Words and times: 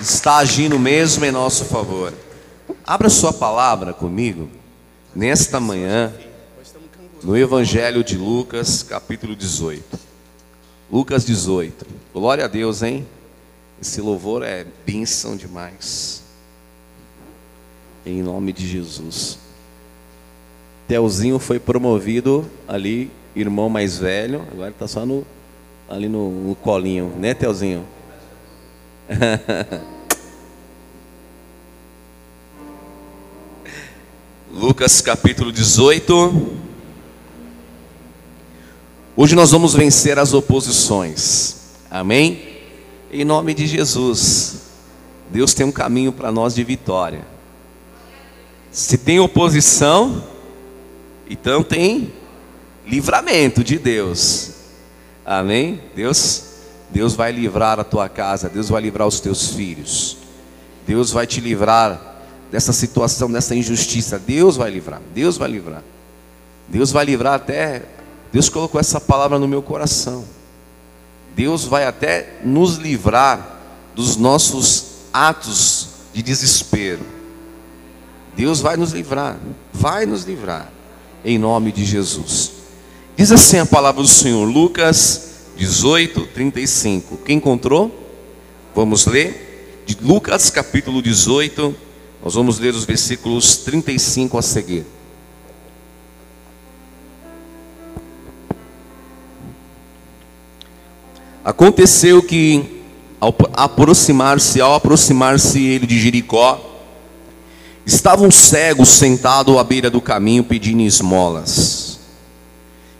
está 0.00 0.36
agindo 0.36 0.78
mesmo 0.78 1.24
em 1.24 1.32
nosso 1.32 1.64
favor. 1.64 2.12
Abra 2.86 3.08
sua 3.08 3.32
palavra 3.32 3.92
comigo, 3.92 4.48
nesta 5.14 5.58
manhã, 5.58 6.12
no 7.22 7.36
Evangelho 7.36 8.04
de 8.04 8.16
Lucas, 8.16 8.82
capítulo 8.82 9.34
18. 9.34 9.98
Lucas 10.90 11.24
18. 11.24 11.86
Glória 12.14 12.44
a 12.44 12.48
Deus, 12.48 12.82
hein? 12.82 13.06
Esse 13.80 14.00
louvor 14.00 14.42
é 14.42 14.64
bênção 14.86 15.36
demais. 15.36 16.22
Em 18.06 18.22
nome 18.22 18.52
de 18.52 18.66
Jesus. 18.66 19.38
Telzinho 20.86 21.38
foi 21.38 21.58
promovido 21.58 22.48
ali, 22.66 23.10
irmão 23.36 23.68
mais 23.68 23.98
velho, 23.98 24.42
agora 24.50 24.70
está 24.70 24.88
só 24.88 25.04
no, 25.04 25.26
ali 25.88 26.08
no, 26.08 26.30
no 26.30 26.54
colinho, 26.54 27.12
né, 27.18 27.34
Telzinho? 27.34 27.84
Lucas 34.52 35.00
capítulo 35.00 35.50
18. 35.50 36.58
Hoje 39.16 39.34
nós 39.34 39.50
vamos 39.50 39.72
vencer 39.74 40.18
as 40.18 40.34
oposições. 40.34 41.56
Amém? 41.90 42.58
Em 43.10 43.24
nome 43.24 43.54
de 43.54 43.66
Jesus. 43.66 44.68
Deus 45.30 45.54
tem 45.54 45.64
um 45.64 45.72
caminho 45.72 46.12
para 46.12 46.30
nós 46.30 46.54
de 46.54 46.62
vitória. 46.62 47.26
Se 48.70 48.98
tem 48.98 49.18
oposição, 49.18 50.22
então 51.28 51.62
tem 51.62 52.12
livramento 52.86 53.64
de 53.64 53.78
Deus. 53.78 54.50
Amém? 55.24 55.80
Deus 55.96 56.47
Deus 56.90 57.14
vai 57.14 57.32
livrar 57.32 57.78
a 57.78 57.84
tua 57.84 58.08
casa, 58.08 58.48
Deus 58.48 58.68
vai 58.68 58.82
livrar 58.82 59.06
os 59.06 59.20
teus 59.20 59.50
filhos. 59.50 60.16
Deus 60.86 61.10
vai 61.10 61.26
te 61.26 61.40
livrar 61.40 62.16
dessa 62.50 62.72
situação, 62.72 63.30
dessa 63.30 63.54
injustiça. 63.54 64.18
Deus 64.18 64.56
vai 64.56 64.70
livrar. 64.70 65.02
Deus 65.14 65.36
vai 65.36 65.50
livrar. 65.50 65.82
Deus 66.68 66.90
vai 66.90 67.04
livrar 67.04 67.34
até 67.34 67.82
Deus 68.32 68.48
colocou 68.48 68.80
essa 68.80 69.00
palavra 69.00 69.38
no 69.38 69.48
meu 69.48 69.62
coração. 69.62 70.24
Deus 71.34 71.64
vai 71.64 71.86
até 71.86 72.40
nos 72.44 72.76
livrar 72.76 73.58
dos 73.94 74.16
nossos 74.16 74.84
atos 75.12 75.88
de 76.12 76.22
desespero. 76.22 77.00
Deus 78.36 78.60
vai 78.60 78.76
nos 78.76 78.92
livrar, 78.92 79.36
vai 79.72 80.06
nos 80.06 80.24
livrar, 80.24 80.70
em 81.24 81.38
nome 81.38 81.72
de 81.72 81.84
Jesus. 81.84 82.52
Diz 83.16 83.32
assim 83.32 83.58
a 83.58 83.66
palavra 83.66 84.02
do 84.02 84.08
Senhor, 84.08 84.44
Lucas 84.44 85.27
18, 85.58 86.28
35. 86.28 87.16
Quem 87.18 87.38
encontrou? 87.38 87.92
Vamos 88.74 89.06
ler. 89.06 89.82
De 89.84 89.96
Lucas 90.00 90.50
capítulo 90.50 91.02
18, 91.02 91.74
nós 92.22 92.34
vamos 92.34 92.60
ler 92.60 92.74
os 92.74 92.84
versículos 92.84 93.56
35 93.56 94.38
a 94.38 94.42
seguir. 94.42 94.86
Aconteceu 101.44 102.22
que 102.22 102.82
ao 103.20 103.34
aproximar-se, 103.54 104.60
ao 104.60 104.74
aproximar-se 104.74 105.64
ele 105.64 105.86
de 105.86 105.98
Jericó, 105.98 106.64
estava 107.84 108.22
um 108.22 108.30
cego 108.30 108.86
sentado 108.86 109.58
à 109.58 109.64
beira 109.64 109.90
do 109.90 110.00
caminho 110.00 110.44
pedindo 110.44 110.82
esmolas. 110.82 111.98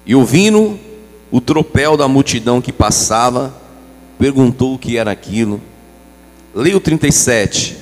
E 0.04 0.14
ouvindo 0.14 0.87
o 1.30 1.40
tropel 1.40 1.96
da 1.96 2.08
multidão 2.08 2.60
que 2.60 2.72
passava, 2.72 3.54
perguntou 4.18 4.74
o 4.74 4.78
que 4.78 4.96
era 4.96 5.10
aquilo. 5.10 5.60
Leia 6.54 6.76
o 6.76 6.80
37. 6.80 7.76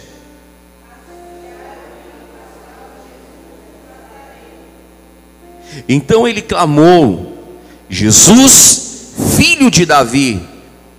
Então 5.88 6.26
ele 6.26 6.42
clamou: 6.42 7.56
Jesus, 7.88 9.14
filho 9.36 9.70
de 9.70 9.86
Davi, 9.86 10.40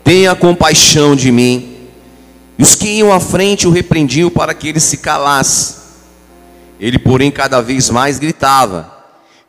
tenha 0.03 0.35
compaixão 0.35 1.15
de 1.15 1.31
mim. 1.31 1.75
E 2.57 2.63
os 2.63 2.73
que 2.73 2.87
iam 2.87 3.11
à 3.11 3.19
frente 3.19 3.67
o 3.67 3.71
repreendiam 3.71 4.29
para 4.29 4.53
que 4.53 4.67
ele 4.67 4.79
se 4.79 4.97
calasse. 4.97 5.75
Ele, 6.79 6.97
porém, 6.97 7.29
cada 7.29 7.61
vez 7.61 7.89
mais 7.89 8.17
gritava: 8.17 8.91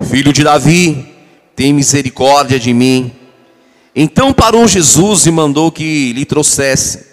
Filho 0.01 0.33
de 0.33 0.43
Davi, 0.43 1.18
tem 1.59 1.73
misericórdia 1.73 2.57
de 2.57 2.73
mim. 2.73 3.11
Então 3.93 4.33
parou 4.33 4.69
Jesus 4.69 5.27
e 5.27 5.31
mandou 5.33 5.73
que 5.73 6.13
lhe 6.13 6.25
trouxesse. 6.25 7.05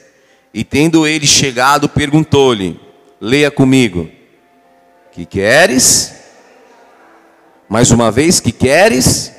E 0.54 0.64
tendo 0.64 1.08
ele 1.08 1.26
chegado, 1.26 1.90
perguntou-lhe: 1.90 2.80
Leia 3.20 3.50
comigo. 3.50 4.08
Que 5.12 5.26
queres? 5.26 6.14
Mais 7.68 7.90
uma 7.90 8.12
vez, 8.12 8.40
que 8.40 8.52
queres? 8.52 9.32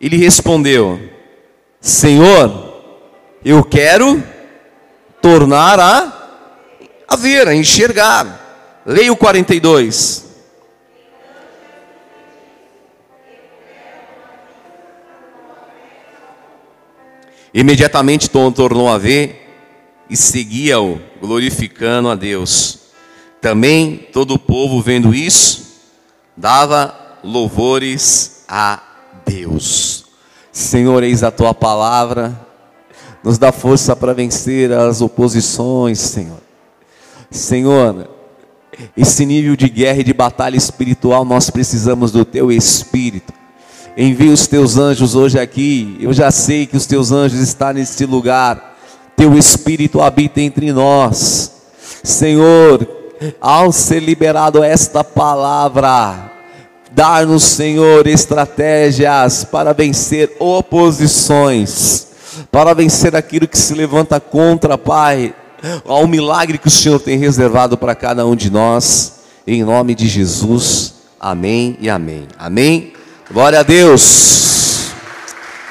Ele 0.00 0.16
respondeu: 0.16 0.98
Senhor, 1.82 2.82
eu 3.44 3.62
quero 3.62 4.24
tornar 5.20 5.78
a, 5.78 6.48
a 7.06 7.14
ver, 7.14 7.46
a 7.46 7.54
enxergar. 7.54 8.82
Leia 8.86 9.12
o 9.12 9.16
42. 9.18 10.31
Imediatamente 17.54 18.30
tornou 18.30 18.88
a 18.88 18.96
ver 18.96 19.48
e 20.08 20.16
seguia-o, 20.16 21.00
glorificando 21.20 22.08
a 22.08 22.14
Deus. 22.14 22.78
Também 23.40 24.08
todo 24.12 24.34
o 24.34 24.38
povo, 24.38 24.80
vendo 24.80 25.14
isso, 25.14 25.80
dava 26.36 27.18
louvores 27.22 28.44
a 28.48 28.80
Deus. 29.26 30.04
Senhor, 30.50 31.02
eis 31.02 31.22
a 31.22 31.30
tua 31.30 31.52
palavra, 31.52 32.38
nos 33.22 33.38
dá 33.38 33.52
força 33.52 33.94
para 33.94 34.12
vencer 34.12 34.72
as 34.72 35.00
oposições, 35.00 35.98
Senhor. 35.98 36.40
Senhor, 37.30 38.10
esse 38.96 39.24
nível 39.24 39.56
de 39.56 39.68
guerra 39.68 40.00
e 40.00 40.04
de 40.04 40.12
batalha 40.12 40.56
espiritual, 40.56 41.24
nós 41.24 41.50
precisamos 41.50 42.12
do 42.12 42.24
teu 42.24 42.50
espírito. 42.50 43.32
Envia 43.96 44.32
os 44.32 44.46
teus 44.46 44.78
anjos 44.78 45.14
hoje 45.14 45.38
aqui. 45.38 45.98
Eu 46.00 46.12
já 46.12 46.30
sei 46.30 46.66
que 46.66 46.76
os 46.76 46.86
teus 46.86 47.12
anjos 47.12 47.40
estão 47.40 47.72
nesse 47.74 48.06
lugar. 48.06 48.78
Teu 49.14 49.36
Espírito 49.36 50.00
habita 50.00 50.40
entre 50.40 50.72
nós. 50.72 51.52
Senhor, 52.02 52.88
ao 53.40 53.70
ser 53.70 54.00
liberado 54.00 54.64
esta 54.64 55.04
palavra, 55.04 56.32
dar-nos, 56.90 57.42
Senhor, 57.42 58.06
estratégias 58.06 59.44
para 59.44 59.74
vencer 59.74 60.36
oposições, 60.38 62.06
para 62.50 62.74
vencer 62.74 63.14
aquilo 63.14 63.46
que 63.46 63.58
se 63.58 63.74
levanta 63.74 64.18
contra, 64.18 64.78
Pai, 64.78 65.34
ao 65.84 66.08
milagre 66.08 66.56
que 66.56 66.68
o 66.68 66.70
Senhor 66.70 66.98
tem 66.98 67.18
reservado 67.18 67.76
para 67.76 67.94
cada 67.94 68.26
um 68.26 68.34
de 68.34 68.50
nós, 68.50 69.20
em 69.46 69.62
nome 69.62 69.94
de 69.94 70.08
Jesus. 70.08 70.94
Amém 71.20 71.76
e 71.78 71.90
amém. 71.90 72.26
Amém. 72.38 72.92
Glória 73.32 73.60
a 73.60 73.62
Deus. 73.62 74.90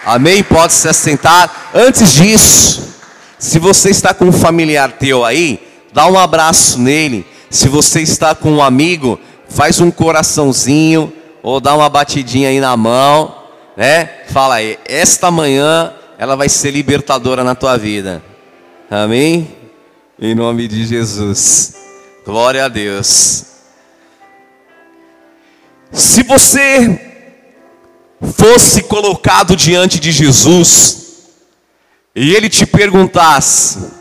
Amém? 0.04 0.44
Pode 0.44 0.74
se 0.74 0.90
assentar. 0.90 1.70
Antes 1.76 2.12
disso, 2.12 2.96
se 3.38 3.60
você 3.60 3.92
está 3.92 4.16
com 4.16 4.26
um 4.26 4.32
familiar 4.32 4.94
teu 4.94 5.24
aí, 5.24 5.62
dá 5.94 6.08
um 6.08 6.18
abraço 6.18 6.80
nele. 6.80 7.24
Se 7.52 7.70
você 7.70 8.02
está 8.02 8.34
com 8.34 8.54
um 8.54 8.64
amigo, 8.64 9.20
faz 9.48 9.80
um 9.80 9.92
coraçãozinho 9.92 11.14
ou 11.44 11.62
dá 11.62 11.76
uma 11.76 11.88
batidinha 11.88 12.50
aí 12.50 12.60
na 12.60 12.76
mão, 12.76 13.36
né? 13.78 14.10
Fala 14.30 14.56
aí, 14.56 14.80
esta 14.84 15.30
manhã 15.30 15.94
ela 16.18 16.36
vai 16.36 16.50
ser 16.50 16.72
libertadora 16.72 17.44
na 17.44 17.54
tua 17.54 17.78
vida. 17.78 18.24
Amém? 18.90 19.56
Em 20.20 20.34
nome 20.34 20.68
de 20.68 20.84
Jesus. 20.84 21.76
Glória 22.26 22.66
a 22.66 22.68
Deus. 22.68 23.46
Se 25.92 26.24
você 26.24 27.11
fosse 28.22 28.84
colocado 28.84 29.56
diante 29.56 30.00
de 30.00 30.12
Jesus 30.12 31.02
e 32.16 32.36
ele 32.36 32.50
te 32.50 32.66
perguntasse: 32.66 33.92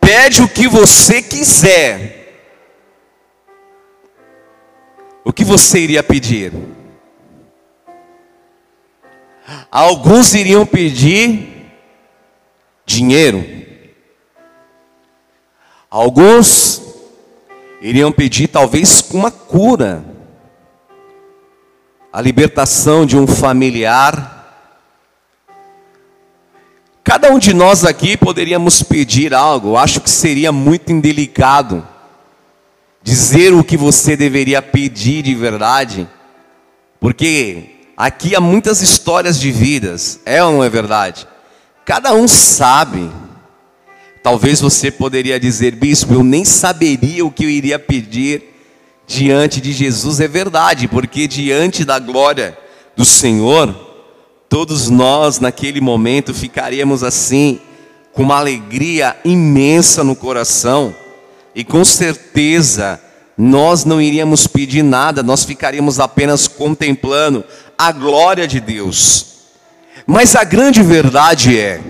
pede 0.00 0.42
o 0.42 0.48
que 0.48 0.66
você 0.66 1.22
quiser, 1.22 2.50
o 5.24 5.32
que 5.32 5.44
você 5.44 5.78
iria 5.78 6.02
pedir? 6.02 6.52
Alguns 9.70 10.34
iriam 10.34 10.66
pedir 10.66 11.70
dinheiro, 12.84 13.44
alguns 15.88 16.82
iriam 17.80 18.10
pedir 18.10 18.48
talvez 18.48 19.04
uma 19.12 19.30
cura 19.30 20.15
a 22.16 22.22
libertação 22.22 23.04
de 23.04 23.14
um 23.14 23.26
familiar. 23.26 24.72
Cada 27.04 27.30
um 27.30 27.38
de 27.38 27.52
nós 27.52 27.84
aqui 27.84 28.16
poderíamos 28.16 28.82
pedir 28.82 29.34
algo, 29.34 29.76
acho 29.76 30.00
que 30.00 30.08
seria 30.08 30.50
muito 30.50 30.90
indelicado 30.90 31.86
dizer 33.02 33.52
o 33.52 33.62
que 33.62 33.76
você 33.76 34.16
deveria 34.16 34.62
pedir 34.62 35.24
de 35.24 35.34
verdade, 35.34 36.08
porque 36.98 37.84
aqui 37.94 38.34
há 38.34 38.40
muitas 38.40 38.80
histórias 38.80 39.38
de 39.38 39.52
vidas, 39.52 40.18
é 40.24 40.42
ou 40.42 40.52
não 40.52 40.64
é 40.64 40.70
verdade? 40.70 41.28
Cada 41.84 42.14
um 42.14 42.26
sabe. 42.26 43.10
Talvez 44.22 44.58
você 44.62 44.90
poderia 44.90 45.38
dizer, 45.38 45.72
bispo, 45.72 46.14
eu 46.14 46.24
nem 46.24 46.46
saberia 46.46 47.26
o 47.26 47.30
que 47.30 47.44
eu 47.44 47.50
iria 47.50 47.78
pedir 47.78 48.55
diante 49.06 49.60
de 49.60 49.72
Jesus, 49.72 50.20
é 50.20 50.26
verdade, 50.26 50.88
porque 50.88 51.28
diante 51.28 51.84
da 51.84 51.98
glória 51.98 52.58
do 52.96 53.04
Senhor, 53.04 53.74
todos 54.48 54.90
nós 54.90 55.38
naquele 55.38 55.80
momento 55.80 56.34
ficaríamos 56.34 57.02
assim, 57.04 57.60
com 58.12 58.22
uma 58.22 58.38
alegria 58.38 59.16
imensa 59.24 60.02
no 60.02 60.16
coração, 60.16 60.94
e 61.54 61.62
com 61.62 61.84
certeza 61.84 63.00
nós 63.38 63.84
não 63.84 64.00
iríamos 64.00 64.46
pedir 64.46 64.82
nada, 64.82 65.22
nós 65.22 65.44
ficaríamos 65.44 66.00
apenas 66.00 66.48
contemplando 66.48 67.44
a 67.76 67.92
glória 67.92 68.48
de 68.48 68.60
Deus. 68.60 69.26
Mas 70.06 70.34
a 70.34 70.44
grande 70.44 70.82
verdade 70.82 71.58
é, 71.58 71.80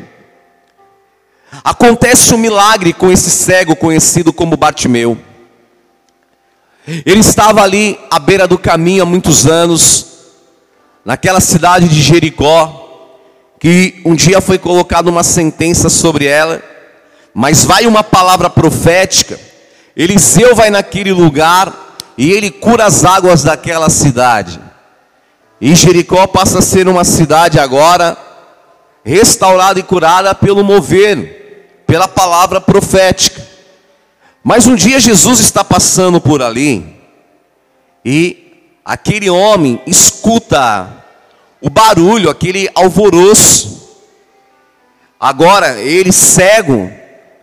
acontece 1.62 2.34
um 2.34 2.38
milagre 2.38 2.92
com 2.92 3.10
esse 3.10 3.30
cego 3.30 3.76
conhecido 3.76 4.32
como 4.32 4.56
Bartimeu. 4.56 5.16
Ele 6.86 7.20
estava 7.20 7.62
ali 7.62 7.98
à 8.10 8.18
beira 8.18 8.46
do 8.46 8.56
caminho 8.56 9.02
há 9.02 9.06
muitos 9.06 9.46
anos, 9.46 10.06
naquela 11.04 11.40
cidade 11.40 11.88
de 11.88 12.00
Jericó, 12.00 12.82
que 13.58 14.00
um 14.04 14.14
dia 14.14 14.40
foi 14.40 14.58
colocada 14.58 15.10
uma 15.10 15.24
sentença 15.24 15.88
sobre 15.88 16.26
ela, 16.26 16.62
mas 17.34 17.64
vai 17.64 17.86
uma 17.86 18.04
palavra 18.04 18.48
profética. 18.48 19.38
Eliseu 19.96 20.54
vai 20.54 20.70
naquele 20.70 21.12
lugar 21.12 21.72
e 22.16 22.30
ele 22.30 22.50
cura 22.50 22.84
as 22.84 23.04
águas 23.04 23.42
daquela 23.42 23.90
cidade. 23.90 24.60
E 25.60 25.74
Jericó 25.74 26.26
passa 26.26 26.58
a 26.60 26.62
ser 26.62 26.86
uma 26.86 27.04
cidade 27.04 27.58
agora 27.58 28.16
restaurada 29.04 29.80
e 29.80 29.82
curada 29.82 30.34
pelo 30.34 30.62
mover, 30.64 31.82
pela 31.86 32.06
palavra 32.06 32.60
profética. 32.60 33.55
Mas 34.48 34.64
um 34.68 34.76
dia 34.76 35.00
Jesus 35.00 35.40
está 35.40 35.64
passando 35.64 36.20
por 36.20 36.40
ali 36.40 36.86
e 38.04 38.70
aquele 38.84 39.28
homem 39.28 39.82
escuta 39.88 41.04
o 41.60 41.68
barulho, 41.68 42.30
aquele 42.30 42.70
alvoroço. 42.72 43.98
Agora, 45.18 45.80
ele 45.80 46.12
cego, 46.12 46.88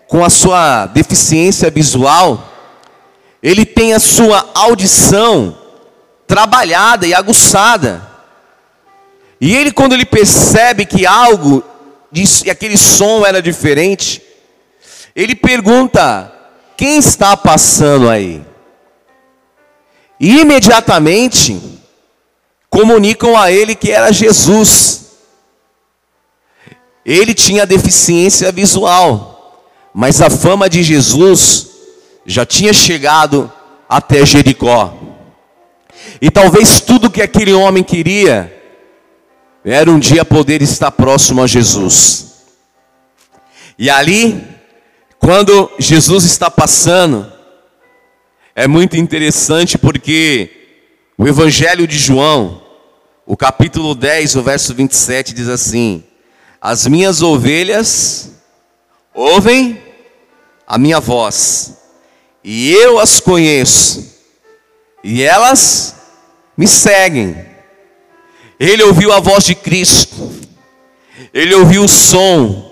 com 0.07 0.23
a 0.23 0.29
sua 0.29 0.85
deficiência 0.85 1.69
visual, 1.69 2.49
ele 3.43 3.65
tem 3.65 3.93
a 3.93 3.99
sua 3.99 4.49
audição 4.53 5.57
trabalhada 6.25 7.05
e 7.05 7.13
aguçada. 7.13 8.01
E 9.41 9.53
ele, 9.53 9.73
quando 9.73 9.91
ele 9.91 10.05
percebe 10.05 10.85
que 10.85 11.05
algo, 11.05 11.61
e 12.13 12.49
aquele 12.49 12.77
som 12.77 13.25
era 13.25 13.41
diferente, 13.41 14.21
ele 15.13 15.35
pergunta: 15.35 16.31
quem 16.75 16.97
está 16.97 17.35
passando 17.35 18.09
aí? 18.09 18.41
E 20.19 20.39
imediatamente 20.39 21.59
comunicam 22.69 23.37
a 23.37 23.51
ele 23.51 23.75
que 23.75 23.91
era 23.91 24.11
Jesus. 24.11 25.11
Ele 27.05 27.33
tinha 27.33 27.65
deficiência 27.65 28.51
visual, 28.51 29.63
mas 29.93 30.21
a 30.21 30.29
fama 30.29 30.69
de 30.69 30.81
Jesus 30.81 31.69
já 32.25 32.45
tinha 32.45 32.73
chegado 32.73 33.51
até 33.87 34.25
Jericó. 34.25 34.93
E 36.21 36.31
talvez 36.31 36.79
tudo 36.81 37.11
que 37.11 37.21
aquele 37.21 37.53
homem 37.53 37.83
queria 37.83 38.61
era 39.63 39.89
um 39.91 39.99
dia 39.99 40.25
poder 40.25 40.61
estar 40.61 40.91
próximo 40.91 41.41
a 41.41 41.47
Jesus. 41.47 42.33
E 43.77 43.89
ali, 43.89 44.52
quando 45.23 45.71
Jesus 45.79 46.25
está 46.25 46.51
passando, 46.51 47.31
é 48.53 48.67
muito 48.67 48.97
interessante 48.97 49.77
porque 49.77 50.49
o 51.17 51.25
Evangelho 51.25 51.87
de 51.87 51.97
João, 51.97 52.61
o 53.25 53.37
capítulo 53.37 53.95
10, 53.95 54.35
o 54.35 54.43
verso 54.43 54.73
27 54.73 55.33
diz 55.33 55.47
assim: 55.47 56.03
As 56.61 56.85
minhas 56.87 57.21
ovelhas 57.21 58.31
ouvem 59.13 59.81
a 60.67 60.77
minha 60.77 60.99
voz, 60.99 61.77
e 62.43 62.73
eu 62.73 62.99
as 62.99 63.21
conheço, 63.21 64.17
e 65.01 65.23
elas 65.23 65.95
me 66.57 66.67
seguem. 66.67 67.33
Ele 68.59 68.83
ouviu 68.83 69.13
a 69.13 69.21
voz 69.21 69.45
de 69.45 69.55
Cristo, 69.55 70.33
ele 71.33 71.55
ouviu 71.55 71.85
o 71.85 71.89
som 71.89 72.62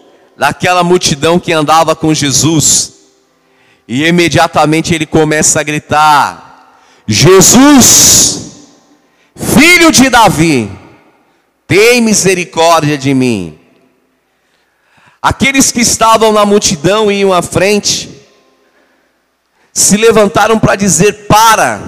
daquela 0.42 0.84
multidão 0.84 1.40
que 1.40 1.54
andava 1.54 1.96
com 1.96 2.12
Jesus, 2.16 2.94
e 3.88 4.08
imediatamente 4.08 4.92
ele 4.92 5.06
começa 5.06 5.60
a 5.60 5.64
gritar: 5.64 6.80
Jesus, 7.06 8.50
filho 9.36 9.92
de 9.92 10.10
Davi, 10.10 10.68
tem 11.68 12.02
misericórdia 12.02 12.98
de 12.98 13.14
mim. 13.14 13.60
Aqueles 15.22 15.72
que 15.72 15.82
estavam 15.82 16.34
na 16.34 16.44
multidão 16.44 17.12
e 17.12 17.20
iam 17.20 17.32
à 17.32 17.44
frente, 17.44 18.10
se 19.72 19.96
levantaram 19.96 20.58
para 20.58 20.76
dizer: 20.76 21.28
Para, 21.28 21.80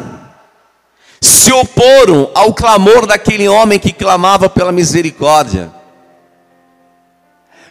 se 1.19 1.51
oporam 1.51 2.29
ao 2.35 2.53
clamor 2.53 3.07
daquele 3.07 3.49
homem 3.49 3.79
que 3.79 3.91
clamava 3.91 4.47
pela 4.47 4.71
misericórdia, 4.71 5.73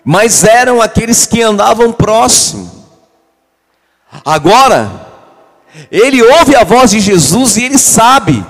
mas 0.05 0.45
eram 0.45 0.81
aqueles 0.81 1.27
que 1.27 1.43
andavam 1.43 1.93
próximo. 1.93 2.71
Agora, 4.25 4.91
ele 5.91 6.23
ouve 6.23 6.55
a 6.55 6.65
voz 6.65 6.91
de 6.91 7.01
Jesus 7.01 7.57
e 7.57 7.65
ele 7.65 7.79
sabe. 7.79 8.45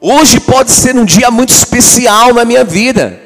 Hoje 0.00 0.40
pode 0.40 0.70
ser 0.70 0.96
um 0.96 1.04
dia 1.04 1.30
muito 1.30 1.50
especial 1.50 2.34
na 2.34 2.44
minha 2.44 2.64
vida. 2.64 3.20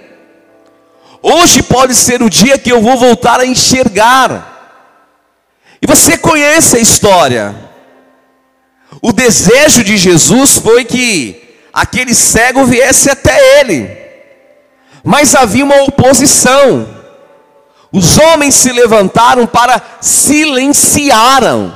Hoje 1.22 1.62
pode 1.62 1.94
ser 1.94 2.22
o 2.22 2.30
dia 2.30 2.58
que 2.58 2.70
eu 2.70 2.80
vou 2.80 2.96
voltar 2.96 3.40
a 3.40 3.46
enxergar. 3.46 4.54
E 5.82 5.86
você 5.86 6.16
conhece 6.16 6.76
a 6.76 6.80
história. 6.80 7.54
O 9.02 9.12
desejo 9.12 9.82
de 9.82 9.96
Jesus 9.96 10.56
foi 10.56 10.84
que 10.84 11.42
aquele 11.72 12.14
cego 12.14 12.64
viesse 12.64 13.10
até 13.10 13.60
ele. 13.60 13.90
Mas 15.04 15.34
havia 15.34 15.64
uma 15.64 15.82
oposição. 15.82 16.95
Os 17.96 18.18
homens 18.18 18.54
se 18.54 18.70
levantaram 18.72 19.46
para 19.46 19.80
silenciaram. 20.02 21.74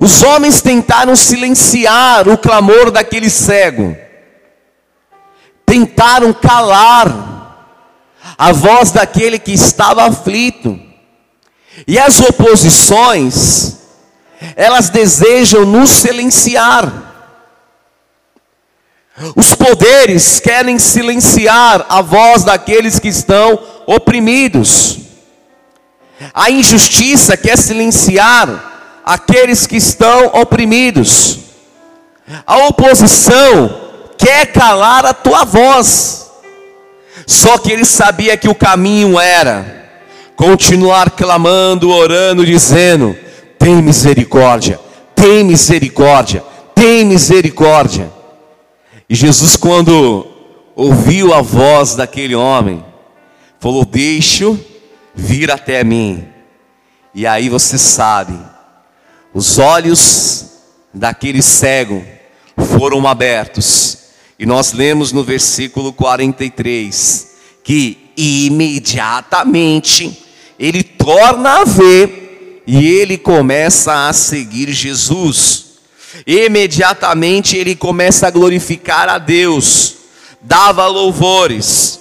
Os 0.00 0.22
homens 0.22 0.62
tentaram 0.62 1.14
silenciar 1.14 2.26
o 2.26 2.38
clamor 2.38 2.90
daquele 2.90 3.28
cego. 3.28 3.94
Tentaram 5.66 6.32
calar 6.32 7.68
a 8.38 8.52
voz 8.52 8.90
daquele 8.90 9.38
que 9.38 9.52
estava 9.52 10.06
aflito. 10.06 10.80
E 11.86 11.98
as 11.98 12.18
oposições, 12.18 13.80
elas 14.56 14.88
desejam 14.88 15.66
nos 15.66 15.90
silenciar. 15.90 16.90
Os 19.36 19.54
poderes 19.54 20.40
querem 20.40 20.78
silenciar 20.78 21.84
a 21.86 22.00
voz 22.00 22.44
daqueles 22.44 22.98
que 22.98 23.08
estão 23.08 23.60
oprimidos. 23.90 24.98
A 26.32 26.48
injustiça 26.48 27.36
quer 27.36 27.58
silenciar 27.58 29.02
aqueles 29.04 29.66
que 29.66 29.76
estão 29.76 30.26
oprimidos. 30.26 31.38
A 32.46 32.68
oposição 32.68 33.90
quer 34.16 34.52
calar 34.52 35.04
a 35.04 35.12
tua 35.12 35.44
voz. 35.44 36.30
Só 37.26 37.58
que 37.58 37.72
ele 37.72 37.84
sabia 37.84 38.36
que 38.36 38.48
o 38.48 38.54
caminho 38.54 39.18
era 39.18 39.88
continuar 40.36 41.10
clamando, 41.10 41.90
orando, 41.90 42.46
dizendo: 42.46 43.16
tem 43.58 43.82
misericórdia, 43.82 44.78
tem 45.16 45.42
misericórdia, 45.42 46.44
tem 46.76 47.04
misericórdia. 47.04 48.08
E 49.08 49.16
Jesus, 49.16 49.56
quando 49.56 50.28
ouviu 50.76 51.34
a 51.34 51.42
voz 51.42 51.96
daquele 51.96 52.36
homem, 52.36 52.84
falou: 53.60 53.84
Deixo 53.84 54.58
vir 55.14 55.50
até 55.50 55.84
mim. 55.84 56.26
E 57.14 57.26
aí 57.26 57.48
você 57.48 57.78
sabe, 57.78 58.38
os 59.34 59.58
olhos 59.58 60.46
daquele 60.92 61.42
cego 61.42 62.04
foram 62.78 63.06
abertos. 63.06 63.98
E 64.38 64.46
nós 64.46 64.72
lemos 64.72 65.12
no 65.12 65.22
versículo 65.22 65.92
43 65.92 67.28
que 67.62 68.10
imediatamente 68.16 70.24
ele 70.58 70.82
torna 70.82 71.60
a 71.60 71.64
ver 71.64 72.62
e 72.66 72.86
ele 72.86 73.18
começa 73.18 74.08
a 74.08 74.12
seguir 74.12 74.72
Jesus. 74.72 75.66
Imediatamente 76.26 77.56
ele 77.56 77.76
começa 77.76 78.26
a 78.26 78.30
glorificar 78.30 79.08
a 79.08 79.18
Deus, 79.18 79.94
dava 80.40 80.86
louvores, 80.86 82.00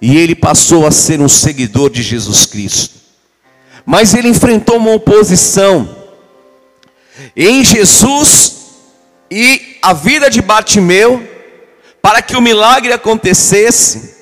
e 0.00 0.16
ele 0.16 0.34
passou 0.34 0.86
a 0.86 0.90
ser 0.90 1.20
um 1.20 1.28
seguidor 1.28 1.90
de 1.90 2.02
Jesus 2.02 2.46
Cristo. 2.46 2.94
Mas 3.84 4.14
ele 4.14 4.28
enfrentou 4.28 4.76
uma 4.76 4.92
oposição 4.92 5.96
em 7.36 7.62
Jesus 7.64 8.56
e 9.30 9.78
a 9.82 9.92
vida 9.92 10.28
de 10.30 10.42
Bartimeu, 10.42 11.26
para 12.02 12.22
que 12.22 12.36
o 12.36 12.40
milagre 12.40 12.92
acontecesse, 12.92 14.16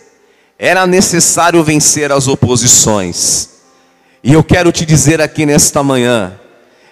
era 0.59 0.87
necessário 0.87 1.63
vencer 1.63 2.11
as 2.11 2.27
oposições. 2.27 3.49
E 4.23 4.33
eu 4.33 4.43
quero 4.43 4.73
te 4.73 4.85
dizer 4.85 5.21
aqui 5.21 5.47
nesta 5.47 5.83
manhã, 5.83 6.39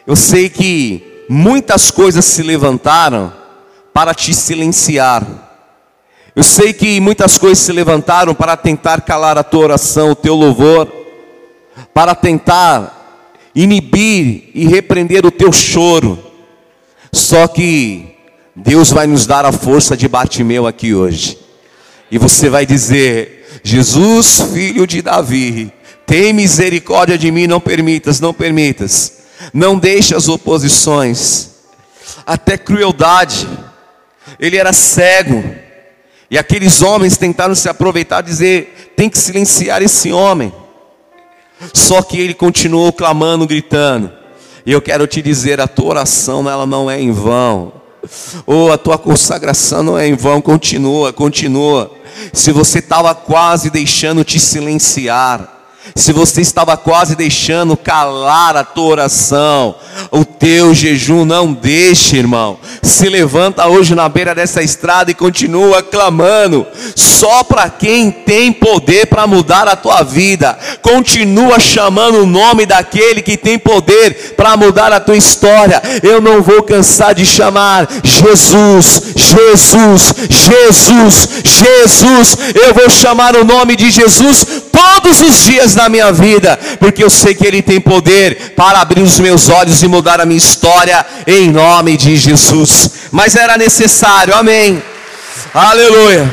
eu 0.06 0.14
sei 0.14 0.48
que 0.48 1.24
muitas 1.28 1.90
coisas 1.90 2.24
se 2.24 2.42
levantaram 2.42 3.32
para 3.92 4.14
te 4.14 4.32
silenciar. 4.32 5.45
Eu 6.36 6.42
sei 6.42 6.74
que 6.74 7.00
muitas 7.00 7.38
coisas 7.38 7.60
se 7.60 7.72
levantaram 7.72 8.34
para 8.34 8.58
tentar 8.58 9.00
calar 9.00 9.38
a 9.38 9.42
tua 9.42 9.64
oração, 9.64 10.10
o 10.10 10.14
teu 10.14 10.34
louvor, 10.34 10.86
para 11.94 12.14
tentar 12.14 13.50
inibir 13.54 14.50
e 14.54 14.66
repreender 14.66 15.24
o 15.24 15.30
teu 15.30 15.50
choro. 15.50 16.22
Só 17.10 17.48
que 17.48 18.14
Deus 18.54 18.90
vai 18.90 19.06
nos 19.06 19.24
dar 19.24 19.46
a 19.46 19.50
força 19.50 19.96
de 19.96 20.06
Bartimeu 20.06 20.66
aqui 20.66 20.94
hoje. 20.94 21.38
E 22.10 22.18
você 22.18 22.50
vai 22.50 22.66
dizer: 22.66 23.48
Jesus, 23.64 24.42
filho 24.52 24.86
de 24.86 25.00
Davi, 25.00 25.72
tem 26.04 26.34
misericórdia 26.34 27.16
de 27.16 27.30
mim, 27.30 27.46
não 27.46 27.60
permitas, 27.60 28.20
não 28.20 28.34
permitas. 28.34 29.20
Não 29.54 29.78
deixe 29.78 30.14
as 30.14 30.28
oposições, 30.28 31.50
até 32.26 32.58
crueldade. 32.58 33.48
Ele 34.38 34.58
era 34.58 34.74
cego. 34.74 35.64
E 36.30 36.36
aqueles 36.36 36.82
homens 36.82 37.16
tentaram 37.16 37.54
se 37.54 37.68
aproveitar 37.68 38.20
dizer: 38.20 38.92
tem 38.96 39.08
que 39.08 39.18
silenciar 39.18 39.82
esse 39.82 40.12
homem. 40.12 40.52
Só 41.72 42.02
que 42.02 42.20
ele 42.20 42.34
continuou 42.34 42.92
clamando, 42.92 43.46
gritando. 43.46 44.12
E 44.64 44.72
eu 44.72 44.82
quero 44.82 45.06
te 45.06 45.22
dizer: 45.22 45.60
a 45.60 45.68
tua 45.68 45.86
oração 45.86 46.48
ela 46.48 46.66
não 46.66 46.90
é 46.90 47.00
em 47.00 47.12
vão. 47.12 47.72
Ou 48.46 48.68
oh, 48.68 48.72
a 48.72 48.78
tua 48.78 48.98
consagração 48.98 49.82
não 49.82 49.98
é 49.98 50.06
em 50.06 50.14
vão. 50.14 50.40
Continua, 50.40 51.12
continua. 51.12 51.90
Se 52.32 52.52
você 52.52 52.78
estava 52.78 53.14
quase 53.14 53.70
deixando 53.70 54.24
te 54.24 54.38
silenciar, 54.38 55.55
se 55.94 56.12
você 56.12 56.40
estava 56.40 56.76
quase 56.76 57.14
deixando 57.14 57.76
calar 57.76 58.56
a 58.56 58.64
tua 58.64 58.86
oração, 58.86 59.76
o 60.10 60.24
teu 60.24 60.74
jejum, 60.74 61.24
não 61.24 61.52
deixe, 61.52 62.16
irmão. 62.16 62.58
Se 62.82 63.08
levanta 63.08 63.66
hoje 63.66 63.94
na 63.94 64.08
beira 64.08 64.34
dessa 64.34 64.62
estrada 64.62 65.10
e 65.10 65.14
continua 65.14 65.82
clamando. 65.82 66.66
Só 66.94 67.42
para 67.44 67.70
quem 67.70 68.10
tem 68.10 68.52
poder 68.52 69.06
para 69.06 69.26
mudar 69.26 69.68
a 69.68 69.76
tua 69.76 70.02
vida. 70.02 70.58
Continua 70.82 71.58
chamando 71.58 72.22
o 72.22 72.26
nome 72.26 72.66
daquele 72.66 73.22
que 73.22 73.36
tem 73.36 73.58
poder 73.58 74.34
para 74.36 74.56
mudar 74.56 74.92
a 74.92 75.00
tua 75.00 75.16
história. 75.16 75.80
Eu 76.02 76.20
não 76.20 76.42
vou 76.42 76.62
cansar 76.62 77.14
de 77.14 77.24
chamar 77.24 77.88
Jesus, 78.02 79.02
Jesus, 79.16 80.14
Jesus, 80.28 81.28
Jesus. 81.44 82.38
Eu 82.54 82.74
vou 82.74 82.90
chamar 82.90 83.36
o 83.36 83.44
nome 83.44 83.76
de 83.76 83.90
Jesus 83.90 84.46
todos 84.72 85.20
os 85.20 85.44
dias 85.44 85.75
na 85.76 85.88
minha 85.88 86.10
vida, 86.12 86.58
porque 86.80 87.04
eu 87.04 87.10
sei 87.10 87.34
que 87.34 87.46
Ele 87.46 87.62
tem 87.62 87.80
poder 87.80 88.54
para 88.56 88.80
abrir 88.80 89.02
os 89.02 89.20
meus 89.20 89.48
olhos 89.48 89.82
e 89.82 89.88
mudar 89.88 90.20
a 90.20 90.26
minha 90.26 90.38
história 90.38 91.04
em 91.26 91.50
nome 91.50 91.96
de 91.96 92.16
Jesus. 92.16 92.90
Mas 93.12 93.36
era 93.36 93.56
necessário, 93.56 94.34
amém. 94.34 94.82
Aleluia. 95.54 96.32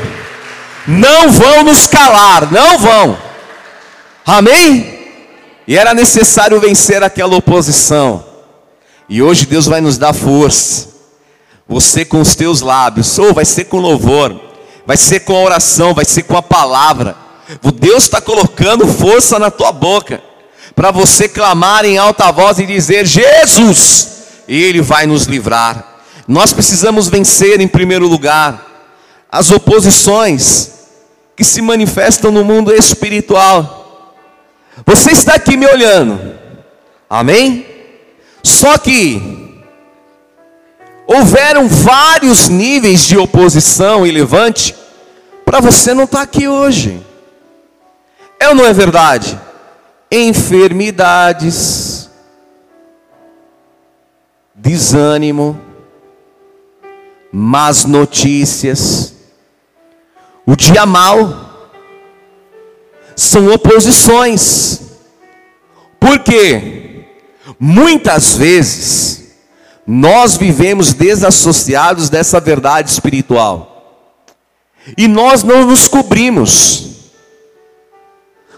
Não 0.86 1.30
vão 1.30 1.62
nos 1.62 1.86
calar, 1.86 2.50
não 2.50 2.78
vão. 2.78 3.18
Amém? 4.26 4.94
E 5.66 5.76
era 5.76 5.94
necessário 5.94 6.60
vencer 6.60 7.02
aquela 7.02 7.36
oposição. 7.36 8.24
E 9.08 9.22
hoje 9.22 9.46
Deus 9.46 9.66
vai 9.66 9.80
nos 9.80 9.98
dar 9.98 10.12
força. 10.12 10.88
Você 11.66 12.04
com 12.04 12.20
os 12.20 12.34
teus 12.34 12.60
lábios, 12.60 13.18
ou 13.18 13.32
vai 13.32 13.44
ser 13.44 13.64
com 13.64 13.78
louvor, 13.78 14.38
vai 14.86 14.96
ser 14.96 15.20
com 15.20 15.34
a 15.34 15.40
oração, 15.40 15.94
vai 15.94 16.04
ser 16.04 16.24
com 16.24 16.36
a 16.36 16.42
palavra. 16.42 17.23
O 17.62 17.70
Deus 17.70 18.04
está 18.04 18.20
colocando 18.20 18.86
força 18.86 19.38
na 19.38 19.50
tua 19.50 19.72
boca 19.72 20.22
para 20.74 20.90
você 20.90 21.28
clamar 21.28 21.84
em 21.84 21.98
alta 21.98 22.30
voz 22.30 22.58
e 22.58 22.66
dizer: 22.66 23.06
Jesus, 23.06 24.08
Ele 24.48 24.80
vai 24.80 25.06
nos 25.06 25.24
livrar. 25.24 25.92
Nós 26.26 26.52
precisamos 26.52 27.08
vencer, 27.08 27.60
em 27.60 27.68
primeiro 27.68 28.06
lugar, 28.06 28.64
as 29.30 29.50
oposições 29.50 30.70
que 31.36 31.44
se 31.44 31.60
manifestam 31.60 32.30
no 32.30 32.44
mundo 32.44 32.72
espiritual. 32.72 34.14
Você 34.86 35.12
está 35.12 35.34
aqui 35.34 35.56
me 35.56 35.66
olhando, 35.66 36.34
amém? 37.08 37.66
Só 38.42 38.78
que 38.78 39.62
houveram 41.06 41.68
vários 41.68 42.48
níveis 42.48 43.06
de 43.06 43.16
oposição 43.16 44.06
e 44.06 44.10
levante 44.10 44.74
para 45.44 45.60
você 45.60 45.92
não 45.92 46.04
estar 46.04 46.18
tá 46.18 46.24
aqui 46.24 46.48
hoje. 46.48 47.00
É 48.44 48.48
ou 48.50 48.54
não 48.54 48.66
é 48.66 48.74
verdade? 48.74 49.40
Enfermidades, 50.12 52.10
desânimo, 54.54 55.58
más 57.32 57.86
notícias, 57.86 59.14
o 60.44 60.54
dia 60.54 60.84
mal, 60.84 61.70
são 63.16 63.48
oposições. 63.50 64.90
Por 65.98 66.18
quê? 66.18 67.06
Muitas 67.58 68.36
vezes 68.36 69.38
nós 69.86 70.36
vivemos 70.36 70.92
desassociados 70.92 72.10
dessa 72.10 72.38
verdade 72.40 72.90
espiritual. 72.90 74.04
E 74.98 75.08
nós 75.08 75.42
não 75.42 75.64
nos 75.64 75.88
cobrimos. 75.88 76.93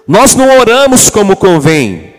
Nós 0.07 0.35
não 0.35 0.59
oramos 0.59 1.11
como 1.11 1.37
convém. 1.37 2.15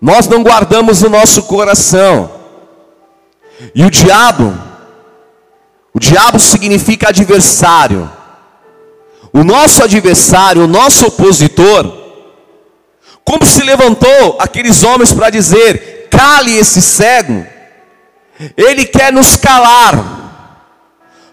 Nós 0.00 0.28
não 0.28 0.42
guardamos 0.42 1.02
o 1.02 1.08
nosso 1.08 1.44
coração. 1.44 2.30
E 3.74 3.84
o 3.84 3.90
diabo, 3.90 4.56
o 5.92 5.98
diabo 5.98 6.38
significa 6.38 7.08
adversário. 7.08 8.10
O 9.32 9.42
nosso 9.42 9.82
adversário, 9.82 10.64
o 10.64 10.68
nosso 10.68 11.06
opositor, 11.06 11.92
como 13.24 13.44
se 13.44 13.64
levantou 13.64 14.36
aqueles 14.38 14.84
homens 14.84 15.12
para 15.12 15.30
dizer: 15.30 16.08
cale 16.10 16.56
esse 16.56 16.80
cego, 16.80 17.44
ele 18.56 18.84
quer 18.84 19.12
nos 19.12 19.36
calar, 19.36 20.52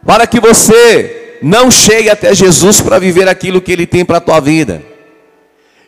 para 0.05 0.25
que 0.25 0.39
você 0.39 1.20
não 1.41 1.71
chegue 1.71 2.09
até 2.09 2.33
Jesus 2.33 2.81
para 2.81 2.99
viver 2.99 3.27
aquilo 3.27 3.61
que 3.61 3.71
Ele 3.71 3.87
tem 3.87 4.05
para 4.05 4.17
a 4.17 4.21
tua 4.21 4.39
vida. 4.39 4.83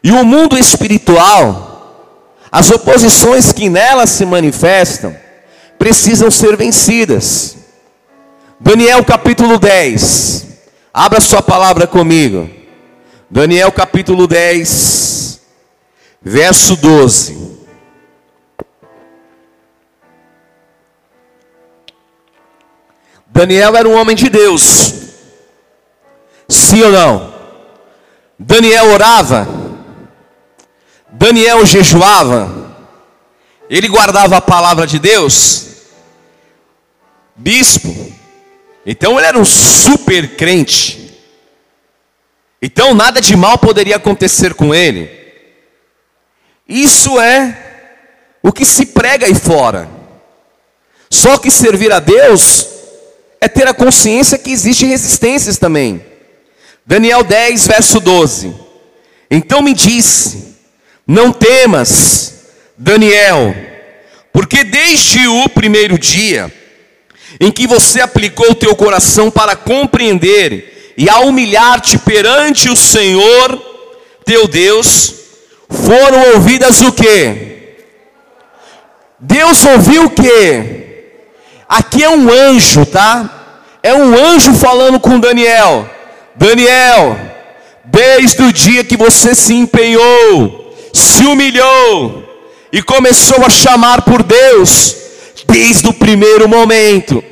E 0.03 0.11
o 0.11 0.25
mundo 0.25 0.57
espiritual, 0.57 2.09
as 2.51 2.69
oposições 2.71 3.51
que 3.51 3.69
nela 3.69 4.05
se 4.05 4.25
manifestam, 4.25 5.15
precisam 5.77 6.31
ser 6.31 6.57
vencidas. 6.57 7.57
Daniel 8.59 9.03
capítulo 9.03 9.59
10, 9.59 10.47
abra 10.93 11.19
sua 11.19 11.41
palavra 11.41 11.85
comigo. 11.85 12.49
Daniel 13.29 13.71
capítulo 13.71 14.27
10, 14.27 15.41
verso 16.21 16.75
12. 16.75 17.43
Daniel 23.27 23.75
era 23.75 23.89
um 23.89 23.99
homem 23.99 24.15
de 24.15 24.29
Deus, 24.29 24.93
Sim 26.53 26.83
ou 26.83 26.91
não? 26.91 27.33
Daniel 28.37 28.91
orava, 28.91 29.47
Daniel 31.09 31.65
jejuava, 31.65 32.75
ele 33.69 33.87
guardava 33.87 34.37
a 34.37 34.41
palavra 34.41 34.85
de 34.85 34.99
Deus, 34.99 35.67
bispo, 37.35 38.13
então 38.85 39.17
ele 39.17 39.27
era 39.27 39.37
um 39.37 39.45
super 39.45 40.35
crente, 40.35 41.17
então 42.61 42.93
nada 42.93 43.21
de 43.21 43.35
mal 43.35 43.57
poderia 43.57 43.95
acontecer 43.95 44.53
com 44.53 44.73
ele. 44.75 45.09
Isso 46.67 47.19
é 47.19 47.57
o 48.41 48.51
que 48.51 48.65
se 48.65 48.87
prega 48.87 49.25
aí 49.25 49.35
fora. 49.35 49.89
Só 51.09 51.37
que 51.37 51.51
servir 51.51 51.91
a 51.91 51.99
Deus 51.99 52.67
é 53.39 53.47
ter 53.47 53.67
a 53.67 53.73
consciência 53.73 54.37
que 54.37 54.51
existem 54.51 54.89
resistências 54.89 55.57
também. 55.57 56.12
Daniel 56.85 57.23
10, 57.23 57.67
verso 57.67 57.99
12. 57.99 58.53
Então 59.29 59.61
me 59.61 59.73
disse: 59.73 60.55
Não 61.07 61.31
temas, 61.31 62.45
Daniel, 62.77 63.55
porque 64.31 64.63
desde 64.63 65.27
o 65.27 65.47
primeiro 65.49 65.97
dia 65.97 66.51
em 67.39 67.51
que 67.51 67.65
você 67.65 68.01
aplicou 68.01 68.51
o 68.51 68.55
teu 68.55 68.75
coração 68.75 69.31
para 69.31 69.55
compreender 69.55 70.93
e 70.97 71.09
a 71.09 71.19
humilhar-te 71.19 71.97
perante 71.97 72.69
o 72.69 72.75
Senhor 72.75 73.61
teu 74.23 74.47
Deus, 74.47 75.13
foram 75.69 76.33
ouvidas 76.33 76.81
o 76.81 76.91
que? 76.91 77.75
Deus 79.19 79.65
ouviu 79.65 80.05
o 80.05 80.09
que? 80.09 80.83
Aqui 81.67 82.03
é 82.03 82.09
um 82.09 82.29
anjo, 82.29 82.85
tá? 82.85 83.69
É 83.81 83.93
um 83.93 84.15
anjo 84.15 84.53
falando 84.53 84.99
com 84.99 85.19
Daniel. 85.19 85.89
Daniel, 86.35 87.17
desde 87.85 88.43
o 88.43 88.51
dia 88.51 88.83
que 88.83 88.97
você 88.97 89.35
se 89.35 89.53
empenhou, 89.53 90.75
se 90.93 91.25
humilhou 91.25 92.23
e 92.71 92.81
começou 92.81 93.45
a 93.45 93.49
chamar 93.49 94.01
por 94.01 94.23
Deus, 94.23 94.95
desde 95.47 95.87
o 95.87 95.93
primeiro 95.93 96.47
momento, 96.47 97.23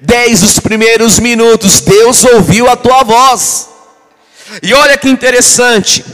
desde 0.00 0.44
os 0.44 0.58
primeiros 0.58 1.18
minutos, 1.18 1.80
Deus 1.80 2.24
ouviu 2.24 2.68
a 2.70 2.76
tua 2.76 3.02
voz. 3.02 3.68
E 4.62 4.72
olha 4.72 4.96
que 4.96 5.08
interessante, 5.08 6.04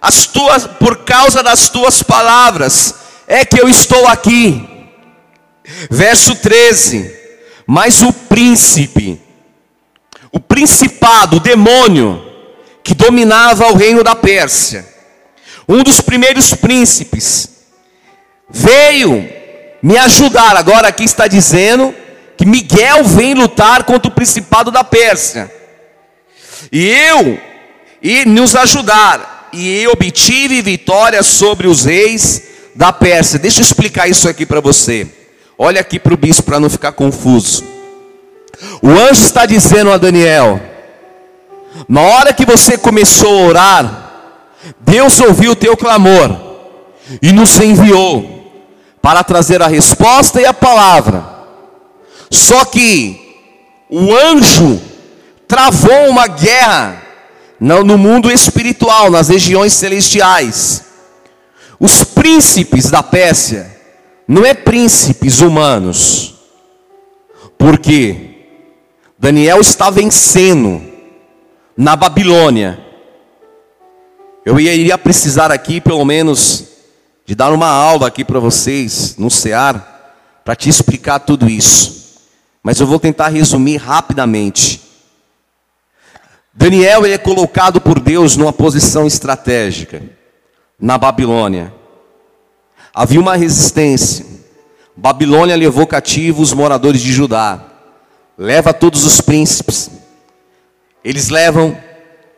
as 0.00 0.26
tuas, 0.26 0.66
por 0.66 1.04
causa 1.04 1.42
das 1.42 1.68
tuas 1.68 2.02
palavras, 2.02 2.94
é 3.26 3.44
que 3.44 3.60
eu 3.60 3.68
estou 3.68 4.06
aqui. 4.08 4.66
Verso 5.90 6.34
13: 6.34 7.14
Mas 7.66 8.02
o 8.02 8.12
príncipe, 8.12 9.20
o 10.32 10.38
principado, 10.38 11.36
o 11.36 11.40
demônio, 11.40 12.24
que 12.82 12.94
dominava 12.94 13.68
o 13.68 13.76
reino 13.76 14.02
da 14.02 14.14
Pérsia, 14.14 14.86
um 15.68 15.82
dos 15.82 16.00
primeiros 16.00 16.54
príncipes, 16.54 17.48
veio 18.48 19.28
me 19.82 19.96
ajudar. 19.96 20.56
Agora 20.56 20.88
aqui 20.88 21.04
está 21.04 21.26
dizendo 21.26 21.94
que 22.36 22.44
Miguel 22.44 23.04
vem 23.04 23.34
lutar 23.34 23.84
contra 23.84 24.10
o 24.10 24.14
principado 24.14 24.70
da 24.70 24.82
Pérsia. 24.82 25.52
E 26.72 26.88
eu 26.88 27.38
e 28.02 28.24
nos 28.24 28.56
ajudar. 28.56 29.48
E 29.52 29.82
eu 29.82 29.92
obtive 29.92 30.62
vitória 30.62 31.22
sobre 31.22 31.66
os 31.66 31.84
reis 31.84 32.42
da 32.74 32.92
Pérsia. 32.92 33.38
Deixa 33.38 33.60
eu 33.60 33.64
explicar 33.64 34.08
isso 34.08 34.28
aqui 34.28 34.46
para 34.46 34.60
você. 34.60 35.06
Olha 35.58 35.80
aqui 35.80 35.98
para 35.98 36.14
o 36.14 36.16
bispo 36.16 36.44
para 36.44 36.60
não 36.60 36.70
ficar 36.70 36.92
confuso. 36.92 37.69
O 38.82 38.88
anjo 38.88 39.24
está 39.24 39.46
dizendo 39.46 39.92
a 39.92 39.96
Daniel: 39.96 40.60
na 41.88 42.00
hora 42.00 42.32
que 42.32 42.44
você 42.44 42.76
começou 42.76 43.38
a 43.38 43.46
orar, 43.46 44.10
Deus 44.80 45.20
ouviu 45.20 45.52
o 45.52 45.56
teu 45.56 45.76
clamor 45.76 46.36
e 47.22 47.32
nos 47.32 47.58
enviou 47.60 48.38
para 49.00 49.24
trazer 49.24 49.62
a 49.62 49.66
resposta 49.66 50.40
e 50.40 50.46
a 50.46 50.52
palavra. 50.52 51.24
Só 52.30 52.64
que 52.64 53.38
o 53.88 54.14
anjo 54.14 54.80
travou 55.48 56.08
uma 56.08 56.26
guerra 56.26 57.02
no 57.58 57.98
mundo 57.98 58.30
espiritual, 58.30 59.10
nas 59.10 59.28
regiões 59.28 59.72
celestiais. 59.72 60.84
Os 61.78 62.04
príncipes 62.04 62.90
da 62.90 63.02
Pérsia 63.02 63.78
não 64.28 64.44
é 64.44 64.54
príncipes 64.54 65.40
humanos. 65.40 66.34
Porque 67.58 68.29
Daniel 69.20 69.60
está 69.60 69.90
vencendo 69.90 70.82
na 71.76 71.94
Babilônia. 71.94 72.80
Eu 74.46 74.58
iria 74.58 74.96
precisar 74.96 75.52
aqui 75.52 75.78
pelo 75.78 76.02
menos 76.06 76.68
de 77.26 77.34
dar 77.34 77.52
uma 77.52 77.68
aula 77.68 78.06
aqui 78.06 78.24
para 78.24 78.40
vocês 78.40 79.18
no 79.18 79.30
CEAR, 79.30 79.86
para 80.42 80.56
te 80.56 80.70
explicar 80.70 81.18
tudo 81.18 81.50
isso. 81.50 82.22
Mas 82.62 82.80
eu 82.80 82.86
vou 82.86 82.98
tentar 82.98 83.28
resumir 83.28 83.76
rapidamente. 83.76 84.80
Daniel 86.54 87.04
ele 87.04 87.12
é 87.12 87.18
colocado 87.18 87.78
por 87.78 88.00
Deus 88.00 88.38
numa 88.38 88.54
posição 88.54 89.06
estratégica 89.06 90.02
na 90.80 90.96
Babilônia. 90.96 91.74
Havia 92.94 93.20
uma 93.20 93.36
resistência. 93.36 94.24
Babilônia 94.96 95.54
levou 95.56 95.86
cativos 95.86 96.48
os 96.48 96.54
moradores 96.54 97.02
de 97.02 97.12
Judá. 97.12 97.66
Leva 98.36 98.72
todos 98.72 99.04
os 99.04 99.20
príncipes. 99.20 99.90
Eles 101.04 101.28
levam 101.28 101.76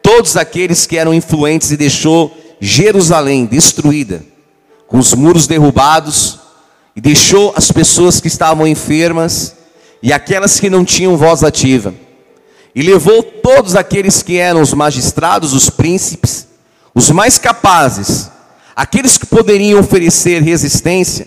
todos 0.03 0.37
aqueles 0.37 0.87
que 0.87 0.99
eram 0.99 1.15
influentes 1.15 1.71
e 1.71 1.77
deixou 1.77 2.37
Jerusalém 2.61 3.47
destruída 3.47 4.33
com 4.93 4.99
os 4.99 5.15
muros 5.15 5.47
derrubados, 5.47 6.39
e 6.95 7.01
deixou 7.01 7.55
as 7.57 7.73
pessoas 7.73 8.21
que 8.21 8.29
estavam 8.29 8.67
enfermas 8.67 9.55
e 10.03 10.13
aquelas 10.13 10.61
que 10.61 10.69
não 10.69 10.85
tinham 10.85 11.17
voz 11.17 11.43
ativa. 11.43 11.95
E 12.75 12.83
levou 12.83 13.23
todos 13.23 13.75
aqueles 13.75 14.23
que 14.23 14.37
eram 14.37 14.61
os 14.61 14.75
magistrados, 14.75 15.55
os 15.55 15.71
príncipes, 15.71 16.47
os 16.95 17.11
mais 17.11 17.39
capazes, 17.39 18.31
aqueles 18.77 19.17
que 19.17 19.25
poderiam 19.25 19.81
oferecer 19.81 20.43
resistência 20.43 21.27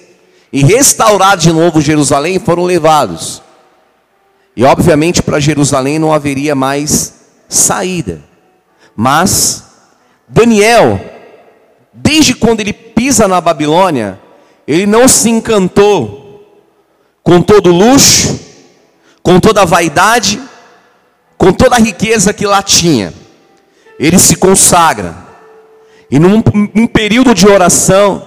e 0.54 0.64
restaurar 0.64 1.36
de 1.36 1.52
novo 1.52 1.82
Jerusalém, 1.82 2.38
foram 2.38 2.66
levados. 2.66 3.42
E 4.56 4.64
obviamente 4.64 5.22
para 5.22 5.40
Jerusalém 5.40 6.00
não 6.00 6.14
haveria 6.14 6.56
mais 6.56 7.14
saída. 7.50 8.22
Mas 8.96 9.64
Daniel, 10.28 11.00
desde 11.94 12.34
quando 12.34 12.62
ele 12.62 12.74
pisa 12.74 13.28
na 13.28 13.42
Babilônia, 13.42 14.20
ele 14.68 14.86
não 14.86 15.08
se 15.08 15.30
encantou 15.30 16.26
com 17.22 17.42
todo 17.42 17.72
luxo, 17.72 18.40
com 19.22 19.40
toda 19.40 19.62
a 19.62 19.66
vaidade, 19.66 20.42
com 21.38 21.52
toda 21.52 21.76
a 21.76 21.80
riqueza 21.80 22.34
que 22.34 22.46
lá 22.46 22.64
tinha. 22.64 23.14
Ele 24.00 24.18
se 24.18 24.36
consagra. 24.36 25.16
E 26.10 26.20
num, 26.20 26.42
num 26.74 26.88
período 26.88 27.34
de 27.34 27.48
oração, 27.48 28.26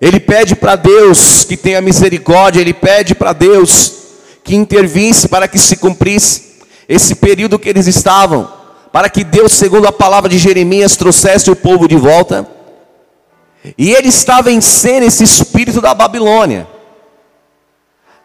ele 0.00 0.18
pede 0.20 0.54
para 0.54 0.76
Deus 0.76 1.44
que 1.44 1.56
tenha 1.56 1.80
misericórdia, 1.80 2.60
ele 2.60 2.72
pede 2.72 3.14
para 3.14 3.32
Deus 3.32 4.01
que 4.44 4.54
intervisse 4.54 5.28
para 5.28 5.46
que 5.46 5.58
se 5.58 5.76
cumprisse 5.76 6.52
esse 6.88 7.14
período 7.14 7.58
que 7.58 7.68
eles 7.68 7.86
estavam, 7.86 8.50
para 8.92 9.08
que 9.08 9.24
Deus, 9.24 9.52
segundo 9.52 9.86
a 9.86 9.92
palavra 9.92 10.28
de 10.28 10.38
Jeremias, 10.38 10.96
trouxesse 10.96 11.50
o 11.50 11.56
povo 11.56 11.88
de 11.88 11.96
volta. 11.96 12.46
E 13.78 13.92
ele 13.92 14.08
está 14.08 14.40
vencendo 14.40 15.04
esse 15.04 15.22
espírito 15.22 15.80
da 15.80 15.94
Babilônia. 15.94 16.66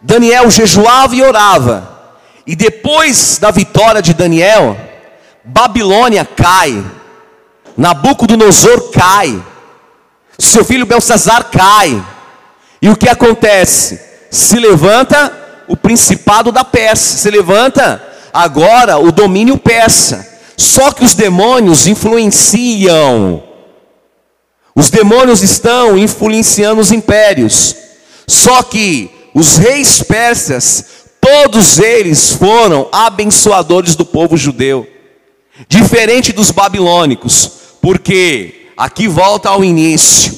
Daniel 0.02 0.50
jejuava 0.50 1.16
e 1.16 1.22
orava. 1.22 1.98
E 2.46 2.56
depois 2.56 3.38
da 3.40 3.52
vitória 3.52 4.02
de 4.02 4.14
Daniel, 4.14 4.78
Babilônia 5.44 6.26
cai. 6.26 6.84
Nabucodonosor 7.76 8.92
cai. 8.92 9.42
Seu 10.38 10.66
filho 10.66 10.86
Belsazar 10.86 11.50
cai. 11.52 12.04
E 12.82 12.90
o 12.90 12.96
que 12.96 13.08
acontece? 13.08 14.02
Se 14.30 14.60
levanta 14.60 15.47
o 15.68 15.76
principado 15.76 16.52
da 16.52 16.64
Pérsia. 16.64 17.18
Se 17.18 17.30
levanta 17.30 18.02
agora 18.34 18.98
o 18.98 19.12
domínio 19.12 19.58
persa. 19.58 20.28
Só 20.56 20.92
que 20.92 21.04
os 21.04 21.14
demônios 21.14 21.88
influenciam 21.88 23.44
os 24.78 24.92
demônios 24.92 25.42
estão 25.42 25.98
influenciando 25.98 26.80
os 26.80 26.92
impérios. 26.92 27.76
Só 28.28 28.62
que 28.62 29.10
os 29.34 29.58
reis 29.58 30.04
persas, 30.04 30.86
todos 31.20 31.80
eles 31.80 32.34
foram 32.34 32.88
abençoadores 32.92 33.96
do 33.96 34.06
povo 34.06 34.38
judeu. 34.38 34.88
Diferente 35.68 36.32
dos 36.32 36.52
babilônicos, 36.52 37.50
porque 37.82 38.68
aqui 38.78 39.08
volta 39.08 39.50
ao 39.50 39.66
início. 39.66 40.32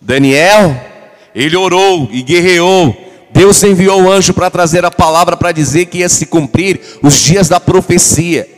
Daniel, 0.00 0.80
ele 1.34 1.56
orou 1.56 2.08
e 2.12 2.22
guerreou. 2.22 2.96
Deus 3.32 3.62
enviou 3.62 4.02
o 4.02 4.10
anjo 4.10 4.34
para 4.34 4.50
trazer 4.50 4.84
a 4.84 4.90
palavra 4.90 5.36
para 5.36 5.52
dizer 5.52 5.86
que 5.86 5.98
ia 5.98 6.08
se 6.08 6.26
cumprir 6.26 6.80
os 7.02 7.14
dias 7.14 7.48
da 7.48 7.60
profecia. 7.60 8.48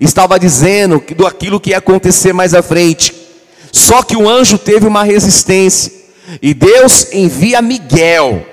Estava 0.00 0.38
dizendo 0.38 1.02
do 1.16 1.26
aquilo 1.26 1.58
que 1.58 1.70
ia 1.70 1.78
acontecer 1.78 2.32
mais 2.32 2.54
à 2.54 2.62
frente. 2.62 3.14
Só 3.72 4.02
que 4.02 4.16
o 4.16 4.28
anjo 4.28 4.58
teve 4.58 4.86
uma 4.86 5.02
resistência. 5.02 5.92
E 6.42 6.52
Deus 6.52 7.08
envia 7.12 7.62
Miguel 7.62 8.44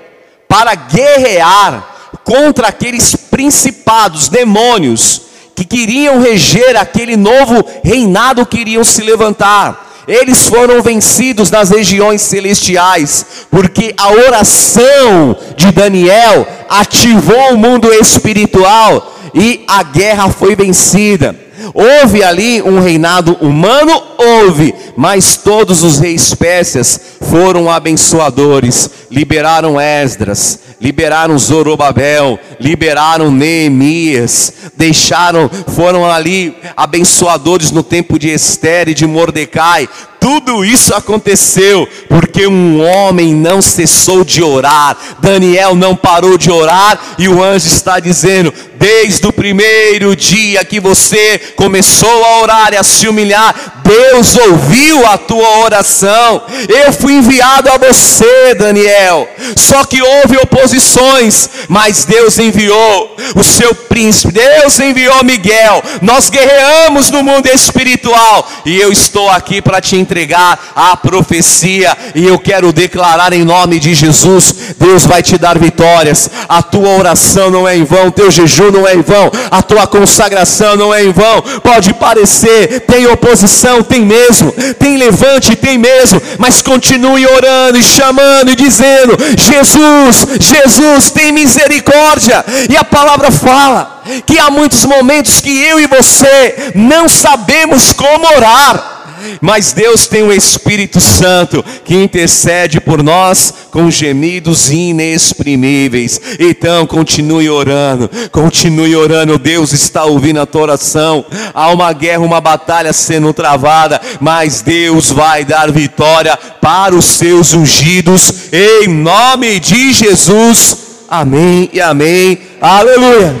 para 0.48 0.74
guerrear 0.74 1.94
contra 2.24 2.68
aqueles 2.68 3.14
principados, 3.14 4.28
demônios, 4.28 5.22
que 5.54 5.64
queriam 5.64 6.20
reger 6.20 6.76
aquele 6.76 7.16
novo 7.16 7.64
reinado 7.84 8.46
que 8.46 8.58
iriam 8.58 8.82
se 8.82 9.02
levantar. 9.02 9.85
Eles 10.06 10.46
foram 10.46 10.82
vencidos 10.82 11.50
nas 11.50 11.70
regiões 11.70 12.22
celestiais, 12.22 13.26
porque 13.50 13.92
a 13.96 14.12
oração 14.12 15.36
de 15.56 15.72
Daniel 15.72 16.46
ativou 16.68 17.54
o 17.54 17.58
mundo 17.58 17.92
espiritual 17.92 19.14
e 19.34 19.64
a 19.66 19.82
guerra 19.82 20.30
foi 20.30 20.54
vencida. 20.54 21.45
Houve 21.74 22.22
ali 22.22 22.62
um 22.62 22.80
reinado 22.80 23.36
humano? 23.40 24.02
Houve, 24.18 24.74
mas 24.96 25.36
todos 25.36 25.82
os 25.82 25.98
reis 25.98 26.34
pérsias 26.34 27.00
foram 27.20 27.70
abençoadores, 27.70 28.90
liberaram 29.10 29.80
Esdras, 29.80 30.58
liberaram 30.80 31.38
Zorobabel, 31.38 32.38
liberaram 32.60 33.30
Neemias, 33.30 34.52
deixaram, 34.76 35.50
foram 35.68 36.04
ali 36.10 36.56
abençoadores 36.76 37.70
no 37.70 37.82
tempo 37.82 38.18
de 38.18 38.28
Esther 38.28 38.88
e 38.88 38.94
de 38.94 39.06
Mordecai, 39.06 39.88
tudo 40.26 40.64
isso 40.64 40.92
aconteceu 40.92 41.88
porque 42.08 42.48
um 42.48 42.84
homem 42.84 43.32
não 43.32 43.62
cessou 43.62 44.24
de 44.24 44.42
orar. 44.42 44.96
Daniel 45.20 45.76
não 45.76 45.94
parou 45.94 46.36
de 46.36 46.50
orar 46.50 46.98
e 47.16 47.28
o 47.28 47.40
anjo 47.40 47.68
está 47.68 48.00
dizendo: 48.00 48.52
desde 48.74 49.24
o 49.24 49.32
primeiro 49.32 50.16
dia 50.16 50.64
que 50.64 50.80
você 50.80 51.38
começou 51.54 52.24
a 52.24 52.40
orar 52.40 52.72
e 52.72 52.76
a 52.76 52.82
se 52.82 53.06
humilhar, 53.06 53.54
Deus 53.84 54.36
ouviu 54.36 55.06
a 55.06 55.16
tua 55.16 55.58
oração. 55.58 56.42
Eu 56.68 56.92
fui 56.92 57.14
enviado 57.14 57.70
a 57.70 57.78
você, 57.78 58.54
Daniel. 58.56 59.28
Só 59.54 59.84
que 59.84 60.02
houve 60.02 60.36
oposições, 60.38 61.48
mas 61.68 62.04
Deus 62.04 62.36
enviou 62.40 63.16
o 63.36 63.44
seu 63.44 63.72
príncipe. 63.74 64.32
Deus 64.32 64.80
enviou 64.80 65.22
Miguel. 65.22 65.82
Nós 66.02 66.28
guerreamos 66.28 67.10
no 67.12 67.22
mundo 67.22 67.46
espiritual 67.46 68.48
e 68.64 68.76
eu 68.76 68.90
estou 68.90 69.30
aqui 69.30 69.62
para 69.62 69.80
te 69.80 69.94
entregar 69.94 70.15
entregar 70.16 70.72
a 70.74 70.96
profecia, 70.96 71.94
e 72.14 72.24
eu 72.24 72.38
quero 72.38 72.72
declarar 72.72 73.34
em 73.34 73.44
nome 73.44 73.78
de 73.78 73.94
Jesus: 73.94 74.54
Deus 74.78 75.04
vai 75.04 75.22
te 75.22 75.36
dar 75.36 75.58
vitórias, 75.58 76.30
a 76.48 76.62
tua 76.62 76.88
oração 76.96 77.50
não 77.50 77.68
é 77.68 77.76
em 77.76 77.84
vão, 77.84 78.10
teu 78.10 78.30
jejum 78.30 78.70
não 78.70 78.88
é 78.88 78.94
em 78.94 79.02
vão, 79.02 79.30
a 79.50 79.60
tua 79.60 79.86
consagração 79.86 80.74
não 80.74 80.94
é 80.94 81.04
em 81.04 81.12
vão. 81.12 81.42
Pode 81.62 81.92
parecer, 81.94 82.80
tem 82.86 83.06
oposição, 83.06 83.82
tem 83.82 84.00
mesmo, 84.00 84.52
tem 84.78 84.96
levante, 84.96 85.54
tem 85.54 85.76
mesmo, 85.76 86.20
mas 86.38 86.62
continue 86.62 87.26
orando 87.26 87.76
e 87.76 87.84
chamando 87.84 88.50
e 88.50 88.56
dizendo: 88.56 89.16
Jesus, 89.36 90.26
Jesus, 90.40 91.10
tem 91.10 91.30
misericórdia, 91.30 92.42
e 92.70 92.76
a 92.76 92.84
palavra 92.84 93.30
fala 93.30 94.02
que 94.24 94.38
há 94.38 94.50
muitos 94.50 94.84
momentos 94.84 95.40
que 95.40 95.62
eu 95.64 95.80
e 95.80 95.86
você 95.86 96.72
não 96.74 97.08
sabemos 97.08 97.92
como 97.92 98.26
orar 98.36 98.95
mas 99.40 99.72
Deus 99.72 100.06
tem 100.06 100.22
o 100.22 100.32
Espírito 100.32 101.00
Santo 101.00 101.64
que 101.84 101.94
intercede 101.94 102.80
por 102.80 103.02
nós 103.02 103.52
com 103.70 103.90
gemidos 103.90 104.70
inexprimíveis. 104.70 106.20
Então 106.38 106.86
continue 106.86 107.48
orando, 107.48 108.10
continue 108.30 108.94
orando. 108.96 109.38
Deus 109.38 109.72
está 109.72 110.04
ouvindo 110.04 110.40
a 110.40 110.46
tua 110.46 110.62
oração. 110.62 111.24
Há 111.52 111.70
uma 111.70 111.92
guerra, 111.92 112.20
uma 112.20 112.40
batalha 112.40 112.92
sendo 112.92 113.32
travada, 113.32 114.00
mas 114.20 114.62
Deus 114.62 115.10
vai 115.10 115.44
dar 115.44 115.70
vitória 115.70 116.36
para 116.60 116.94
os 116.94 117.04
seus 117.04 117.54
ungidos 117.54 118.52
em 118.52 118.88
nome 118.88 119.60
de 119.60 119.92
Jesus. 119.92 120.78
Amém 121.08 121.70
e 121.72 121.80
amém. 121.80 122.38
Aleluia. 122.60 123.36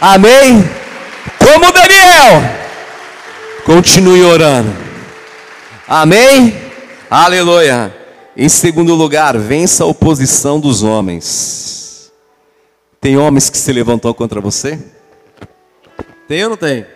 Amém. 0.00 0.68
Como 1.38 1.72
Daniel. 1.72 2.57
Continue 3.68 4.24
orando. 4.24 4.70
Amém? 5.86 6.54
Aleluia. 7.10 7.94
Em 8.34 8.48
segundo 8.48 8.94
lugar, 8.94 9.36
vença 9.36 9.84
a 9.84 9.86
oposição 9.86 10.58
dos 10.58 10.82
homens. 10.82 12.10
Tem 12.98 13.18
homens 13.18 13.50
que 13.50 13.58
se 13.58 13.70
levantou 13.70 14.14
contra 14.14 14.40
você? 14.40 14.82
Tem 16.26 16.44
ou 16.44 16.48
não 16.48 16.56
tem? 16.56 16.86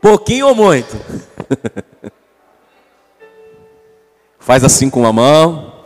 Pouquinho 0.00 0.48
ou 0.48 0.54
muito? 0.54 0.96
faz 4.40 4.64
assim 4.64 4.88
com 4.88 5.00
uma 5.00 5.12
mão, 5.12 5.84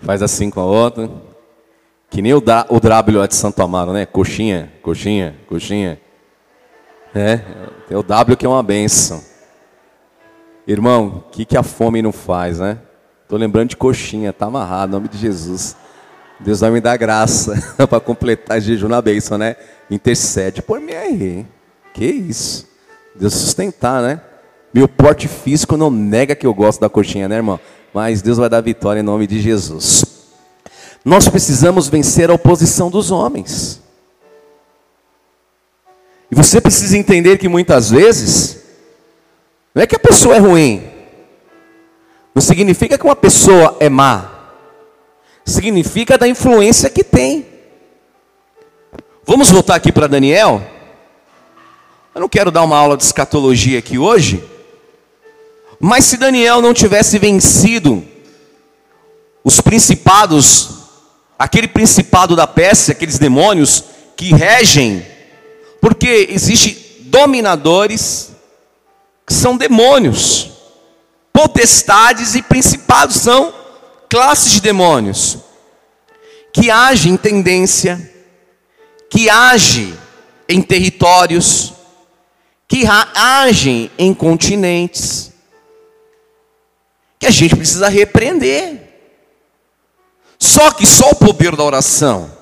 faz 0.00 0.22
assim 0.22 0.50
com 0.50 0.60
a 0.60 0.66
outra. 0.66 1.10
Que 2.10 2.20
nem 2.20 2.34
o, 2.34 2.40
da, 2.42 2.66
de 3.26 3.34
Santo 3.34 3.62
Amaro, 3.62 3.94
né? 3.94 4.04
Coxinha, 4.04 4.70
coxinha, 4.82 5.34
coxinha. 5.48 6.03
É, 7.14 7.36
tem 7.86 7.96
o 7.96 8.02
W 8.02 8.36
que 8.36 8.44
é 8.44 8.48
uma 8.48 8.62
benção. 8.62 9.22
Irmão, 10.66 11.24
o 11.28 11.30
que, 11.30 11.44
que 11.44 11.56
a 11.56 11.62
fome 11.62 12.02
não 12.02 12.10
faz, 12.10 12.58
né? 12.58 12.78
Estou 13.22 13.38
lembrando 13.38 13.70
de 13.70 13.76
coxinha, 13.76 14.32
tá 14.32 14.46
amarrado, 14.46 14.90
em 14.90 14.92
nome 14.94 15.08
de 15.08 15.18
Jesus. 15.18 15.76
Deus 16.40 16.60
vai 16.60 16.70
me 16.70 16.80
dar 16.80 16.96
graça 16.96 17.54
para 17.86 18.00
completar 18.00 18.60
jejum 18.60 18.88
na 18.88 19.00
bênção, 19.00 19.38
né? 19.38 19.56
Intercede 19.90 20.60
por 20.60 20.80
mim 20.80 20.92
aí. 20.92 21.46
Que 21.92 22.04
isso? 22.04 22.66
Deus 23.14 23.34
sustentar, 23.34 24.02
né? 24.02 24.20
Meu 24.72 24.88
porte 24.88 25.28
físico 25.28 25.76
não 25.76 25.90
nega 25.90 26.34
que 26.34 26.46
eu 26.46 26.52
gosto 26.52 26.80
da 26.80 26.88
coxinha, 26.88 27.28
né, 27.28 27.36
irmão? 27.36 27.60
Mas 27.92 28.20
Deus 28.20 28.38
vai 28.38 28.48
dar 28.48 28.60
vitória 28.60 28.98
em 28.98 29.04
nome 29.04 29.26
de 29.26 29.40
Jesus. 29.40 30.04
Nós 31.04 31.28
precisamos 31.28 31.86
vencer 31.86 32.28
a 32.28 32.34
oposição 32.34 32.90
dos 32.90 33.12
homens. 33.12 33.83
E 36.34 36.36
você 36.36 36.60
precisa 36.60 36.98
entender 36.98 37.38
que 37.38 37.48
muitas 37.48 37.90
vezes, 37.90 38.58
não 39.72 39.84
é 39.84 39.86
que 39.86 39.94
a 39.94 40.00
pessoa 40.00 40.34
é 40.34 40.38
ruim, 40.40 40.82
não 42.34 42.42
significa 42.42 42.98
que 42.98 43.04
uma 43.04 43.14
pessoa 43.14 43.76
é 43.78 43.88
má, 43.88 44.32
significa 45.44 46.18
da 46.18 46.26
influência 46.26 46.90
que 46.90 47.04
tem. 47.04 47.46
Vamos 49.24 49.48
voltar 49.48 49.76
aqui 49.76 49.92
para 49.92 50.08
Daniel? 50.08 50.60
Eu 52.12 52.20
não 52.20 52.28
quero 52.28 52.50
dar 52.50 52.64
uma 52.64 52.78
aula 52.78 52.96
de 52.96 53.04
escatologia 53.04 53.78
aqui 53.78 53.96
hoje, 53.96 54.42
mas 55.78 56.04
se 56.04 56.16
Daniel 56.16 56.60
não 56.60 56.74
tivesse 56.74 57.16
vencido 57.16 58.04
os 59.44 59.60
principados, 59.60 60.88
aquele 61.38 61.68
principado 61.68 62.34
da 62.34 62.48
Pérsia, 62.48 62.90
aqueles 62.90 63.20
demônios 63.20 63.84
que 64.16 64.34
regem 64.34 65.13
porque 65.84 66.28
existem 66.30 66.78
dominadores 67.10 68.30
que 69.26 69.34
são 69.34 69.54
demônios, 69.54 70.50
potestades 71.30 72.34
e 72.34 72.40
principados 72.40 73.16
são 73.16 73.52
classes 74.08 74.52
de 74.52 74.62
demônios 74.62 75.40
que 76.54 76.70
agem 76.70 77.12
em 77.12 77.16
tendência, 77.18 78.10
que 79.10 79.28
agem 79.28 79.94
em 80.48 80.62
territórios, 80.62 81.74
que 82.66 82.84
agem 83.14 83.90
em 83.98 84.14
continentes, 84.14 85.32
que 87.18 87.26
a 87.26 87.30
gente 87.30 87.56
precisa 87.56 87.90
repreender. 87.90 88.80
Só 90.38 90.70
que 90.70 90.86
só 90.86 91.10
o 91.10 91.16
poder 91.16 91.54
da 91.54 91.62
oração, 91.62 92.34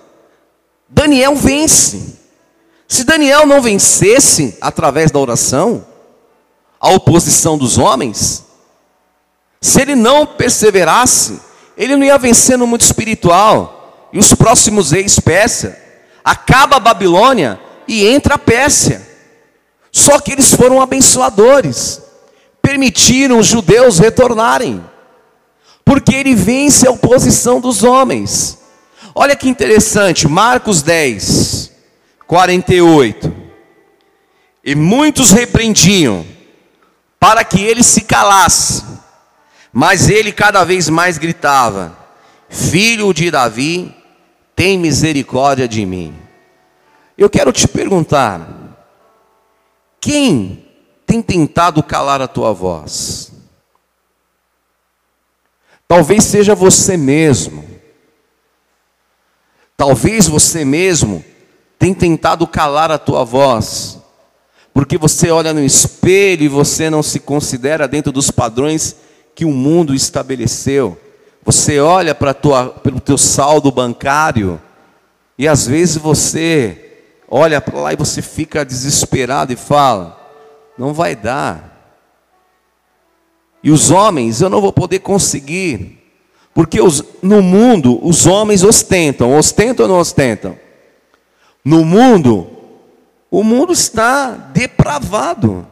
Daniel 0.88 1.34
vence. 1.34 2.21
Se 2.92 3.04
Daniel 3.04 3.46
não 3.46 3.62
vencesse 3.62 4.54
através 4.60 5.10
da 5.10 5.18
oração 5.18 5.82
a 6.78 6.90
oposição 6.90 7.56
dos 7.56 7.78
homens, 7.78 8.44
se 9.58 9.80
ele 9.80 9.94
não 9.94 10.26
perseverasse, 10.26 11.40
ele 11.74 11.96
não 11.96 12.04
ia 12.04 12.18
vencer 12.18 12.58
no 12.58 12.66
mundo 12.66 12.82
espiritual. 12.82 14.08
E 14.12 14.18
os 14.18 14.34
próximos 14.34 14.90
reis 14.90 15.18
Pérsia, 15.18 15.80
acaba 16.22 16.76
a 16.76 16.80
Babilônia 16.80 17.58
e 17.88 18.06
entra 18.06 18.34
a 18.34 18.38
Pérsia. 18.38 19.00
Só 19.90 20.20
que 20.20 20.32
eles 20.32 20.52
foram 20.52 20.78
abençoadores, 20.78 22.02
permitiram 22.60 23.38
os 23.38 23.46
judeus 23.46 23.98
retornarem, 23.98 24.84
porque 25.82 26.14
ele 26.14 26.34
vence 26.34 26.86
a 26.86 26.90
oposição 26.90 27.58
dos 27.58 27.84
homens. 27.84 28.58
Olha 29.14 29.34
que 29.34 29.48
interessante, 29.48 30.28
Marcos 30.28 30.82
10, 30.82 31.61
48. 32.26 33.32
E 34.64 34.74
muitos 34.74 35.30
repreendiam 35.30 36.24
para 37.18 37.44
que 37.44 37.60
ele 37.60 37.82
se 37.82 38.02
calasse, 38.02 38.84
mas 39.72 40.08
ele 40.08 40.32
cada 40.32 40.64
vez 40.64 40.88
mais 40.88 41.18
gritava: 41.18 41.96
Filho 42.48 43.12
de 43.12 43.30
Davi, 43.30 43.94
tem 44.54 44.78
misericórdia 44.78 45.66
de 45.66 45.84
mim. 45.84 46.16
Eu 47.16 47.28
quero 47.28 47.52
te 47.52 47.66
perguntar: 47.66 48.76
quem 50.00 50.66
tem 51.06 51.20
tentado 51.22 51.82
calar 51.82 52.20
a 52.20 52.28
tua 52.28 52.52
voz? 52.52 53.32
Talvez 55.86 56.24
seja 56.24 56.54
você 56.54 56.96
mesmo. 56.96 57.68
Talvez 59.76 60.26
você 60.28 60.64
mesmo 60.64 61.24
tem 61.82 61.92
tentado 61.92 62.46
calar 62.46 62.92
a 62.92 62.96
tua 62.96 63.24
voz, 63.24 63.98
porque 64.72 64.96
você 64.96 65.32
olha 65.32 65.52
no 65.52 65.58
espelho 65.64 66.44
e 66.44 66.48
você 66.48 66.88
não 66.88 67.02
se 67.02 67.18
considera 67.18 67.88
dentro 67.88 68.12
dos 68.12 68.30
padrões 68.30 68.94
que 69.34 69.44
o 69.44 69.50
mundo 69.50 69.92
estabeleceu. 69.92 70.96
Você 71.44 71.80
olha 71.80 72.14
para 72.14 72.36
o 72.84 73.00
teu 73.00 73.18
saldo 73.18 73.72
bancário 73.72 74.62
e 75.36 75.48
às 75.48 75.66
vezes 75.66 75.96
você 75.96 77.00
olha 77.28 77.60
para 77.60 77.80
lá 77.80 77.92
e 77.92 77.96
você 77.96 78.22
fica 78.22 78.64
desesperado 78.64 79.52
e 79.52 79.56
fala: 79.56 80.16
não 80.78 80.94
vai 80.94 81.16
dar. 81.16 81.98
E 83.60 83.72
os 83.72 83.90
homens, 83.90 84.40
eu 84.40 84.48
não 84.48 84.60
vou 84.60 84.72
poder 84.72 85.00
conseguir. 85.00 85.98
Porque 86.54 86.80
os, 86.80 87.02
no 87.20 87.42
mundo 87.42 87.98
os 88.06 88.24
homens 88.24 88.62
ostentam, 88.62 89.36
ostentam 89.36 89.86
ou 89.86 89.92
não 89.92 89.98
ostentam? 89.98 90.61
No 91.64 91.84
mundo, 91.84 92.50
o 93.30 93.42
mundo 93.44 93.72
está 93.72 94.30
depravado. 94.30 95.66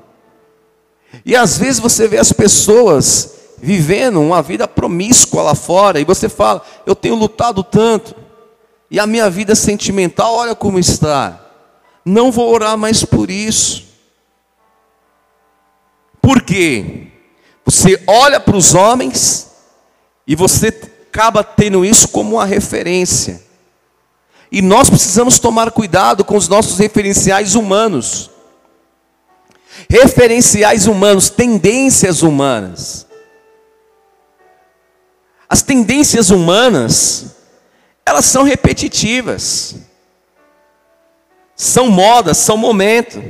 E 1.24 1.34
às 1.34 1.58
vezes 1.58 1.80
você 1.80 2.06
vê 2.06 2.18
as 2.18 2.32
pessoas 2.32 3.34
vivendo 3.58 4.20
uma 4.20 4.40
vida 4.40 4.66
promíscua 4.66 5.42
lá 5.42 5.54
fora, 5.54 6.00
e 6.00 6.04
você 6.04 6.28
fala: 6.28 6.62
Eu 6.86 6.94
tenho 6.94 7.14
lutado 7.14 7.62
tanto, 7.62 8.14
e 8.90 8.98
a 8.98 9.06
minha 9.06 9.28
vida 9.28 9.54
sentimental, 9.54 10.34
olha 10.34 10.54
como 10.54 10.78
está. 10.78 11.46
Não 12.04 12.32
vou 12.32 12.52
orar 12.52 12.78
mais 12.78 13.04
por 13.04 13.30
isso. 13.30 13.90
Por 16.20 16.42
quê? 16.42 17.08
Você 17.64 18.02
olha 18.06 18.40
para 18.40 18.56
os 18.56 18.74
homens 18.74 19.50
e 20.26 20.34
você 20.34 20.68
acaba 20.68 21.44
tendo 21.44 21.84
isso 21.84 22.08
como 22.08 22.36
uma 22.36 22.46
referência. 22.46 23.42
E 24.50 24.60
nós 24.60 24.90
precisamos 24.90 25.38
tomar 25.38 25.70
cuidado 25.70 26.24
com 26.24 26.36
os 26.36 26.48
nossos 26.48 26.78
referenciais 26.78 27.54
humanos. 27.54 28.30
Referenciais 29.88 30.86
humanos, 30.86 31.30
tendências 31.30 32.22
humanas. 32.22 33.06
As 35.48 35.62
tendências 35.62 36.30
humanas, 36.30 37.26
elas 38.04 38.24
são 38.24 38.42
repetitivas. 38.42 39.76
São 41.54 41.88
modas, 41.88 42.38
são 42.38 42.56
momento. 42.56 43.22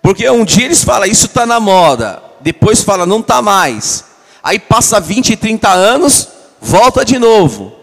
Porque 0.00 0.28
um 0.30 0.44
dia 0.44 0.66
eles 0.66 0.82
falam, 0.82 1.08
isso 1.08 1.26
está 1.26 1.44
na 1.44 1.60
moda. 1.60 2.22
Depois 2.40 2.82
fala, 2.82 3.04
não 3.04 3.20
está 3.20 3.42
mais. 3.42 4.04
Aí 4.42 4.58
passa 4.58 5.00
20, 5.00 5.36
30 5.36 5.68
anos, 5.70 6.28
volta 6.60 7.04
de 7.04 7.18
novo. 7.18 7.74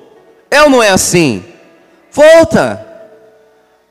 É 0.49 0.63
ou 0.63 0.69
não 0.69 0.81
é 0.81 0.89
assim? 0.89 1.43
Volta. 2.15 2.87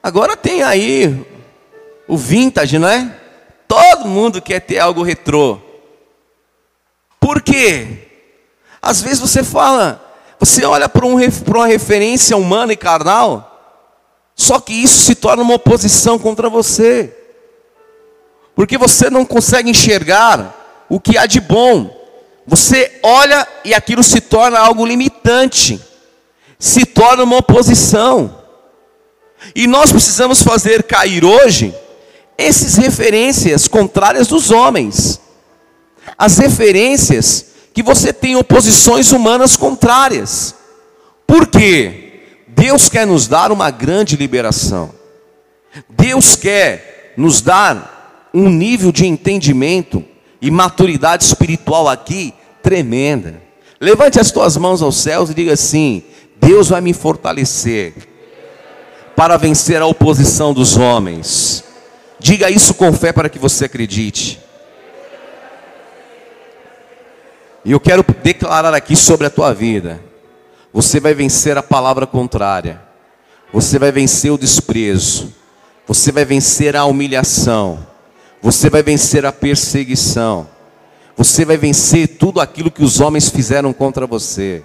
Agora 0.02 0.34
tem 0.34 0.62
aí 0.62 1.26
o 2.08 2.16
vintage, 2.16 2.78
não 2.78 2.88
é? 2.88 3.14
Todo 3.68 4.08
mundo 4.08 4.40
quer 4.40 4.60
ter 4.60 4.78
algo 4.78 5.02
retrô. 5.02 5.60
Por 7.20 7.42
quê? 7.42 7.98
Às 8.80 9.02
vezes 9.02 9.20
você 9.20 9.44
fala, 9.44 10.02
você 10.40 10.64
olha 10.64 10.88
para 10.88 11.04
um, 11.04 11.16
uma 11.18 11.66
referência 11.66 12.34
humana 12.34 12.72
e 12.72 12.78
carnal, 12.78 13.84
só 14.34 14.58
que 14.58 14.72
isso 14.72 15.04
se 15.04 15.14
torna 15.14 15.42
uma 15.42 15.56
oposição 15.56 16.18
contra 16.18 16.48
você. 16.48 17.14
Porque 18.54 18.78
você 18.78 19.10
não 19.10 19.26
consegue 19.26 19.68
enxergar 19.68 20.86
o 20.88 20.98
que 20.98 21.18
há 21.18 21.26
de 21.26 21.42
bom. 21.42 21.94
Você 22.46 23.00
olha 23.02 23.46
e 23.66 23.74
aquilo 23.74 24.02
se 24.02 24.22
torna 24.22 24.58
algo 24.58 24.86
limitante, 24.86 25.78
se 26.58 26.84
torna 26.84 27.24
uma 27.24 27.36
oposição. 27.36 28.42
E 29.54 29.66
nós 29.66 29.90
precisamos 29.90 30.42
fazer 30.42 30.82
cair 30.84 31.24
hoje 31.24 31.74
essas 32.36 32.76
referências 32.76 33.68
contrárias 33.68 34.26
dos 34.28 34.50
homens. 34.50 35.20
As 36.16 36.38
referências 36.38 37.46
que 37.72 37.82
você 37.82 38.12
tem 38.12 38.36
oposições 38.36 39.10
humanas 39.12 39.56
contrárias. 39.56 40.54
Por 41.26 41.46
quê? 41.46 42.22
Deus 42.48 42.88
quer 42.88 43.06
nos 43.06 43.26
dar 43.26 43.50
uma 43.50 43.70
grande 43.70 44.16
liberação. 44.16 44.94
Deus 45.88 46.36
quer 46.36 47.14
nos 47.16 47.40
dar 47.40 48.30
um 48.32 48.48
nível 48.48 48.92
de 48.92 49.06
entendimento 49.06 50.04
e 50.40 50.50
maturidade 50.50 51.24
espiritual 51.24 51.88
aqui 51.88 52.32
tremenda. 52.62 53.42
Levante 53.80 54.20
as 54.20 54.30
tuas 54.30 54.56
mãos 54.56 54.80
aos 54.80 54.96
céus 54.96 55.30
e 55.30 55.34
diga 55.34 55.52
assim: 55.52 56.02
Deus 56.46 56.68
vai 56.68 56.80
me 56.80 56.92
fortalecer 56.92 57.94
para 59.16 59.36
vencer 59.36 59.80
a 59.80 59.86
oposição 59.86 60.52
dos 60.52 60.76
homens. 60.76 61.64
Diga 62.18 62.50
isso 62.50 62.74
com 62.74 62.92
fé 62.92 63.12
para 63.12 63.28
que 63.28 63.38
você 63.38 63.64
acredite. 63.64 64.40
E 67.64 67.72
eu 67.72 67.80
quero 67.80 68.04
declarar 68.22 68.74
aqui 68.74 68.94
sobre 68.94 69.26
a 69.26 69.30
tua 69.30 69.54
vida. 69.54 70.00
Você 70.72 71.00
vai 71.00 71.14
vencer 71.14 71.56
a 71.56 71.62
palavra 71.62 72.06
contrária. 72.06 72.82
Você 73.52 73.78
vai 73.78 73.90
vencer 73.90 74.30
o 74.30 74.38
desprezo. 74.38 75.32
Você 75.86 76.12
vai 76.12 76.24
vencer 76.24 76.76
a 76.76 76.84
humilhação. 76.84 77.86
Você 78.42 78.68
vai 78.68 78.82
vencer 78.82 79.24
a 79.24 79.32
perseguição. 79.32 80.46
Você 81.16 81.44
vai 81.44 81.56
vencer 81.56 82.08
tudo 82.18 82.40
aquilo 82.40 82.70
que 82.70 82.82
os 82.82 83.00
homens 83.00 83.30
fizeram 83.30 83.72
contra 83.72 84.06
você. 84.06 84.62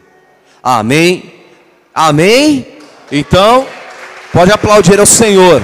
Amém? 0.62 1.39
Amém? 1.94 2.66
Então, 3.12 3.68
pode 4.32 4.52
aplaudir 4.52 5.00
ao 5.00 5.06
Senhor. 5.06 5.62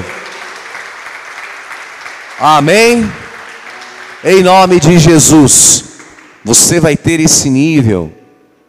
Amém? 2.39 3.09
Em 4.23 4.43
nome 4.43 4.79
de 4.79 4.97
Jesus 4.97 5.85
você 6.45 6.79
vai 6.79 6.95
ter 6.95 7.19
esse 7.19 7.49
nível 7.49 8.11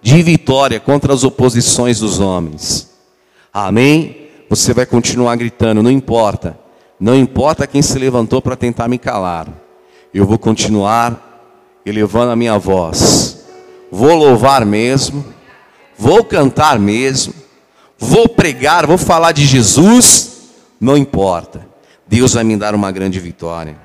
de 0.01 0.23
vitória 0.23 0.81
contra 0.81 1.12
as 1.12 1.25
oposições 1.25 2.01
dos 2.01 2.21
homens. 2.21 2.90
Amém? 3.53 4.29
Você 4.49 4.73
vai 4.73 4.87
continuar 4.87 5.37
gritando, 5.37 5.83
não 5.83 5.90
importa. 5.90 6.59
Não 6.99 7.14
importa 7.14 7.66
quem 7.66 7.83
se 7.83 7.99
levantou 7.99 8.40
para 8.40 8.57
tentar 8.57 8.88
me 8.88 8.97
calar. 8.97 9.49
Eu 10.14 10.25
vou 10.25 10.38
continuar 10.38 11.83
elevando 11.85 12.33
a 12.33 12.37
minha 12.37 12.59
voz. 12.59 13.45
Vou 13.92 14.14
louvar 14.14 14.64
mesmo. 14.64 15.23
Vou 15.99 16.25
cantar 16.25 16.79
mesmo. 16.79 17.35
Vou 17.99 18.29
pregar, 18.29 18.87
vou 18.87 18.99
falar 18.99 19.33
de 19.33 19.47
Jesus. 19.47 20.51
Não 20.81 20.97
importa. 20.97 21.67
Deus 22.07 22.35
vai 22.35 22.45
me 22.45 22.57
dar 22.57 22.75
uma 22.75 22.93
grande 22.93 23.19
vitória. 23.19 23.77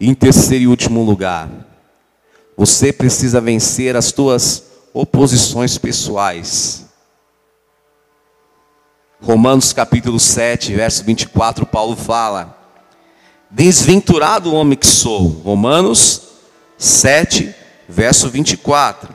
em 0.00 0.14
terceiro 0.14 0.64
e 0.64 0.68
último 0.68 1.02
lugar, 1.02 1.48
você 2.56 2.92
precisa 2.92 3.40
vencer 3.40 3.96
as 3.96 4.12
tuas 4.12 4.64
oposições 4.92 5.78
pessoais. 5.78 6.86
Romanos 9.20 9.72
capítulo 9.72 10.20
7, 10.20 10.74
verso 10.74 11.02
24, 11.04 11.66
Paulo 11.66 11.96
fala: 11.96 12.56
Desventurado 13.50 14.54
homem 14.54 14.76
que 14.76 14.86
sou. 14.86 15.28
Romanos 15.28 16.22
7, 16.76 17.54
verso 17.88 18.28
24. 18.28 19.14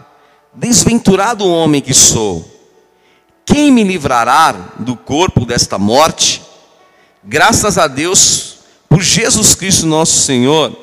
Desventurado 0.53 1.47
homem 1.47 1.81
que 1.81 1.93
sou. 1.93 2.60
Quem 3.45 3.71
me 3.71 3.83
livrará 3.83 4.51
do 4.79 4.95
corpo 4.95 5.45
desta 5.45 5.77
morte? 5.77 6.41
Graças 7.23 7.77
a 7.77 7.87
Deus 7.87 8.57
por 8.89 9.01
Jesus 9.01 9.55
Cristo 9.55 9.85
nosso 9.85 10.19
Senhor, 10.19 10.75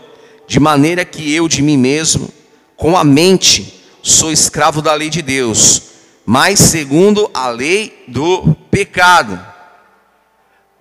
de 0.46 0.58
maneira 0.58 1.04
que 1.04 1.32
eu 1.34 1.48
de 1.48 1.62
mim 1.62 1.76
mesmo 1.76 2.30
com 2.76 2.96
a 2.96 3.04
mente 3.04 3.74
sou 4.02 4.32
escravo 4.32 4.80
da 4.80 4.94
lei 4.94 5.10
de 5.10 5.20
Deus, 5.20 5.82
mas 6.24 6.58
segundo 6.58 7.30
a 7.34 7.48
lei 7.48 8.04
do 8.08 8.54
pecado. 8.70 9.38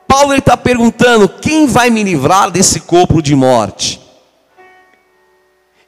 Paulo 0.07 0.33
está 0.33 0.55
perguntando: 0.55 1.27
quem 1.27 1.67
vai 1.67 1.89
me 1.89 2.03
livrar 2.03 2.49
desse 2.49 2.79
corpo 2.81 3.21
de 3.21 3.35
morte? 3.35 3.99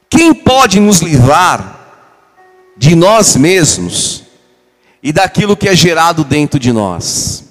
Quem 0.08 0.34
pode 0.34 0.80
nos 0.80 1.00
livrar 1.00 1.78
de 2.76 2.94
nós 2.94 3.36
mesmos 3.36 4.24
e 5.02 5.12
daquilo 5.12 5.56
que 5.56 5.68
é 5.68 5.74
gerado 5.74 6.24
dentro 6.24 6.58
de 6.58 6.72
nós? 6.72 7.44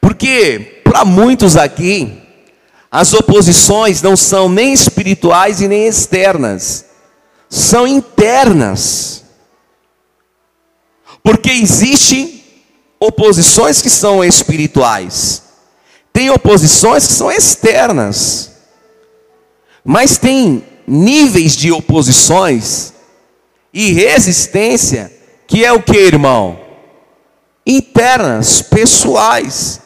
Porque 0.00 0.80
para 0.84 1.04
muitos 1.04 1.56
aqui, 1.56 2.18
as 2.90 3.12
oposições 3.12 4.00
não 4.00 4.16
são 4.16 4.48
nem 4.48 4.72
espirituais 4.72 5.60
e 5.60 5.68
nem 5.68 5.86
externas, 5.86 6.86
são 7.48 7.86
internas. 7.86 9.24
Porque 11.22 11.50
existem 11.50 12.42
oposições 12.98 13.82
que 13.82 13.90
são 13.90 14.24
espirituais, 14.24 15.42
tem 16.12 16.30
oposições 16.30 17.06
que 17.06 17.12
são 17.12 17.30
externas, 17.30 18.52
mas 19.84 20.16
tem 20.16 20.64
níveis 20.86 21.54
de 21.54 21.70
oposições 21.70 22.94
e 23.72 23.92
resistência 23.92 25.12
que 25.48 25.64
é 25.64 25.72
o 25.72 25.82
que, 25.82 25.96
irmão? 25.96 26.60
Internas, 27.66 28.62
pessoais. 28.62 29.80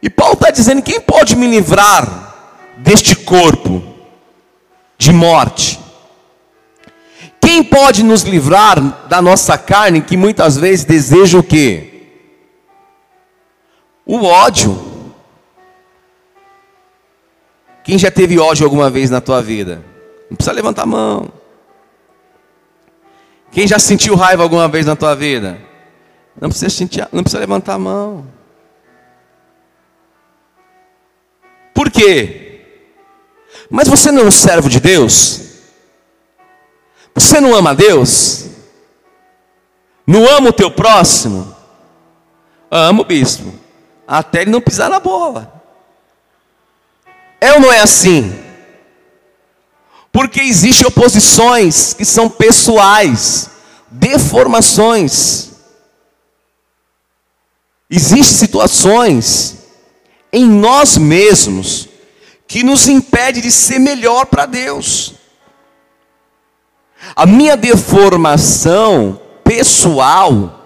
E 0.00 0.08
Paulo 0.08 0.34
está 0.34 0.50
dizendo: 0.50 0.82
quem 0.82 1.00
pode 1.00 1.34
me 1.34 1.48
livrar 1.48 2.62
deste 2.78 3.16
corpo? 3.16 3.94
de 5.04 5.12
morte. 5.12 5.78
Quem 7.40 7.62
pode 7.62 8.02
nos 8.02 8.22
livrar 8.22 9.06
da 9.06 9.20
nossa 9.20 9.58
carne 9.58 10.00
que 10.00 10.16
muitas 10.16 10.56
vezes 10.56 10.84
deseja 10.84 11.38
o 11.38 11.42
quê? 11.42 12.06
O 14.06 14.24
ódio. 14.24 14.92
Quem 17.84 17.98
já 17.98 18.10
teve 18.10 18.38
ódio 18.38 18.64
alguma 18.64 18.88
vez 18.88 19.10
na 19.10 19.20
tua 19.20 19.42
vida? 19.42 19.84
Não 20.30 20.36
precisa 20.36 20.54
levantar 20.54 20.82
a 20.82 20.86
mão. 20.86 21.30
Quem 23.54 23.68
já 23.68 23.78
sentiu 23.78 24.16
raiva 24.16 24.42
alguma 24.42 24.66
vez 24.66 24.84
na 24.84 24.96
tua 24.96 25.14
vida? 25.14 25.60
Não 26.40 26.48
precisa, 26.48 26.74
sentir, 26.74 27.08
não 27.12 27.22
precisa 27.22 27.38
levantar 27.38 27.74
a 27.74 27.78
mão. 27.78 28.26
Por 31.72 31.88
quê? 31.88 32.64
Mas 33.70 33.86
você 33.86 34.10
não 34.10 34.22
é 34.22 34.24
um 34.24 34.30
servo 34.32 34.68
de 34.68 34.80
Deus? 34.80 35.40
Você 37.14 37.40
não 37.40 37.54
ama 37.54 37.76
Deus? 37.76 38.46
Não 40.04 40.28
ama 40.28 40.48
o 40.48 40.52
teu 40.52 40.68
próximo? 40.68 41.54
Amo, 42.68 43.04
bispo. 43.04 43.54
Até 44.04 44.42
ele 44.42 44.50
não 44.50 44.60
pisar 44.60 44.90
na 44.90 44.98
bola. 44.98 45.62
É 47.40 47.52
ou 47.52 47.60
não 47.60 47.72
é 47.72 47.78
assim? 47.78 48.43
Porque 50.14 50.40
existem 50.40 50.86
oposições 50.86 51.92
que 51.92 52.04
são 52.04 52.30
pessoais, 52.30 53.50
deformações. 53.90 55.50
Existem 57.90 58.22
situações 58.22 59.56
em 60.32 60.46
nós 60.46 60.96
mesmos 60.96 61.88
que 62.46 62.62
nos 62.62 62.86
impede 62.86 63.40
de 63.40 63.50
ser 63.50 63.80
melhor 63.80 64.26
para 64.26 64.46
Deus. 64.46 65.14
A 67.16 67.26
minha 67.26 67.56
deformação 67.56 69.20
pessoal, 69.42 70.64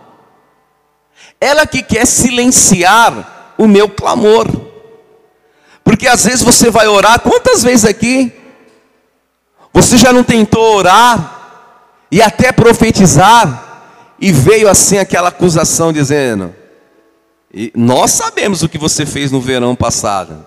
ela 1.40 1.66
que 1.66 1.82
quer 1.82 2.06
silenciar 2.06 3.54
o 3.56 3.66
meu 3.66 3.88
clamor. 3.88 4.46
Porque 5.82 6.06
às 6.06 6.26
vezes 6.26 6.42
você 6.42 6.70
vai 6.70 6.86
orar, 6.86 7.20
quantas 7.20 7.62
vezes 7.62 7.86
aqui 7.86 8.37
você 9.82 9.96
já 9.96 10.12
não 10.12 10.24
tentou 10.24 10.76
orar 10.76 11.36
e 12.10 12.20
até 12.20 12.50
profetizar 12.50 14.16
e 14.20 14.32
veio 14.32 14.68
assim 14.68 14.98
aquela 14.98 15.28
acusação 15.28 15.92
dizendo: 15.92 16.52
nós 17.76 18.10
sabemos 18.10 18.62
o 18.62 18.68
que 18.68 18.76
você 18.76 19.06
fez 19.06 19.30
no 19.30 19.40
verão 19.40 19.76
passado. 19.76 20.44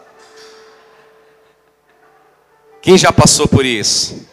Quem 2.82 2.98
já 2.98 3.14
passou 3.14 3.48
por 3.48 3.66
isso? 3.66 4.28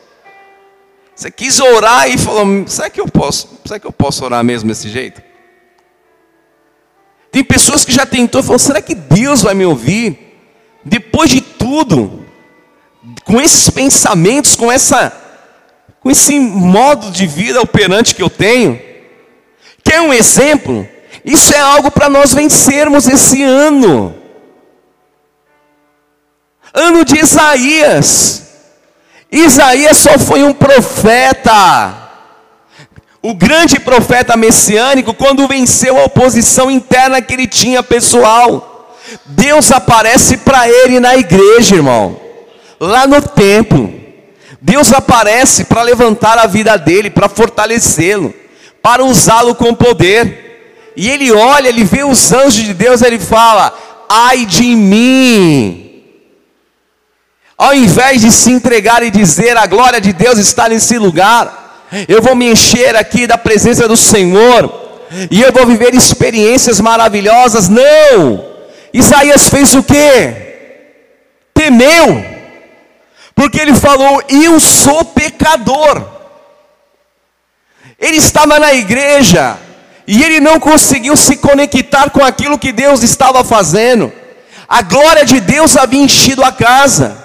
Você 1.15 1.31
quis 1.31 1.61
orar 1.61 2.11
e 2.11 2.19
falou: 2.19 2.67
será 2.67 2.91
que 2.91 3.01
eu 3.01 3.07
posso? 3.07 3.49
Será 3.65 3.79
que 3.79 3.87
eu 3.87 3.93
posso 3.93 4.25
orar 4.25 4.43
mesmo 4.43 4.69
desse 4.69 4.89
jeito? 4.89 5.23
Tem 7.31 7.45
pessoas 7.45 7.85
que 7.85 7.93
já 7.93 8.05
tentou 8.05 8.43
falou: 8.43 8.59
será 8.59 8.83
que 8.83 8.97
Deus 8.97 9.43
vai 9.43 9.55
me 9.55 9.65
ouvir? 9.65 10.41
Depois 10.85 11.31
de 11.31 11.41
tudo, 11.41 12.18
com 13.25 13.41
esses 13.41 13.71
pensamentos, 13.71 14.57
com 14.57 14.71
essa 14.71 15.13
com 16.01 16.11
esse 16.11 16.39
modo 16.39 17.11
de 17.11 17.27
vida 17.27 17.61
operante 17.61 18.15
que 18.15 18.23
eu 18.23 18.31
tenho. 18.31 18.81
Quer 19.83 20.01
um 20.01 20.13
exemplo? 20.13 20.89
Isso 21.25 21.53
é 21.53 21.59
algo 21.59 21.91
para 21.91 22.09
nós 22.09 22.33
vencermos 22.33 23.07
esse 23.07 23.43
ano. 23.43 24.15
Ano 26.73 27.05
de 27.05 27.19
Isaías. 27.19 28.45
Isaías 29.31 29.99
só 29.99 30.19
foi 30.19 30.45
um 30.45 30.55
profeta. 30.55 32.09
O 33.21 33.35
grande 33.35 33.81
profeta 33.81 34.37
messiânico, 34.37 35.13
quando 35.13 35.49
venceu 35.49 35.99
a 35.99 36.05
oposição 36.05 36.71
interna 36.71 37.21
que 37.21 37.35
ele 37.35 37.49
tinha 37.49 37.83
pessoal, 37.83 38.97
Deus 39.27 39.73
aparece 39.73 40.39
para 40.39 40.69
ele 40.69 41.01
na 41.01 41.17
igreja, 41.17 41.75
irmão 41.75 42.28
lá 42.81 43.07
no 43.07 43.21
templo. 43.21 43.93
Deus 44.61 44.93
aparece 44.93 45.65
para 45.65 45.83
levantar 45.83 46.39
a 46.39 46.47
vida 46.47 46.77
dele, 46.77 47.11
para 47.11 47.29
fortalecê-lo, 47.29 48.35
para 48.83 49.05
usá-lo 49.05 49.55
com 49.55 49.75
poder. 49.75 50.93
E 50.97 51.09
ele 51.09 51.31
olha, 51.31 51.69
ele 51.69 51.85
vê 51.85 52.03
os 52.03 52.33
anjos 52.33 52.65
de 52.65 52.75
Deus, 52.75 53.03
ele 53.03 53.19
fala: 53.19 53.73
ai 54.09 54.45
de 54.45 54.65
mim. 54.75 55.85
Ao 57.57 57.75
invés 57.75 58.21
de 58.21 58.31
se 58.31 58.53
entregar 58.53 59.03
e 59.03 59.11
dizer 59.11 59.57
a 59.57 59.67
glória 59.67 60.01
de 60.01 60.13
Deus 60.13 60.39
está 60.39 60.69
nesse 60.69 60.97
lugar, 60.97 61.87
eu 62.09 62.23
vou 62.23 62.37
me 62.37 62.51
encher 62.51 62.95
aqui 62.95 63.27
da 63.27 63.37
presença 63.37 63.89
do 63.89 63.97
Senhor, 63.97 64.73
e 65.31 65.41
eu 65.41 65.53
vou 65.53 65.67
viver 65.67 65.95
experiências 65.95 66.81
maravilhosas. 66.81 67.69
Não! 67.69 68.45
Isaías 68.93 69.49
fez 69.49 69.75
o 69.75 69.83
que? 69.83 70.49
Temeu 71.53 72.38
porque 73.39 73.61
ele 73.61 73.73
falou: 73.73 74.21
Eu 74.29 74.59
sou 74.59 75.05
pecador. 75.05 76.05
Ele 77.97 78.17
estava 78.17 78.59
na 78.59 78.75
igreja 78.75 79.57
e 80.07 80.25
ele 80.25 80.41
não 80.41 80.59
conseguiu 80.59 81.17
se 81.17 81.37
conectar 81.37 82.11
com 82.11 82.25
aquilo 82.25 82.59
que 82.59 82.73
Deus 82.73 83.05
estava 83.05 83.45
fazendo. 83.45 84.13
A 84.69 84.83
glória 84.83 85.25
de 85.25 85.39
Deus 85.39 85.77
havia 85.77 86.03
enchido 86.03 86.43
a 86.43 86.51
casa. 86.51 87.17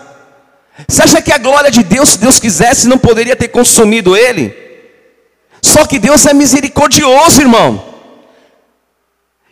Você 0.87 1.01
acha 1.01 1.21
que 1.21 1.31
a 1.31 1.39
glória 1.39 1.71
de 1.71 1.83
Deus, 1.83 2.09
se 2.09 2.19
Deus 2.19 2.39
quisesse, 2.39 2.87
não 2.87 2.99
poderia 2.99 3.35
ter 3.35 3.47
consumido 3.47 4.15
ele? 4.15 4.55
Só 5.63 5.83
que 5.85 5.97
Deus 5.97 6.27
é 6.27 6.33
misericordioso, 6.33 7.41
irmão. 7.41 7.83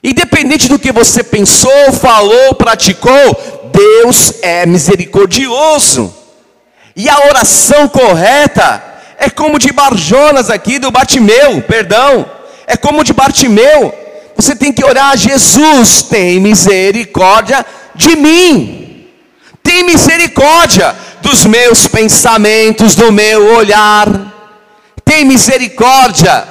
Independente 0.03 0.67
do 0.67 0.77
que 0.77 0.91
você 0.91 1.23
pensou, 1.23 1.91
falou, 1.93 2.53
praticou, 2.53 3.71
Deus 3.71 4.33
é 4.43 4.65
misericordioso. 4.65 6.20
E 6.95 7.09
a 7.09 7.25
oração 7.27 7.87
correta 7.87 8.83
é 9.17 9.29
como 9.29 9.59
de 9.59 9.71
Barjonas 9.71 10.49
aqui, 10.49 10.79
do 10.79 10.91
Bartimeu, 10.91 11.61
perdão. 11.61 12.25
É 12.65 12.75
como 12.75 13.03
de 13.03 13.13
Bartimeu. 13.13 13.93
Você 14.35 14.55
tem 14.55 14.73
que 14.73 14.83
orar, 14.83 15.15
Jesus, 15.15 16.01
tem 16.03 16.39
misericórdia 16.39 17.65
de 17.93 18.15
mim. 18.15 19.07
Tem 19.61 19.83
misericórdia 19.83 20.95
dos 21.21 21.45
meus 21.45 21.87
pensamentos, 21.87 22.95
do 22.95 23.11
meu 23.11 23.55
olhar. 23.55 24.07
Tem 25.05 25.23
misericórdia 25.23 26.47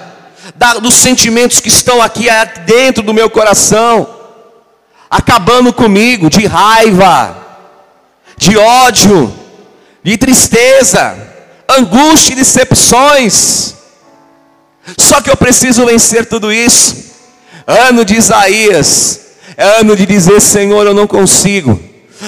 da, 0.54 0.74
dos 0.74 0.94
sentimentos 0.94 1.58
que 1.58 1.68
estão 1.68 2.00
aqui 2.00 2.26
dentro 2.64 3.02
do 3.02 3.12
meu 3.12 3.28
coração, 3.28 4.08
acabando 5.10 5.72
comigo, 5.72 6.30
de 6.30 6.46
raiva, 6.46 7.36
de 8.36 8.56
ódio 8.56 9.39
de 10.02 10.16
tristeza, 10.16 11.16
angústia 11.68 12.32
e 12.32 12.36
decepções. 12.36 13.74
Só 14.98 15.20
que 15.20 15.30
eu 15.30 15.36
preciso 15.36 15.86
vencer 15.86 16.26
tudo 16.26 16.52
isso. 16.52 17.10
Ano 17.66 18.04
de 18.04 18.16
Isaías, 18.16 19.20
é 19.56 19.80
ano 19.80 19.94
de 19.94 20.06
dizer: 20.06 20.40
Senhor, 20.40 20.86
eu 20.86 20.94
não 20.94 21.06
consigo, 21.06 21.78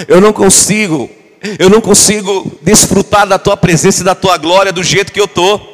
eu 0.07 0.21
não 0.21 0.33
consigo, 0.33 1.11
eu 1.59 1.69
não 1.69 1.81
consigo 1.81 2.53
desfrutar 2.63 3.27
da 3.27 3.39
tua 3.39 3.57
presença 3.57 4.03
e 4.03 4.05
da 4.05 4.15
tua 4.15 4.37
glória 4.37 4.73
do 4.73 4.83
jeito 4.83 5.13
que 5.13 5.21
eu 5.21 5.25
estou. 5.25 5.71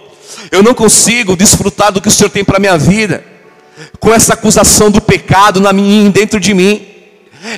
Eu 0.51 0.63
não 0.63 0.73
consigo 0.73 1.37
desfrutar 1.37 1.93
do 1.93 2.01
que 2.01 2.09
o 2.09 2.11
Senhor 2.11 2.31
tem 2.31 2.45
para 2.45 2.59
minha 2.59 2.79
vida, 2.79 3.25
com 3.99 4.15
essa 4.15 4.35
acusação 4.35 4.91
do 4.91 5.01
pecado 5.01 5.61
na 5.61 5.73
minha, 5.73 6.11
dentro 6.11 6.39
de 6.39 6.55
mim. 6.55 6.87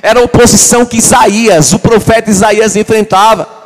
Era 0.02 0.20
a 0.20 0.24
oposição 0.24 0.84
que 0.84 0.96
Isaías, 0.96 1.72
o 1.72 1.78
profeta 1.78 2.30
Isaías, 2.30 2.74
enfrentava. 2.76 3.59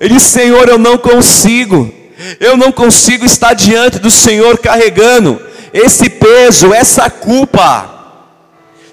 Ele 0.00 0.14
disse: 0.14 0.30
Senhor, 0.30 0.68
eu 0.68 0.78
não 0.78 0.98
consigo, 0.98 1.92
eu 2.40 2.56
não 2.56 2.72
consigo 2.72 3.24
estar 3.24 3.54
diante 3.54 3.98
do 3.98 4.10
Senhor 4.10 4.58
carregando 4.58 5.40
esse 5.72 6.08
peso, 6.08 6.72
essa 6.72 7.10
culpa. 7.10 7.90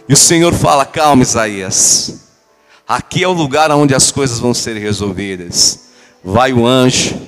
E 0.07 0.13
o 0.13 0.17
Senhor 0.17 0.53
fala: 0.53 0.85
calma, 0.85 1.23
Isaías, 1.23 2.21
aqui 2.87 3.23
é 3.23 3.27
o 3.27 3.33
lugar 3.33 3.71
onde 3.71 3.95
as 3.95 4.11
coisas 4.11 4.39
vão 4.39 4.53
ser 4.53 4.77
resolvidas. 4.77 5.91
Vai 6.23 6.53
o 6.53 6.67
anjo, 6.67 7.19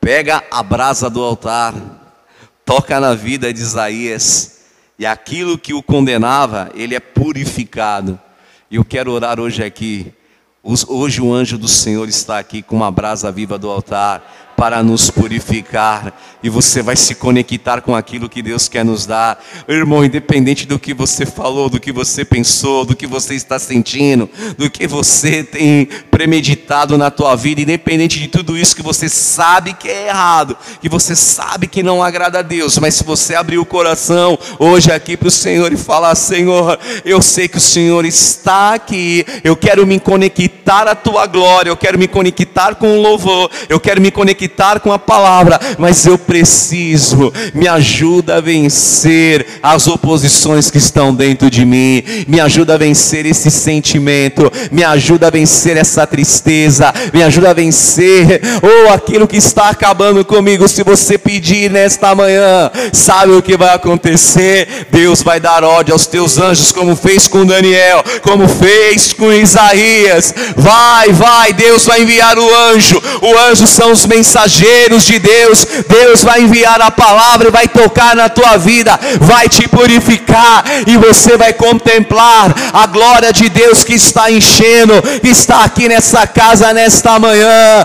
pega 0.00 0.42
a 0.50 0.62
brasa 0.62 1.08
do 1.08 1.22
altar, 1.22 1.74
toca 2.64 3.00
na 3.00 3.14
vida 3.14 3.52
de 3.52 3.60
Isaías, 3.60 4.60
e 4.98 5.06
aquilo 5.06 5.58
que 5.58 5.72
o 5.72 5.82
condenava, 5.82 6.70
ele 6.74 6.94
é 6.94 7.00
purificado. 7.00 8.20
E 8.70 8.76
eu 8.76 8.84
quero 8.84 9.12
orar 9.12 9.40
hoje 9.40 9.62
aqui 9.62 10.12
Hoje 10.66 11.20
o 11.20 11.30
anjo 11.30 11.58
do 11.58 11.68
Senhor 11.68 12.08
está 12.08 12.38
aqui 12.38 12.62
com 12.62 12.74
uma 12.74 12.90
brasa 12.90 13.30
viva 13.30 13.58
do 13.58 13.70
altar 13.70 14.43
para 14.56 14.82
nos 14.82 15.10
purificar 15.10 16.12
e 16.42 16.50
você 16.50 16.82
vai 16.82 16.94
se 16.94 17.14
conectar 17.14 17.80
com 17.80 17.96
aquilo 17.96 18.28
que 18.28 18.42
Deus 18.42 18.68
quer 18.68 18.84
nos 18.84 19.06
dar. 19.06 19.42
Irmão, 19.66 20.04
independente 20.04 20.66
do 20.66 20.78
que 20.78 20.92
você 20.92 21.24
falou, 21.24 21.70
do 21.70 21.80
que 21.80 21.90
você 21.90 22.22
pensou, 22.22 22.84
do 22.84 22.94
que 22.94 23.06
você 23.06 23.34
está 23.34 23.58
sentindo, 23.58 24.28
do 24.58 24.68
que 24.68 24.86
você 24.86 25.42
tem 25.42 25.88
premeditado 26.10 26.98
na 26.98 27.10
tua 27.10 27.34
vida, 27.34 27.62
independente 27.62 28.18
de 28.18 28.28
tudo 28.28 28.58
isso 28.58 28.76
que 28.76 28.82
você 28.82 29.08
sabe 29.08 29.72
que 29.72 29.88
é 29.88 30.08
errado, 30.08 30.54
que 30.82 30.88
você 30.88 31.16
sabe 31.16 31.66
que 31.66 31.82
não 31.82 32.02
agrada 32.02 32.40
a 32.40 32.42
Deus, 32.42 32.78
mas 32.78 32.94
se 32.94 33.04
você 33.04 33.34
abrir 33.34 33.56
o 33.56 33.64
coração 33.64 34.38
hoje 34.58 34.92
aqui 34.92 35.16
para 35.16 35.28
o 35.28 35.30
Senhor 35.30 35.72
e 35.72 35.78
falar: 35.78 36.14
Senhor, 36.14 36.78
eu 37.06 37.22
sei 37.22 37.48
que 37.48 37.56
o 37.56 37.60
Senhor 37.60 38.04
está 38.04 38.74
aqui, 38.74 39.24
eu 39.42 39.56
quero 39.56 39.86
me 39.86 39.98
conectar 39.98 40.86
à 40.86 40.94
tua 40.94 41.26
glória, 41.26 41.70
eu 41.70 41.76
quero 41.76 41.98
me 41.98 42.06
conectar 42.06 42.74
com 42.74 42.98
o 42.98 43.00
louvor, 43.00 43.50
eu 43.68 43.80
quero 43.80 44.00
me 44.00 44.10
conectar 44.10 44.43
com 44.80 44.92
a 44.92 44.98
palavra, 44.98 45.60
mas 45.78 46.06
eu 46.06 46.16
preciso, 46.16 47.32
me 47.54 47.68
ajuda 47.68 48.36
a 48.36 48.40
vencer 48.40 49.46
as 49.62 49.86
oposições 49.86 50.70
que 50.70 50.78
estão 50.78 51.14
dentro 51.14 51.50
de 51.50 51.64
mim, 51.64 52.02
me 52.26 52.40
ajuda 52.40 52.74
a 52.74 52.78
vencer 52.78 53.26
esse 53.26 53.50
sentimento, 53.50 54.50
me 54.70 54.84
ajuda 54.84 55.26
a 55.26 55.30
vencer 55.30 55.76
essa 55.76 56.06
tristeza, 56.06 56.92
me 57.12 57.22
ajuda 57.22 57.50
a 57.50 57.54
vencer, 57.54 58.40
ou 58.62 58.86
oh, 58.86 58.92
aquilo 58.92 59.26
que 59.26 59.36
está 59.36 59.70
acabando 59.70 60.24
comigo. 60.24 60.68
Se 60.68 60.82
você 60.82 61.18
pedir 61.18 61.70
nesta 61.70 62.14
manhã, 62.14 62.70
sabe 62.92 63.32
o 63.32 63.42
que 63.42 63.56
vai 63.56 63.74
acontecer? 63.74 64.86
Deus 64.90 65.22
vai 65.22 65.40
dar 65.40 65.64
ódio 65.64 65.92
aos 65.92 66.06
teus 66.06 66.38
anjos, 66.38 66.72
como 66.72 66.94
fez 66.96 67.26
com 67.28 67.44
Daniel, 67.44 68.02
como 68.22 68.48
fez 68.48 69.12
com 69.12 69.32
Isaías. 69.32 70.34
Vai, 70.56 71.12
vai, 71.12 71.52
Deus 71.52 71.84
vai 71.84 72.02
enviar 72.02 72.38
o 72.38 72.54
anjo, 72.72 73.02
o 73.20 73.38
anjo 73.50 73.66
são 73.66 73.92
os 73.92 74.06
mensageiros 74.06 74.33
de 75.04 75.18
Deus, 75.18 75.66
Deus 75.88 76.22
vai 76.22 76.42
enviar 76.42 76.80
a 76.82 76.90
palavra 76.90 77.48
e 77.48 77.52
vai 77.52 77.68
tocar 77.68 78.16
na 78.16 78.28
tua 78.28 78.56
vida, 78.56 78.98
vai 79.20 79.48
te 79.48 79.68
purificar 79.68 80.64
e 80.86 80.96
você 80.96 81.36
vai 81.36 81.52
contemplar 81.52 82.52
a 82.72 82.86
glória 82.86 83.32
de 83.32 83.48
Deus 83.48 83.84
que 83.84 83.94
está 83.94 84.30
enchendo, 84.30 85.00
que 85.22 85.28
está 85.28 85.64
aqui 85.64 85.88
nessa 85.88 86.26
casa 86.26 86.72
nesta 86.72 87.18
manhã. 87.18 87.84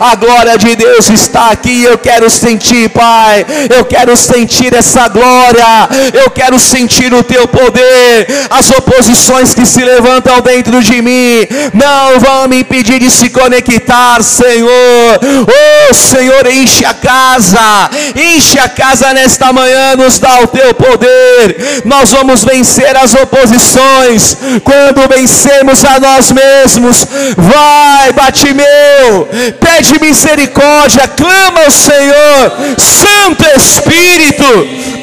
A 0.00 0.14
glória 0.14 0.56
de 0.56 0.76
Deus 0.76 1.10
está 1.10 1.50
aqui. 1.50 1.82
Eu 1.82 1.98
quero 1.98 2.30
sentir, 2.30 2.88
Pai. 2.90 3.44
Eu 3.76 3.84
quero 3.84 4.16
sentir 4.16 4.72
essa 4.74 5.08
glória. 5.08 5.88
Eu 6.12 6.30
quero 6.30 6.58
sentir 6.58 7.12
o 7.12 7.22
teu 7.22 7.48
poder. 7.48 8.26
As 8.50 8.70
oposições 8.70 9.54
que 9.54 9.66
se 9.66 9.84
levantam 9.84 10.40
dentro 10.40 10.82
de 10.82 11.02
mim 11.02 11.46
não 11.72 12.20
vão 12.20 12.43
me 12.48 12.60
impedir 12.60 12.98
de 12.98 13.10
se 13.10 13.28
conectar, 13.30 14.22
Senhor. 14.22 15.20
Oh, 15.20 15.94
Senhor, 15.94 16.46
enche 16.46 16.84
a 16.84 16.94
casa, 16.94 17.90
enche 18.14 18.58
a 18.58 18.68
casa 18.68 19.12
nesta 19.12 19.52
manhã, 19.52 19.96
nos 19.96 20.18
dá 20.18 20.40
o 20.40 20.48
teu 20.48 20.74
poder. 20.74 21.82
Nós 21.84 22.10
vamos 22.10 22.44
vencer 22.44 22.96
as 22.96 23.14
oposições 23.14 24.36
quando 24.62 25.08
vencermos 25.08 25.84
a 25.84 26.00
nós 26.00 26.32
mesmos. 26.32 27.06
Vai, 27.36 28.12
Batimeu, 28.12 29.28
pede 29.60 30.00
misericórdia, 30.00 31.06
clama 31.08 31.64
ao 31.64 31.70
Senhor, 31.70 32.52
Santo 32.78 33.44
Espírito, 33.56 34.44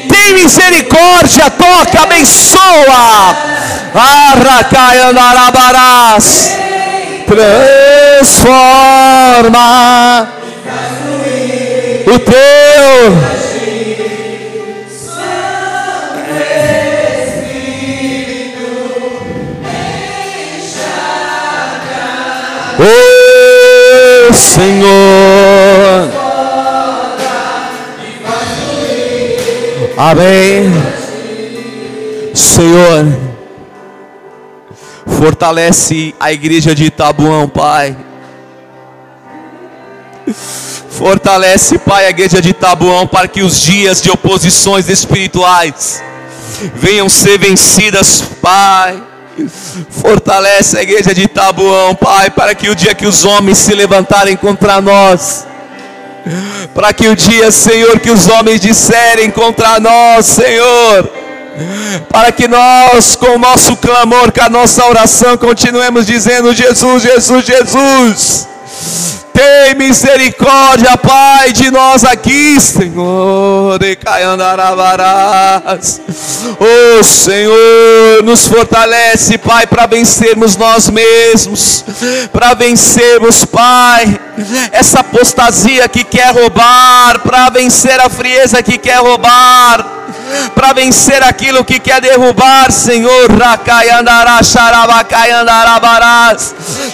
tem 0.08 0.34
misericórdia, 0.34 1.50
toca, 1.50 2.02
abençoa. 2.02 3.36
Arracaiandarabarás 3.94 6.71
transforma. 7.34 10.28
O 12.06 12.18
teu 12.18 13.32
Oh 22.84 24.32
Senhor, 24.32 26.10
Amém, 29.96 30.72
Senhor. 32.34 33.21
Fortalece 35.22 36.16
a 36.18 36.32
igreja 36.32 36.74
de 36.74 36.86
Itabuão, 36.86 37.48
Pai. 37.48 37.96
Fortalece, 40.90 41.78
Pai, 41.78 42.06
a 42.06 42.10
igreja 42.10 42.42
de 42.42 42.48
Itabuão 42.48 43.06
para 43.06 43.28
que 43.28 43.40
os 43.40 43.60
dias 43.60 44.02
de 44.02 44.10
oposições 44.10 44.88
espirituais 44.88 46.02
venham 46.74 47.08
ser 47.08 47.38
vencidas, 47.38 48.20
Pai. 48.42 49.00
Fortalece 49.90 50.76
a 50.76 50.82
igreja 50.82 51.14
de 51.14 51.22
Itabuão, 51.22 51.94
Pai, 51.94 52.28
para 52.28 52.52
que 52.52 52.68
o 52.68 52.74
dia 52.74 52.92
que 52.92 53.06
os 53.06 53.24
homens 53.24 53.58
se 53.58 53.76
levantarem 53.76 54.36
contra 54.36 54.80
nós, 54.80 55.46
para 56.74 56.92
que 56.92 57.06
o 57.06 57.14
dia, 57.14 57.52
Senhor, 57.52 58.00
que 58.00 58.10
os 58.10 58.28
homens 58.28 58.60
disserem 58.60 59.30
contra 59.30 59.78
nós, 59.78 60.26
Senhor, 60.26 61.21
para 62.08 62.32
que 62.32 62.48
nós, 62.48 63.16
com 63.16 63.36
o 63.36 63.38
nosso 63.38 63.76
clamor, 63.76 64.32
com 64.32 64.42
a 64.42 64.48
nossa 64.48 64.84
oração, 64.86 65.36
continuemos 65.36 66.06
dizendo: 66.06 66.52
Jesus, 66.54 67.02
Jesus, 67.02 67.44
Jesus. 67.44 68.48
Tem 69.32 69.74
misericórdia, 69.74 70.96
Pai, 70.96 71.52
de 71.52 71.70
nós 71.70 72.04
aqui, 72.04 72.60
Senhor. 72.60 73.78
Oh, 76.58 77.02
Senhor, 77.02 78.22
nos 78.24 78.46
fortalece, 78.46 79.38
Pai, 79.38 79.66
para 79.66 79.86
vencermos 79.86 80.56
nós 80.56 80.90
mesmos, 80.90 81.84
para 82.32 82.54
vencermos, 82.54 83.44
Pai, 83.44 84.20
essa 84.72 85.00
apostasia 85.00 85.88
que 85.88 86.04
quer 86.04 86.32
roubar, 86.34 87.20
para 87.20 87.48
vencer 87.50 88.00
a 88.00 88.10
frieza 88.10 88.62
que 88.62 88.76
quer 88.76 88.98
roubar 88.98 90.02
para 90.54 90.72
vencer 90.72 91.22
aquilo 91.22 91.64
que 91.64 91.78
quer 91.78 92.00
derrubar, 92.00 92.70
Senhor. 92.70 93.28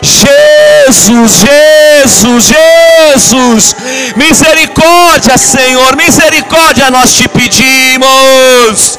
Jesus, 0.03 1.33
Jesus, 1.33 2.28
Jesus, 2.39 3.75
misericórdia, 4.17 5.39
Senhor, 5.39 5.97
misericórdia 5.97 6.91
nós 6.91 7.13
te 7.17 7.27
pedimos. 7.29 8.99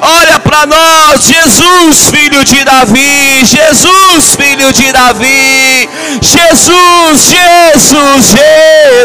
Olha 0.00 0.40
para 0.40 0.66
nós, 0.66 1.22
Jesus, 1.22 2.10
filho 2.10 2.44
de 2.44 2.64
Davi, 2.64 3.44
Jesus, 3.44 4.34
filho 4.36 4.72
de 4.72 4.92
Davi, 4.92 5.88
Jesus, 6.20 7.30
Jesus, 7.30 8.34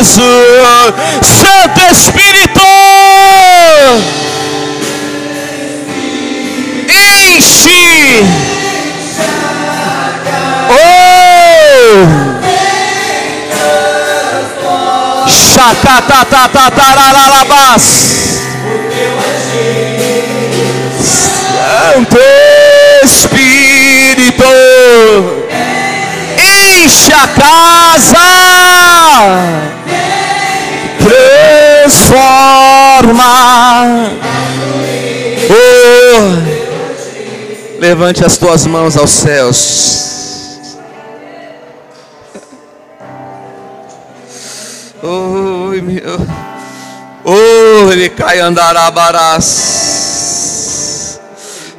Jesus, 0.01 0.23
Santo 1.21 1.81
Espírito 1.91 2.61
enche. 6.89 8.23
Oh! 10.69 12.32
Chacatatatararabás. 15.63 17.83
Santo 20.99 22.17
Espírito 23.03 24.43
enche 26.37 27.13
a 27.13 27.27
casa, 27.27 28.19
transforma. 31.89 33.33
Oh! 35.49 36.53
Levante 37.79 38.25
as 38.25 38.37
tuas 38.37 38.65
mãos 38.65 38.97
aos 38.97 39.11
céus. 39.11 40.02
Oi, 45.05 45.81
meu. 45.81 46.25
Ele 47.91 48.07
cai 48.07 48.39
andarabarás. 48.39 49.59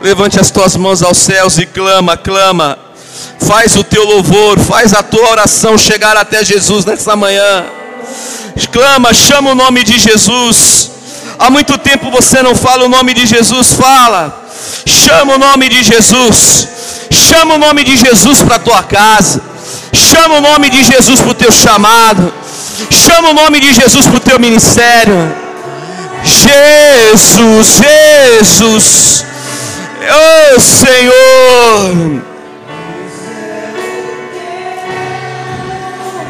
Levante 0.03 0.39
as 0.39 0.51
tuas 0.51 0.77
mãos 0.77 1.03
aos 1.03 1.16
céus 1.16 1.57
e 1.57 1.64
clama, 1.64 2.18
clama. 2.18 2.79
Faz 3.41 3.77
o 3.77 3.85
teu 3.85 4.05
louvor, 4.05 4.59
faz 4.59 4.93
a 4.93 5.03
tua 5.03 5.31
oração 5.31 5.79
chegar 5.79 6.14
até 6.18 6.45
Jesus 6.45 6.85
nessa 6.85 7.16
manhã. 7.16 7.64
Clama, 8.70 9.14
chama 9.14 9.53
o 9.53 9.55
nome 9.55 9.83
de 9.85 9.99
Jesus. 9.99 10.91
Há 11.39 11.49
muito 11.49 11.79
tempo 11.79 12.11
você 12.11 12.43
não 12.43 12.55
fala 12.55 12.85
o 12.85 12.91
nome 12.91 13.14
de 13.14 13.25
Jesus, 13.25 13.72
fala. 13.72 14.45
Chama 14.85 15.37
o 15.37 15.39
nome 15.39 15.70
de 15.70 15.83
Jesus. 15.83 16.68
Chama 17.11 17.55
o 17.55 17.59
nome 17.59 17.85
de 17.85 17.97
Jesus 17.97 18.43
para 18.43 18.59
tua 18.59 18.83
casa. 18.83 19.41
Chama 19.95 20.35
o 20.35 20.43
nome 20.43 20.68
de 20.68 20.85
Jesus 20.85 21.22
para 21.22 21.31
o 21.31 21.35
teu 21.35 21.51
chamado. 21.51 22.43
Chama 22.91 23.31
o 23.31 23.35
nome 23.35 23.61
de 23.61 23.72
Jesus 23.72 24.07
para 24.07 24.16
o 24.16 24.20
teu 24.20 24.39
ministério. 24.39 25.33
Jesus, 26.25 27.81
Jesus. 28.41 29.25
Oh 30.11 30.61
Senhor. 30.61 32.22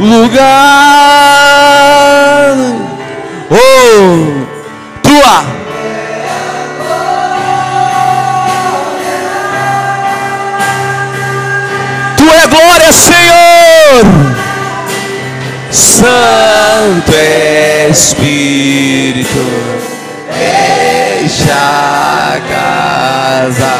Lugar. 0.01 0.45
Oh, 3.51 4.47
tua. 5.03 5.45
Tu 12.17 12.25
é 12.25 12.47
glória, 12.49 12.93
Senhor. 12.93 14.34
Santo 15.75 17.13
Espírito, 17.91 19.27
deixa 20.33 21.53
a 21.53 22.41
casa, 22.49 23.75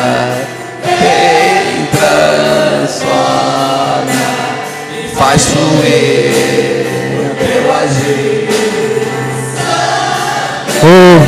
vem 0.83 1.87
transforma, 1.93 3.23
faz 5.15 5.45
fluir 5.45 6.85
teu 7.39 7.73
agir. 7.73 8.49
Oh, 10.83 11.21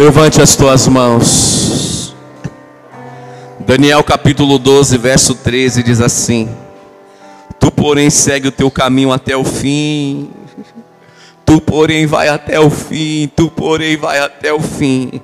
levante 0.00 0.40
as 0.40 0.56
tuas 0.56 0.88
mãos. 0.88 2.16
Daniel 3.58 4.02
capítulo 4.02 4.58
12, 4.58 4.96
verso 4.96 5.34
13 5.34 5.82
diz 5.82 6.00
assim: 6.00 6.48
Tu, 7.60 7.70
porém, 7.70 8.08
segue 8.10 8.48
o 8.48 8.52
teu 8.52 8.70
caminho 8.70 9.12
até 9.12 9.36
o 9.36 9.44
fim. 9.44 10.30
Tu, 11.44 11.60
porém, 11.60 12.06
vai 12.06 12.28
até 12.28 12.58
o 12.58 12.70
fim. 12.70 13.30
Tu, 13.36 13.50
porém, 13.50 13.96
vai 13.96 14.18
até 14.18 14.52
o 14.52 14.60
fim. 14.60 15.20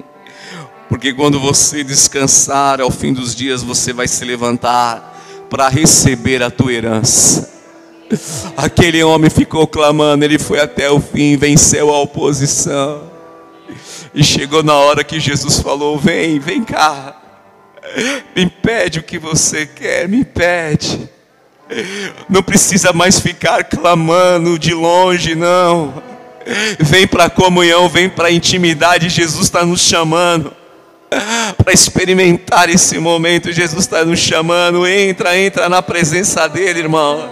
Porque 0.88 1.12
quando 1.12 1.40
você 1.40 1.82
descansar 1.82 2.80
ao 2.80 2.90
fim 2.90 3.12
dos 3.12 3.34
dias, 3.34 3.62
você 3.62 3.92
vai 3.92 4.06
se 4.06 4.24
levantar 4.24 5.16
para 5.48 5.68
receber 5.68 6.42
a 6.42 6.50
tua 6.50 6.72
herança. 6.72 7.50
Aquele 8.56 9.02
homem 9.02 9.30
ficou 9.30 9.66
clamando, 9.66 10.24
ele 10.24 10.38
foi 10.38 10.60
até 10.60 10.90
o 10.90 11.00
fim, 11.00 11.36
venceu 11.36 11.92
a 11.92 12.00
oposição. 12.00 13.10
E 14.14 14.22
chegou 14.22 14.62
na 14.62 14.74
hora 14.74 15.02
que 15.02 15.18
Jesus 15.18 15.58
falou: 15.58 15.98
Vem, 15.98 16.38
vem 16.38 16.62
cá. 16.62 17.20
Me 18.34 18.48
pede 18.48 19.00
o 19.00 19.02
que 19.02 19.18
você 19.18 19.66
quer, 19.66 20.08
me 20.08 20.24
pede. 20.24 21.08
Não 22.28 22.42
precisa 22.42 22.92
mais 22.92 23.18
ficar 23.18 23.64
clamando 23.64 24.58
de 24.58 24.72
longe, 24.72 25.34
não. 25.34 26.02
Vem 26.78 27.06
para 27.06 27.24
a 27.24 27.30
comunhão, 27.30 27.88
vem 27.88 28.08
para 28.08 28.28
a 28.28 28.32
intimidade. 28.32 29.08
Jesus 29.08 29.46
está 29.46 29.64
nos 29.64 29.80
chamando 29.80 30.52
para 31.56 31.72
experimentar 31.72 32.68
esse 32.68 32.98
momento. 32.98 33.52
Jesus 33.52 33.84
está 33.84 34.04
nos 34.04 34.18
chamando. 34.18 34.86
Entra, 34.86 35.36
entra 35.38 35.68
na 35.68 35.82
presença 35.82 36.48
dEle, 36.48 36.80
irmão. 36.80 37.28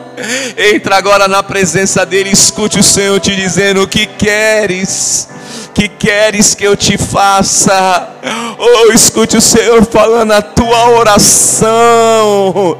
Entra 0.56 0.96
agora 0.96 1.28
na 1.28 1.42
presença 1.42 2.04
dEle. 2.04 2.30
Escute 2.30 2.78
o 2.78 2.82
Senhor 2.82 3.18
te 3.20 3.34
dizendo 3.34 3.82
o 3.82 3.88
que 3.88 4.06
queres 4.06 5.28
que 5.74 5.88
queres 5.88 6.54
que 6.54 6.64
eu 6.64 6.76
te 6.76 6.96
faça? 6.96 8.08
Oh, 8.56 8.92
escute 8.92 9.36
o 9.36 9.40
Senhor 9.40 9.84
falando 9.84 10.32
a 10.32 10.40
tua 10.40 10.90
oração. 10.90 12.78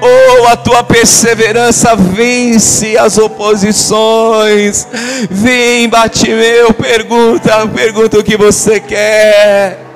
Oh, 0.00 0.46
a 0.46 0.56
tua 0.56 0.84
perseverança 0.84 1.96
vence 1.96 2.96
as 2.96 3.18
oposições. 3.18 4.86
Vem, 5.28 5.88
bate 5.88 6.28
meu, 6.30 6.72
pergunta, 6.72 7.66
pergunta 7.66 8.18
o 8.18 8.24
que 8.24 8.36
você 8.36 8.78
quer. 8.78 9.87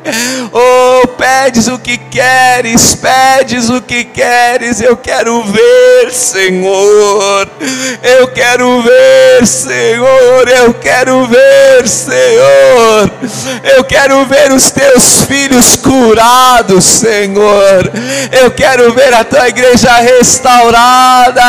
Oh, 0.53 1.07
pedes 1.09 1.69
o 1.69 1.79
que 1.79 1.97
queres, 1.97 2.95
pedes 2.95 3.71
o 3.71 3.81
que 3.81 4.05
queres, 4.05 4.81
eu 4.81 4.97
quero 4.97 5.43
ver, 5.45 6.13
Senhor. 6.13 7.49
Eu 8.03 8.29
quero 8.29 8.83
ver, 8.83 9.47
Senhor. 9.47 10.49
Eu 10.49 10.75
quero 10.75 11.27
ver, 11.27 11.89
Senhor. 11.89 13.11
Eu 13.63 13.85
quero 13.85 14.25
ver 14.27 14.53
os 14.53 14.71
teus 14.71 15.23
filhos 15.23 15.77
curados, 15.77 16.85
Senhor. 16.85 17.91
Eu 18.33 18.51
quero 18.51 18.93
ver 18.93 19.15
a 19.15 19.25
tua 19.25 19.49
igreja 19.49 19.93
restaurada. 19.97 21.43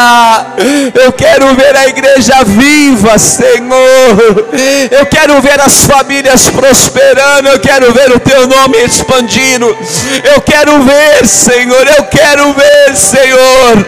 Eu 0.94 1.12
quero 1.12 1.54
ver 1.56 1.76
a 1.76 1.88
igreja 1.88 2.44
viva, 2.44 3.18
Senhor. 3.18 4.48
Eu 4.92 5.06
quero 5.08 5.42
ver 5.42 5.60
as 5.60 5.86
famílias 5.86 6.50
prosperando. 6.50 7.50
Eu 7.50 7.60
quero 7.60 7.92
ver 7.94 8.12
o 8.12 8.20
teu 8.20 8.43
nome 8.48 8.78
expandindo. 8.78 9.76
Eu 10.24 10.42
quero 10.42 10.82
ver, 10.84 11.26
Senhor. 11.26 11.88
Eu 11.98 12.04
quero 12.06 12.54
ver, 12.54 12.96
Senhor. 12.96 13.86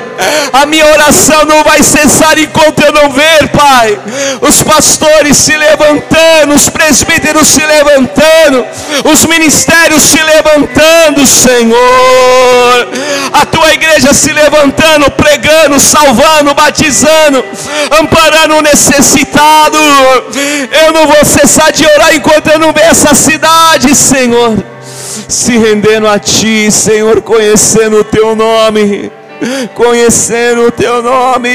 A 0.53 0.65
minha 0.65 0.85
oração 0.85 1.45
não 1.45 1.63
vai 1.63 1.83
cessar 1.83 2.37
enquanto 2.39 2.81
eu 2.81 2.93
não 2.93 3.09
ver, 3.09 3.49
Pai. 3.49 3.99
Os 4.41 4.63
pastores 4.63 5.37
se 5.37 5.55
levantando, 5.55 6.53
os 6.55 6.69
presbíteros 6.69 7.47
se 7.47 7.65
levantando, 7.65 8.65
os 9.11 9.25
ministérios 9.25 10.03
se 10.03 10.21
levantando, 10.21 11.25
Senhor. 11.25 12.87
A 13.33 13.45
tua 13.45 13.73
igreja 13.73 14.13
se 14.13 14.31
levantando, 14.31 15.11
pregando, 15.11 15.79
salvando, 15.79 16.53
batizando, 16.53 17.43
amparando 17.99 18.55
o 18.55 18.61
necessitado. 18.61 19.77
Eu 20.85 20.93
não 20.93 21.07
vou 21.07 21.25
cessar 21.25 21.71
de 21.71 21.85
orar 21.85 22.15
enquanto 22.15 22.47
eu 22.47 22.59
não 22.59 22.71
ver 22.71 22.85
essa 22.85 23.13
cidade, 23.13 23.93
Senhor. 23.95 24.44
Se 25.27 25.57
rendendo 25.57 26.07
a 26.07 26.19
Ti, 26.19 26.71
Senhor, 26.71 27.21
conhecendo 27.21 27.99
o 27.99 28.03
Teu 28.03 28.35
nome 28.35 29.11
conhecendo 29.73 30.67
o 30.67 30.71
teu 30.71 31.01
nome. 31.01 31.49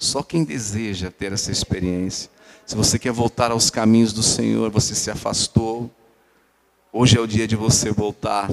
Só 0.00 0.20
quem 0.20 0.42
deseja 0.42 1.12
ter 1.12 1.32
essa 1.32 1.52
experiência. 1.52 2.28
Se 2.66 2.74
você 2.74 2.98
quer 2.98 3.12
voltar 3.12 3.52
aos 3.52 3.70
caminhos 3.70 4.12
do 4.12 4.22
Senhor, 4.22 4.68
você 4.68 4.96
se 4.96 5.12
afastou. 5.12 5.88
Hoje 6.92 7.16
é 7.16 7.20
o 7.20 7.26
dia 7.26 7.46
de 7.46 7.54
você 7.54 7.92
voltar 7.92 8.50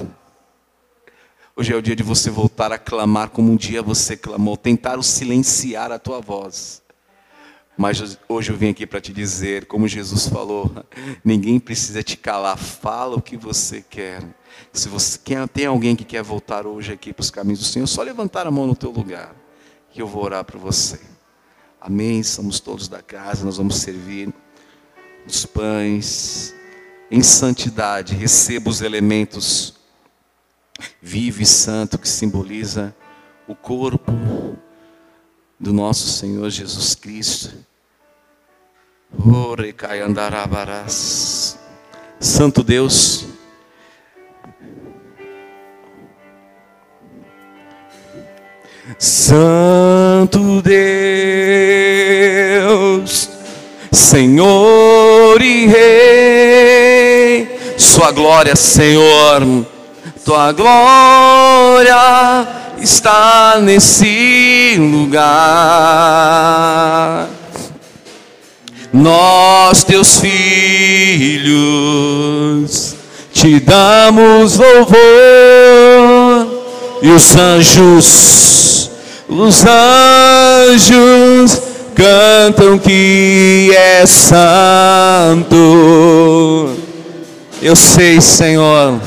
Hoje 1.60 1.72
é 1.72 1.76
o 1.76 1.82
dia 1.82 1.96
de 1.96 2.04
você 2.04 2.30
voltar 2.30 2.70
a 2.70 2.78
clamar 2.78 3.30
como 3.30 3.50
um 3.50 3.56
dia 3.56 3.82
você 3.82 4.16
clamou. 4.16 4.56
Tentaram 4.56 5.02
silenciar 5.02 5.90
a 5.90 5.98
tua 5.98 6.20
voz. 6.20 6.80
Mas 7.76 8.16
hoje 8.28 8.52
eu 8.52 8.56
vim 8.56 8.68
aqui 8.68 8.86
para 8.86 9.00
te 9.00 9.12
dizer, 9.12 9.66
como 9.66 9.88
Jesus 9.88 10.28
falou, 10.28 10.70
ninguém 11.24 11.58
precisa 11.58 12.00
te 12.00 12.16
calar, 12.16 12.56
fala 12.56 13.16
o 13.16 13.20
que 13.20 13.36
você 13.36 13.82
quer. 13.82 14.22
Se 14.72 14.88
você 14.88 15.18
quer, 15.18 15.48
tem 15.48 15.66
alguém 15.66 15.96
que 15.96 16.04
quer 16.04 16.22
voltar 16.22 16.64
hoje 16.64 16.92
aqui 16.92 17.12
para 17.12 17.22
os 17.22 17.30
caminhos 17.32 17.58
do 17.58 17.64
Senhor, 17.64 17.88
só 17.88 18.02
levantar 18.02 18.46
a 18.46 18.52
mão 18.52 18.64
no 18.64 18.76
teu 18.76 18.92
lugar. 18.92 19.34
que 19.90 20.00
eu 20.00 20.06
vou 20.06 20.22
orar 20.22 20.44
por 20.44 20.60
você. 20.60 21.00
Amém? 21.80 22.22
Somos 22.22 22.60
todos 22.60 22.88
da 22.88 23.02
casa, 23.02 23.44
nós 23.44 23.56
vamos 23.56 23.76
servir 23.76 24.32
os 25.26 25.46
pães 25.46 26.54
em 27.10 27.22
santidade. 27.22 28.14
Receba 28.14 28.68
os 28.68 28.80
elementos 28.80 29.74
vivo 31.00 31.42
e 31.42 31.46
santo 31.46 31.98
que 31.98 32.08
simboliza 32.08 32.94
o 33.46 33.54
corpo 33.54 34.12
do 35.58 35.72
nosso 35.72 36.08
Senhor 36.08 36.50
Jesus 36.50 36.94
Cristo. 36.94 37.54
Santo 42.20 42.62
Deus, 42.62 43.26
Santo 48.98 50.60
Deus, 50.62 51.67
Senhor 54.08 55.36
e 55.42 55.66
Rei, 55.66 57.46
Sua 57.76 58.10
glória, 58.10 58.56
Senhor, 58.56 59.42
Tua 60.24 60.50
glória 60.52 62.48
está 62.80 63.58
nesse 63.60 64.76
lugar. 64.78 65.28
Nós, 68.94 69.84
teus 69.84 70.20
filhos, 70.20 71.44
te 73.34 73.60
damos 73.60 74.56
louvor. 74.56 74.96
E 77.02 77.10
os 77.10 77.36
anjos, 77.36 78.90
os 79.28 79.66
anjos 79.66 81.67
cantam 81.98 82.78
que 82.78 83.74
é 83.74 84.06
santo. 84.06 85.56
Eu 87.60 87.74
sei, 87.74 88.20
Senhor. 88.20 89.00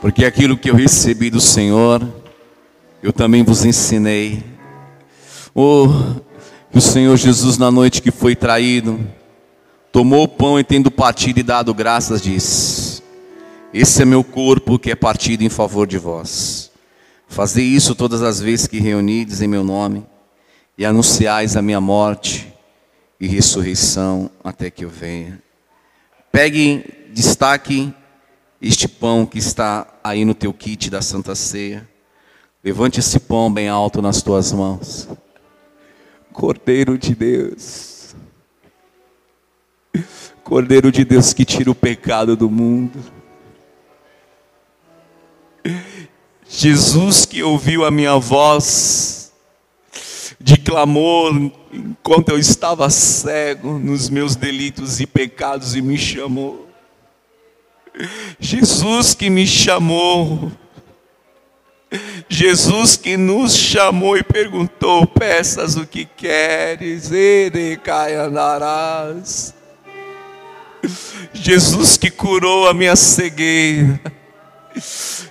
Porque 0.00 0.24
aquilo 0.24 0.56
que 0.56 0.70
eu 0.70 0.74
recebi 0.74 1.28
do 1.28 1.42
Senhor, 1.42 2.02
eu 3.02 3.12
também 3.12 3.44
vos 3.44 3.66
ensinei. 3.66 4.42
Oh, 5.54 5.88
que 6.72 6.78
o 6.78 6.80
Senhor 6.80 7.14
Jesus, 7.18 7.58
na 7.58 7.70
noite 7.70 8.00
que 8.00 8.10
foi 8.10 8.34
traído, 8.34 8.98
tomou 9.92 10.22
o 10.22 10.28
pão 10.28 10.58
e 10.58 10.64
tendo 10.64 10.90
partido 10.90 11.38
e 11.38 11.42
dado 11.42 11.74
graças, 11.74 12.22
disse: 12.22 13.02
Esse 13.74 14.00
é 14.00 14.04
meu 14.06 14.24
corpo 14.24 14.78
que 14.78 14.90
é 14.90 14.94
partido 14.94 15.44
em 15.44 15.50
favor 15.50 15.86
de 15.86 15.98
vós. 15.98 16.70
Fazei 17.28 17.66
isso 17.66 17.94
todas 17.94 18.22
as 18.22 18.40
vezes 18.40 18.66
que 18.66 18.80
reunides 18.80 19.42
em 19.42 19.48
meu 19.48 19.62
nome 19.62 20.06
e 20.78 20.86
anunciais 20.86 21.58
a 21.58 21.60
minha 21.60 21.80
morte 21.80 22.55
e 23.18 23.26
ressurreição 23.26 24.30
até 24.42 24.70
que 24.70 24.84
eu 24.84 24.88
venha. 24.88 25.42
Pegue, 26.30 26.84
destaque 27.12 27.92
este 28.60 28.88
pão 28.88 29.24
que 29.24 29.38
está 29.38 29.86
aí 30.02 30.24
no 30.24 30.34
teu 30.34 30.52
kit 30.52 30.90
da 30.90 31.00
Santa 31.02 31.34
Ceia. 31.34 31.88
Levante 32.62 33.00
esse 33.00 33.18
pão 33.20 33.52
bem 33.52 33.68
alto 33.68 34.02
nas 34.02 34.22
tuas 34.22 34.52
mãos. 34.52 35.08
Cordeiro 36.32 36.98
de 36.98 37.14
Deus 37.14 37.96
Cordeiro 40.46 40.92
de 40.92 41.04
Deus 41.04 41.32
que 41.32 41.44
tira 41.44 41.72
o 41.72 41.74
pecado 41.74 42.36
do 42.36 42.48
mundo. 42.48 43.00
Jesus 46.48 47.26
que 47.26 47.42
ouviu 47.42 47.84
a 47.84 47.90
minha 47.90 48.16
voz 48.16 49.15
de 50.40 50.56
clamor 50.56 51.34
enquanto 51.72 52.30
eu 52.30 52.38
estava 52.38 52.88
cego 52.90 53.78
nos 53.78 54.10
meus 54.10 54.36
delitos 54.36 55.00
e 55.00 55.06
pecados 55.06 55.74
e 55.74 55.82
me 55.82 55.96
chamou. 55.96 56.68
Jesus 58.38 59.14
que 59.14 59.30
me 59.30 59.46
chamou. 59.46 60.52
Jesus 62.28 62.96
que 62.96 63.16
nos 63.16 63.56
chamou 63.56 64.16
e 64.16 64.22
perguntou: 64.22 65.06
peças 65.06 65.76
o 65.76 65.86
que 65.86 66.04
queres, 66.04 67.10
ele 67.12 67.76
cai 67.76 68.14
andarás. 68.14 69.54
Jesus 71.32 71.96
que 71.96 72.10
curou 72.10 72.68
a 72.68 72.74
minha 72.74 72.96
cegueira. 72.96 74.00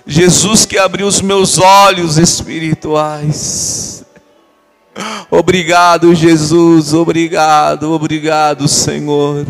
Jesus 0.06 0.66
que 0.66 0.78
abriu 0.78 1.06
os 1.06 1.20
meus 1.20 1.58
olhos 1.58 2.18
espirituais. 2.18 3.95
Obrigado, 5.30 6.14
Jesus, 6.14 6.94
obrigado, 6.94 7.92
obrigado, 7.92 8.66
Senhor. 8.68 9.46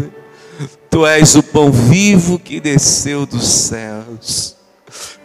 Tu 0.91 1.07
és 1.07 1.35
o 1.35 1.43
pão 1.43 1.71
vivo 1.71 2.39
que 2.39 2.59
desceu 2.59 3.27
dos 3.27 3.47
céus. 3.47 4.57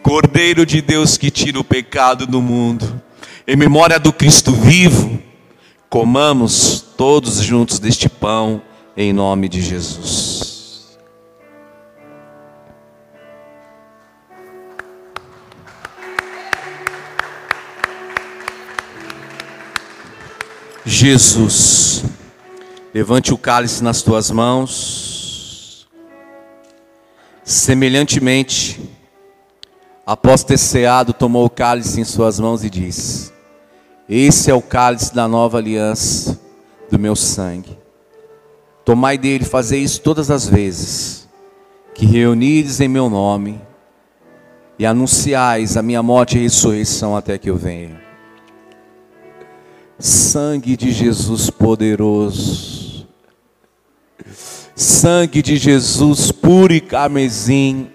Cordeiro 0.02 0.66
de 0.66 0.82
Deus 0.82 1.16
que 1.16 1.30
tira 1.30 1.58
o 1.58 1.64
pecado 1.64 2.26
do 2.26 2.40
mundo. 2.40 3.00
Em 3.46 3.56
memória 3.56 3.98
do 3.98 4.12
Cristo 4.12 4.52
vivo, 4.52 5.18
comamos 5.88 6.84
todos 6.96 7.40
juntos 7.42 7.78
deste 7.78 8.08
pão 8.08 8.62
em 8.96 9.12
nome 9.12 9.48
de 9.48 9.60
Jesus. 9.60 10.51
Jesus, 20.84 22.04
levante 22.92 23.32
o 23.32 23.38
cálice 23.38 23.84
nas 23.84 24.02
tuas 24.02 24.30
mãos. 24.32 25.88
Semelhantemente, 27.44 28.80
após 30.04 30.42
ter 30.42 30.58
ceado, 30.58 31.12
tomou 31.12 31.44
o 31.44 31.50
cálice 31.50 32.00
em 32.00 32.04
suas 32.04 32.40
mãos 32.40 32.64
e 32.64 32.70
disse: 32.70 33.32
Esse 34.08 34.50
é 34.50 34.54
o 34.54 34.60
cálice 34.60 35.14
da 35.14 35.28
nova 35.28 35.58
aliança 35.58 36.40
do 36.90 36.98
meu 36.98 37.14
sangue. 37.14 37.78
Tomai 38.84 39.16
dele, 39.16 39.44
fazei 39.44 39.80
isso 39.80 40.00
todas 40.00 40.30
as 40.32 40.48
vezes 40.48 41.28
que 41.94 42.04
reunires 42.04 42.80
em 42.80 42.88
meu 42.88 43.08
nome 43.08 43.60
e 44.78 44.84
anunciais 44.84 45.76
a 45.76 45.82
minha 45.82 46.02
morte 46.02 46.36
e 46.36 46.42
ressurreição 46.42 47.16
até 47.16 47.38
que 47.38 47.48
eu 47.48 47.56
venha. 47.56 48.01
Sangue 50.02 50.76
de 50.76 50.90
Jesus 50.90 51.48
poderoso. 51.48 53.06
Sangue 54.74 55.40
de 55.40 55.56
Jesus 55.56 56.32
puro 56.32 56.72
e 56.72 56.80
carmesim, 56.80 57.88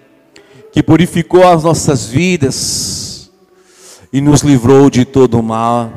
que 0.72 0.82
purificou 0.82 1.46
as 1.46 1.64
nossas 1.64 2.06
vidas 2.06 3.30
e 4.10 4.22
nos 4.22 4.40
livrou 4.40 4.88
de 4.88 5.04
todo 5.04 5.38
o 5.38 5.42
mal. 5.42 5.92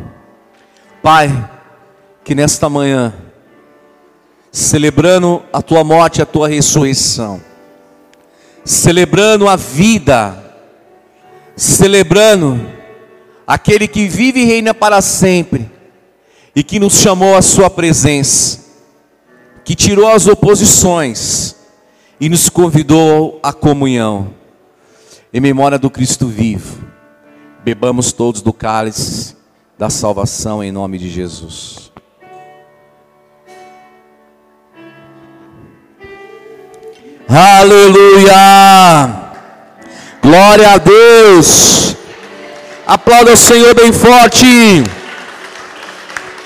Pai, 1.02 1.50
que 2.26 2.36
nesta 2.36 2.68
manhã, 2.68 3.14
celebrando 4.52 5.42
a 5.54 5.62
tua 5.62 5.82
morte 5.82 6.18
e 6.18 6.24
a 6.24 6.26
tua 6.26 6.50
ressurreição, 6.50 7.42
celebrando 8.66 9.48
a 9.48 9.56
vida, 9.56 10.58
celebrando 11.56 12.60
aquele 13.48 13.88
que 13.88 14.10
vive 14.10 14.42
e 14.42 14.46
reina 14.46 14.74
para 14.74 15.02
sempre, 15.02 15.80
e 16.56 16.64
que 16.64 16.80
nos 16.80 16.94
chamou 16.94 17.36
à 17.36 17.42
Sua 17.42 17.70
presença, 17.70 18.60
que 19.64 19.76
tirou 19.76 20.08
as 20.08 20.28
oposições 20.28 21.56
e 22.20 22.28
nos 22.30 22.50
convidou 22.50 23.40
à 23.42 23.54
comunhão. 23.54 24.34
Em 25.34 25.40
memória 25.40 25.80
do 25.80 25.90
Cristo 25.90 26.28
vivo, 26.28 26.84
bebamos 27.64 28.12
todos 28.12 28.42
do 28.42 28.52
cálice 28.52 29.36
da 29.78 29.90
salvação 29.90 30.64
em 30.64 30.72
nome 30.72 30.98
de 30.98 31.10
Jesus. 31.10 31.92
Aleluia! 37.28 38.36
Glória 40.22 40.72
a 40.72 40.78
Deus! 40.78 41.96
Aplauda 42.86 43.32
o 43.32 43.38
Senhor 43.38 43.74
bem 43.74 43.94
forte. 43.94 44.46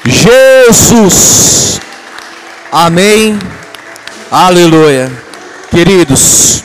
Jesus. 0.07 1.79
Amém. 2.71 3.39
Aleluia. 4.29 5.11
Queridos, 5.69 6.63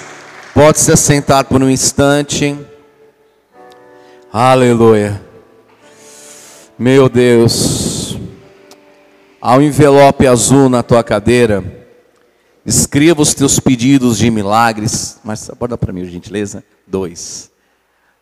pode 0.53 0.79
se 0.79 0.93
assentar 0.93 1.45
por 1.45 1.63
um 1.63 1.71
instante. 1.71 2.57
Aleluia. 4.33 5.21
Meu 6.79 7.09
Deus. 7.09 8.17
Há 9.41 9.57
um 9.57 9.63
envelope 9.63 10.27
azul 10.27 10.69
na 10.69 10.83
tua 10.83 11.03
cadeira. 11.03 11.65
Escreva 12.65 13.23
os 13.23 13.33
teus 13.33 13.59
pedidos 13.59 14.19
de 14.19 14.31
milagres. 14.31 15.19
Mas 15.25 15.49
aborda 15.49 15.79
para 15.79 15.93
mim, 15.93 16.05
gentileza. 16.05 16.63
Dois. 16.87 17.51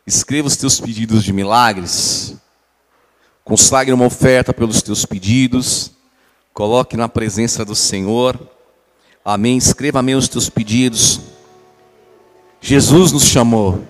Escreva 0.07 0.47
os 0.47 0.57
teus 0.57 0.81
pedidos 0.81 1.25
de 1.25 1.33
milagres. 1.33 2.37
Consagre 3.49 3.95
uma 3.95 4.05
oferta 4.05 4.53
pelos 4.53 4.83
teus 4.83 5.07
pedidos. 5.07 5.93
Coloque 6.53 6.99
na 6.99 7.09
presença 7.09 7.65
do 7.65 7.75
Senhor. 7.75 8.39
Amém. 9.25 9.57
Escreva 9.57 10.01
amém 10.01 10.15
os 10.15 10.29
teus 10.29 10.51
pedidos. 10.51 11.19
Jesus 12.61 13.11
nos 13.11 13.25
chamou. 13.25 13.83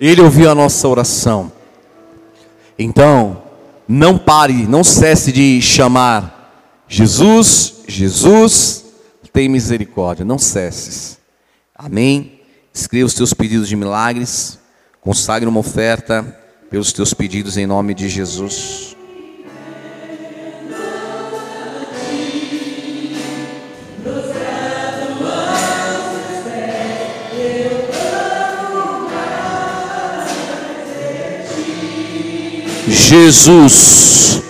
Ele 0.00 0.22
ouviu 0.22 0.50
a 0.50 0.54
nossa 0.54 0.88
oração. 0.88 1.52
Então, 2.78 3.42
não 3.86 4.16
pare, 4.16 4.66
não 4.66 4.82
cesse 4.82 5.30
de 5.30 5.60
chamar 5.60 6.64
Jesus, 6.88 7.82
Jesus, 7.86 8.86
tem 9.30 9.46
misericórdia, 9.46 10.24
não 10.24 10.38
cesses. 10.38 11.18
Amém? 11.74 12.40
Escreva 12.72 13.04
os 13.04 13.14
teus 13.14 13.34
pedidos 13.34 13.68
de 13.68 13.76
milagres, 13.76 14.58
consagre 15.02 15.46
uma 15.46 15.60
oferta 15.60 16.47
pelos 16.70 16.92
teus 16.92 17.14
pedidos 17.14 17.56
em 17.56 17.66
nome 17.66 17.94
de 17.94 18.08
Jesus. 18.08 18.96
Jesus 32.86 34.42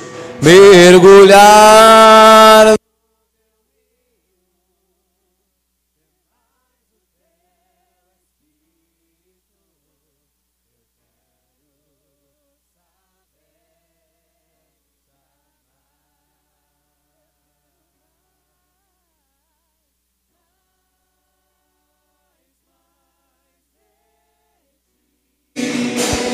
mergulhar. 0.43 1.99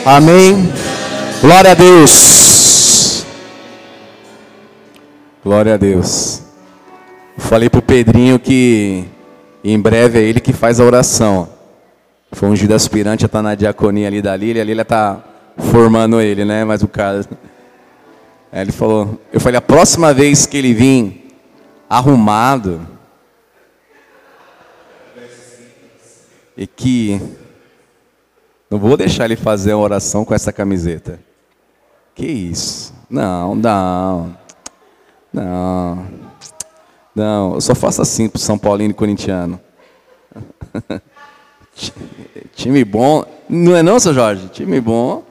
Amém. 0.06 0.70
Glória 1.40 1.70
a 1.70 1.74
Deus. 1.74 3.24
Glória 5.42 5.74
a 5.74 5.76
Deus. 5.78 6.42
Eu 7.38 7.42
falei 7.42 7.70
para 7.70 7.78
o 7.78 7.82
Pedrinho 7.82 8.38
que 8.38 9.06
em 9.64 9.80
breve 9.80 10.18
é 10.18 10.22
ele 10.22 10.40
que 10.40 10.52
faz 10.52 10.78
a 10.78 10.84
oração. 10.84 11.48
Foi 12.32 12.50
ungido 12.50 12.74
aspirante, 12.74 13.22
já 13.22 13.26
está 13.26 13.40
na 13.40 13.54
diaconia 13.54 14.06
ali 14.06 14.20
da 14.20 14.36
Lília. 14.36 14.60
A 14.60 14.64
Lília 14.66 14.82
está 14.82 15.24
formando 15.56 16.20
ele, 16.20 16.44
né? 16.44 16.64
Mas 16.64 16.82
o 16.82 16.88
cara. 16.88 17.24
Aí 18.52 18.60
ele 18.60 18.72
falou. 18.72 19.18
Eu 19.32 19.40
falei, 19.40 19.56
a 19.56 19.62
próxima 19.62 20.12
vez 20.12 20.44
que 20.44 20.58
ele 20.58 20.74
vir 20.74 21.34
arrumado. 21.88 22.86
E 26.58 26.66
que. 26.66 27.22
Não 28.74 28.80
vou 28.80 28.96
deixar 28.96 29.26
ele 29.26 29.36
fazer 29.36 29.70
a 29.70 29.78
oração 29.78 30.24
com 30.24 30.34
essa 30.34 30.52
camiseta. 30.52 31.20
Que 32.12 32.26
isso? 32.26 32.92
Não, 33.08 33.54
não. 33.54 34.36
Não. 35.32 36.06
Não, 37.14 37.54
eu 37.54 37.60
só 37.60 37.72
faço 37.72 38.02
assim 38.02 38.28
pro 38.28 38.40
São 38.40 38.58
Paulino 38.58 38.90
e 38.90 38.94
corintiano. 38.94 39.60
Time 42.56 42.84
bom. 42.84 43.24
Não 43.48 43.76
é 43.76 43.82
não, 43.84 44.00
seu 44.00 44.12
Jorge? 44.12 44.48
Time 44.48 44.80
bom. 44.80 45.22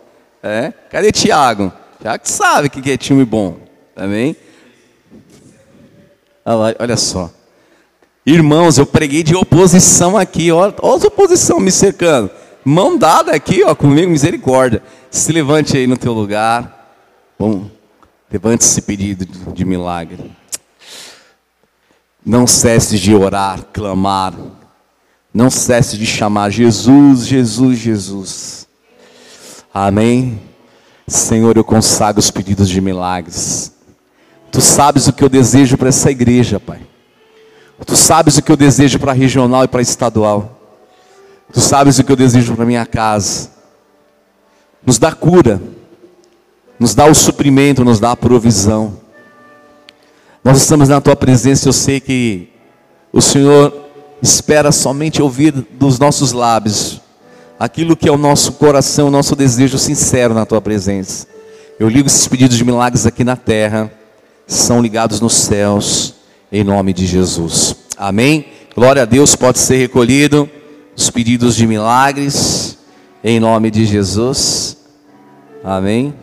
É. 0.42 0.72
Cadê 0.90 1.12
Tiago? 1.12 1.70
Tiago 2.00 2.24
sabe 2.24 2.70
o 2.70 2.72
que 2.72 2.92
é 2.92 2.96
time 2.96 3.26
bom. 3.26 3.58
Também. 3.94 4.38
Tá 6.46 6.56
olha 6.56 6.96
só. 6.96 7.30
Irmãos, 8.26 8.78
eu 8.78 8.86
preguei 8.86 9.22
de 9.22 9.36
oposição 9.36 10.16
aqui. 10.16 10.50
Olha, 10.50 10.74
olha 10.82 11.04
a 11.04 11.08
oposição 11.08 11.60
me 11.60 11.74
cercando. 11.74 12.32
Mão 12.66 12.98
dada 12.98 13.34
aqui, 13.34 13.64
ó, 13.64 13.76
comigo, 13.76 14.12
misericórdia. 14.12 14.82
Se 15.12 15.32
levante 15.32 15.78
aí 15.78 15.86
no 15.86 15.98
teu 15.98 16.14
lugar. 16.14 16.98
Bom, 17.38 17.70
levante 18.32 18.64
esse 18.64 18.82
pedido 18.82 19.26
de 19.54 19.66
milagre. 19.66 20.32
Não 22.26 22.48
cesse 22.48 22.98
de 22.98 23.14
orar, 23.14 23.64
clamar. 23.74 24.34
Não 25.34 25.50
cesse 25.50 25.98
de 25.98 26.06
chamar 26.06 26.50
Jesus, 26.52 27.26
Jesus, 27.26 27.80
Jesus. 27.80 28.68
Amém. 29.74 30.40
Senhor, 31.08 31.58
eu 31.58 31.64
consagro 31.64 32.20
os 32.20 32.32
pedidos 32.32 32.70
de 32.70 32.80
milagres. 32.80 33.74
Tu 34.52 34.62
sabes 34.62 35.08
o 35.08 35.14
que 35.14 35.24
eu 35.24 35.30
desejo 35.30 35.78
para 35.78 35.90
essa 35.90 36.12
igreja, 36.12 36.60
Pai. 36.60 36.80
Tu 37.86 37.96
sabes 37.96 38.38
o 38.38 38.42
que 38.42 38.52
eu 38.52 38.56
desejo 38.56 39.00
para 39.00 39.12
regional 39.12 39.64
e 39.64 39.68
para 39.68 39.82
estadual. 39.82 40.53
Tu 41.54 41.62
sabes 41.62 42.00
o 42.00 42.04
que 42.04 42.12
eu 42.12 42.16
desejo 42.16 42.56
para 42.56 42.66
minha 42.66 42.86
casa 42.86 43.54
nos 44.86 44.98
dá 44.98 45.12
cura, 45.12 45.62
nos 46.78 46.94
dá 46.94 47.06
o 47.06 47.16
suprimento, 47.16 47.86
nos 47.86 48.00
dá 48.00 48.12
a 48.12 48.16
provisão. 48.16 48.98
Nós 50.44 50.58
estamos 50.58 50.90
na 50.90 51.00
tua 51.00 51.16
presença, 51.16 51.70
eu 51.70 51.74
sei 51.74 52.00
que 52.00 52.50
o 53.12 53.22
Senhor 53.22 53.74
espera 54.22 54.72
somente 54.72 55.22
ouvir 55.22 55.52
dos 55.52 55.98
nossos 56.00 56.32
lábios 56.32 57.02
aquilo 57.60 57.96
que 57.96 58.10
é 58.10 58.12
o 58.12 58.18
nosso 58.18 58.54
coração, 58.54 59.08
o 59.08 59.12
nosso 59.12 59.36
desejo 59.36 59.78
sincero 59.78 60.34
na 60.34 60.46
tua 60.46 60.60
presença. 60.60 61.28
Eu 61.80 61.88
ligo 61.88 62.08
esses 62.08 62.28
pedidos 62.28 62.58
de 62.58 62.66
milagres 62.66 63.06
aqui 63.06 63.24
na 63.24 63.38
terra, 63.38 63.92
são 64.46 64.82
ligados 64.82 65.22
nos 65.22 65.34
céus, 65.34 66.16
em 66.52 66.64
nome 66.64 66.92
de 66.92 67.06
Jesus. 67.06 67.76
Amém? 67.96 68.48
Glória 68.76 69.04
a 69.04 69.06
Deus, 69.06 69.36
pode 69.36 69.60
ser 69.60 69.78
recolhido 69.78 70.50
os 70.96 71.10
pedidos 71.10 71.56
de 71.56 71.66
milagres. 71.68 72.78
Em 73.24 73.40
nome 73.40 73.72
de 73.72 73.86
Jesus. 73.86 74.78
Amém. 75.64 76.14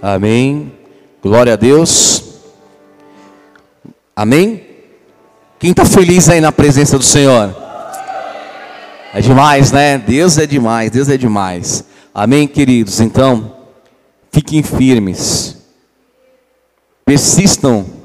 Amém. 0.00 0.72
Glória 1.22 1.54
a 1.54 1.56
Deus. 1.56 2.22
Amém. 4.14 4.64
Quem 5.58 5.70
está 5.70 5.84
feliz 5.84 6.28
aí 6.28 6.40
na 6.40 6.52
presença 6.52 6.96
do 6.96 7.04
Senhor? 7.04 7.54
É 9.12 9.20
demais, 9.20 9.72
né? 9.72 9.98
Deus 9.98 10.38
é 10.38 10.46
demais, 10.46 10.90
Deus 10.90 11.08
é 11.08 11.16
demais. 11.16 11.84
Amém, 12.14 12.46
queridos? 12.46 13.00
Então, 13.00 13.56
fiquem 14.30 14.62
firmes. 14.62 15.56
Persistam 17.04 17.95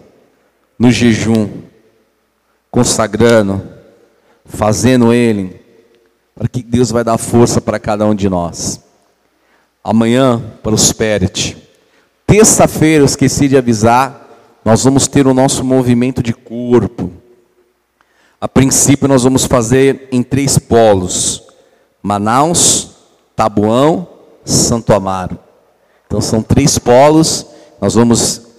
no 0.82 0.90
jejum 0.90 1.48
consagrando, 2.72 3.62
fazendo 4.46 5.14
Ele, 5.14 5.62
para 6.34 6.48
que 6.48 6.64
Deus 6.64 6.90
vai 6.90 7.04
dar 7.04 7.20
força 7.20 7.62
para 7.62 7.78
cada 7.78 8.04
um 8.04 8.16
de 8.16 8.28
nós. 8.28 8.82
Amanhã, 9.84 10.42
prospere-te. 10.64 11.56
Terça-feira, 12.26 13.06
esqueci 13.06 13.48
de 13.48 13.56
avisar, 13.56 14.28
nós 14.66 14.84
vamos 14.84 15.08
ter 15.08 15.28
o 15.28 15.36
nosso 15.36 15.64
movimento 15.64 16.24
de 16.24 16.34
corpo. 16.34 17.12
A 18.40 18.48
princípio, 18.48 19.08
nós 19.08 19.22
vamos 19.22 19.46
fazer 19.46 20.08
em 20.12 20.24
três 20.24 20.58
polos: 20.58 21.44
Manaus, 22.02 22.96
Tabuão, 23.36 24.08
Santo 24.44 24.94
Amaro. 24.94 25.38
Então, 26.08 26.20
são 26.20 26.42
três 26.42 26.80
polos. 26.80 27.46
Nós 27.80 27.94
vamos 27.94 28.51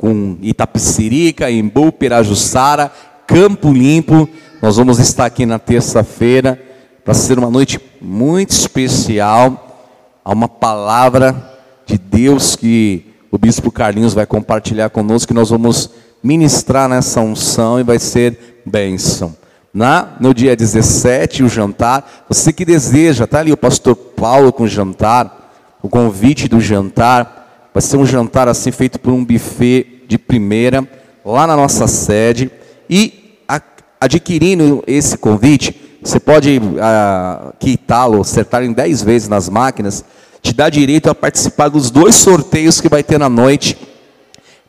com 0.00 0.38
Itapecerica, 0.40 1.50
Embu, 1.50 1.92
Pirajussara 1.92 2.90
Campo 3.26 3.70
Limpo. 3.70 4.26
Nós 4.62 4.78
vamos 4.78 4.98
estar 4.98 5.26
aqui 5.26 5.44
na 5.44 5.58
terça-feira 5.58 6.58
para 7.04 7.12
ser 7.12 7.38
uma 7.38 7.50
noite 7.50 7.78
muito 8.00 8.48
especial. 8.48 9.92
Há 10.24 10.32
uma 10.32 10.48
palavra 10.48 11.52
de 11.84 11.98
Deus 11.98 12.56
que 12.56 13.12
o 13.30 13.36
bispo 13.36 13.70
Carlinhos 13.70 14.14
vai 14.14 14.24
compartilhar 14.24 14.88
conosco, 14.88 15.28
que 15.28 15.34
nós 15.34 15.50
vamos 15.50 15.90
ministrar 16.22 16.88
nessa 16.88 17.20
unção 17.20 17.78
e 17.78 17.82
vai 17.82 17.98
ser 17.98 18.62
bênção. 18.64 19.36
Na, 19.72 20.16
no 20.18 20.32
dia 20.32 20.56
17, 20.56 21.42
o 21.42 21.48
jantar, 21.48 22.24
você 22.26 22.54
que 22.54 22.64
deseja, 22.64 23.24
está 23.24 23.40
ali 23.40 23.52
o 23.52 23.56
pastor 23.56 23.94
Paulo 23.94 24.50
com 24.50 24.62
o 24.62 24.68
jantar, 24.68 25.52
o 25.82 25.90
convite 25.90 26.48
do 26.48 26.58
jantar. 26.58 27.39
Vai 27.72 27.80
ser 27.80 27.96
um 27.96 28.06
jantar 28.06 28.48
assim 28.48 28.72
feito 28.72 28.98
por 28.98 29.12
um 29.12 29.24
buffet 29.24 30.04
de 30.08 30.18
primeira, 30.18 30.86
lá 31.24 31.46
na 31.46 31.56
nossa 31.56 31.86
sede. 31.86 32.50
E 32.88 33.42
a, 33.48 33.60
adquirindo 34.00 34.82
esse 34.86 35.16
convite, 35.16 35.98
você 36.02 36.18
pode 36.18 36.60
ah, 36.80 37.52
quitá-lo, 37.58 38.20
acertar 38.20 38.64
em 38.64 38.72
10 38.72 39.02
vezes 39.02 39.28
nas 39.28 39.48
máquinas, 39.48 40.04
te 40.42 40.52
dá 40.52 40.68
direito 40.68 41.10
a 41.10 41.14
participar 41.14 41.68
dos 41.68 41.90
dois 41.90 42.14
sorteios 42.14 42.80
que 42.80 42.88
vai 42.88 43.02
ter 43.02 43.18
na 43.18 43.28
noite 43.28 43.76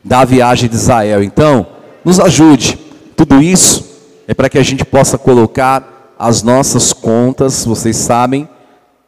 da 0.04 0.24
viagem 0.24 0.68
de 0.68 0.76
Israel. 0.76 1.22
Então, 1.22 1.66
nos 2.04 2.20
ajude. 2.20 2.78
Tudo 3.16 3.42
isso 3.42 3.84
é 4.28 4.34
para 4.34 4.48
que 4.48 4.58
a 4.58 4.62
gente 4.62 4.84
possa 4.84 5.16
colocar 5.16 6.14
as 6.18 6.42
nossas 6.42 6.92
contas, 6.92 7.64
vocês 7.64 7.96
sabem, 7.96 8.48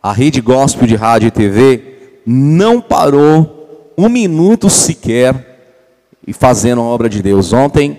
a 0.02 0.12
Rede 0.12 0.40
Gospel 0.40 0.86
de 0.86 0.96
Rádio 0.96 1.28
e 1.28 1.30
TV 1.30 2.20
não 2.26 2.80
parou 2.80 3.53
um 3.96 4.08
minuto 4.08 4.68
sequer 4.68 5.54
e 6.26 6.32
fazendo 6.32 6.80
a 6.80 6.84
obra 6.84 7.08
de 7.08 7.22
Deus. 7.22 7.52
Ontem 7.52 7.98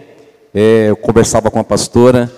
é, 0.54 0.88
eu 0.90 0.96
conversava 0.96 1.50
com 1.50 1.60
a 1.60 1.64
pastora, 1.64 2.32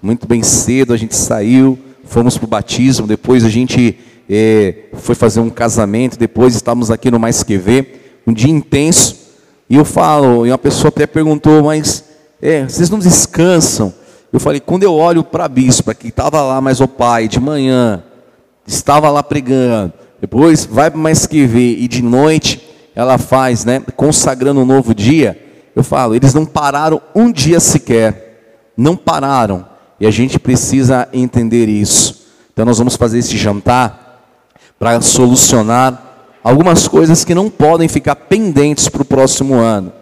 muito 0.00 0.26
bem 0.26 0.42
cedo 0.42 0.92
a 0.92 0.96
gente 0.96 1.14
saiu, 1.14 1.78
fomos 2.04 2.36
para 2.36 2.44
o 2.44 2.48
batismo, 2.48 3.06
depois 3.06 3.44
a 3.44 3.48
gente 3.48 3.98
é, 4.28 4.74
foi 4.94 5.14
fazer 5.14 5.40
um 5.40 5.50
casamento, 5.50 6.18
depois 6.18 6.54
estávamos 6.54 6.90
aqui 6.90 7.10
no 7.10 7.18
Mais 7.18 7.42
Que 7.42 7.56
Ver, 7.56 8.20
um 8.26 8.32
dia 8.32 8.50
intenso, 8.50 9.16
e 9.68 9.76
eu 9.76 9.84
falo, 9.84 10.46
e 10.46 10.50
uma 10.50 10.58
pessoa 10.58 10.88
até 10.88 11.06
perguntou, 11.06 11.62
mas 11.62 12.04
é, 12.40 12.64
vocês 12.64 12.90
não 12.90 12.98
descansam? 12.98 13.92
Eu 14.32 14.40
falei, 14.40 14.60
quando 14.60 14.82
eu 14.82 14.94
olho 14.94 15.22
para 15.22 15.44
a 15.44 15.48
bispa, 15.48 15.94
que 15.94 16.08
estava 16.08 16.42
lá, 16.42 16.60
mas 16.60 16.80
o 16.80 16.88
pai, 16.88 17.28
de 17.28 17.38
manhã, 17.38 18.02
estava 18.66 19.10
lá 19.10 19.22
pregando, 19.22 19.92
depois 20.20 20.64
vai 20.64 20.90
para 20.90 21.00
mais 21.00 21.26
que 21.26 21.46
ver, 21.46 21.78
e 21.78 21.88
de 21.88 22.02
noite 22.02 22.71
ela 22.94 23.18
faz, 23.18 23.64
né, 23.64 23.82
consagrando 23.96 24.60
um 24.60 24.66
novo 24.66 24.94
dia. 24.94 25.38
Eu 25.74 25.82
falo, 25.82 26.14
eles 26.14 26.34
não 26.34 26.44
pararam 26.44 27.00
um 27.14 27.32
dia 27.32 27.58
sequer, 27.58 28.72
não 28.76 28.96
pararam, 28.96 29.66
e 29.98 30.06
a 30.06 30.10
gente 30.10 30.38
precisa 30.38 31.08
entender 31.12 31.68
isso. 31.68 32.26
Então 32.52 32.64
nós 32.64 32.78
vamos 32.78 32.96
fazer 32.96 33.18
esse 33.18 33.36
jantar 33.36 34.02
para 34.78 35.00
solucionar 35.00 36.28
algumas 36.44 36.88
coisas 36.88 37.24
que 37.24 37.34
não 37.34 37.48
podem 37.48 37.88
ficar 37.88 38.16
pendentes 38.16 38.88
para 38.88 39.02
o 39.02 39.06
próximo 39.06 39.54
ano, 39.54 39.92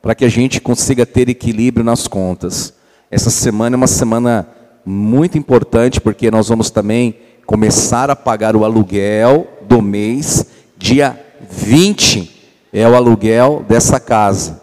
para 0.00 0.14
que 0.14 0.24
a 0.24 0.28
gente 0.28 0.60
consiga 0.60 1.06
ter 1.06 1.28
equilíbrio 1.28 1.84
nas 1.84 2.08
contas. 2.08 2.74
Essa 3.10 3.30
semana 3.30 3.76
é 3.76 3.78
uma 3.78 3.86
semana 3.86 4.48
muito 4.84 5.38
importante, 5.38 6.00
porque 6.00 6.30
nós 6.30 6.48
vamos 6.48 6.70
também 6.70 7.14
começar 7.46 8.10
a 8.10 8.16
pagar 8.16 8.56
o 8.56 8.64
aluguel 8.64 9.46
do 9.68 9.82
mês, 9.82 10.46
dia 10.76 11.18
20 11.50 12.30
é 12.72 12.88
o 12.88 12.94
aluguel 12.94 13.64
dessa 13.68 14.00
casa. 14.00 14.60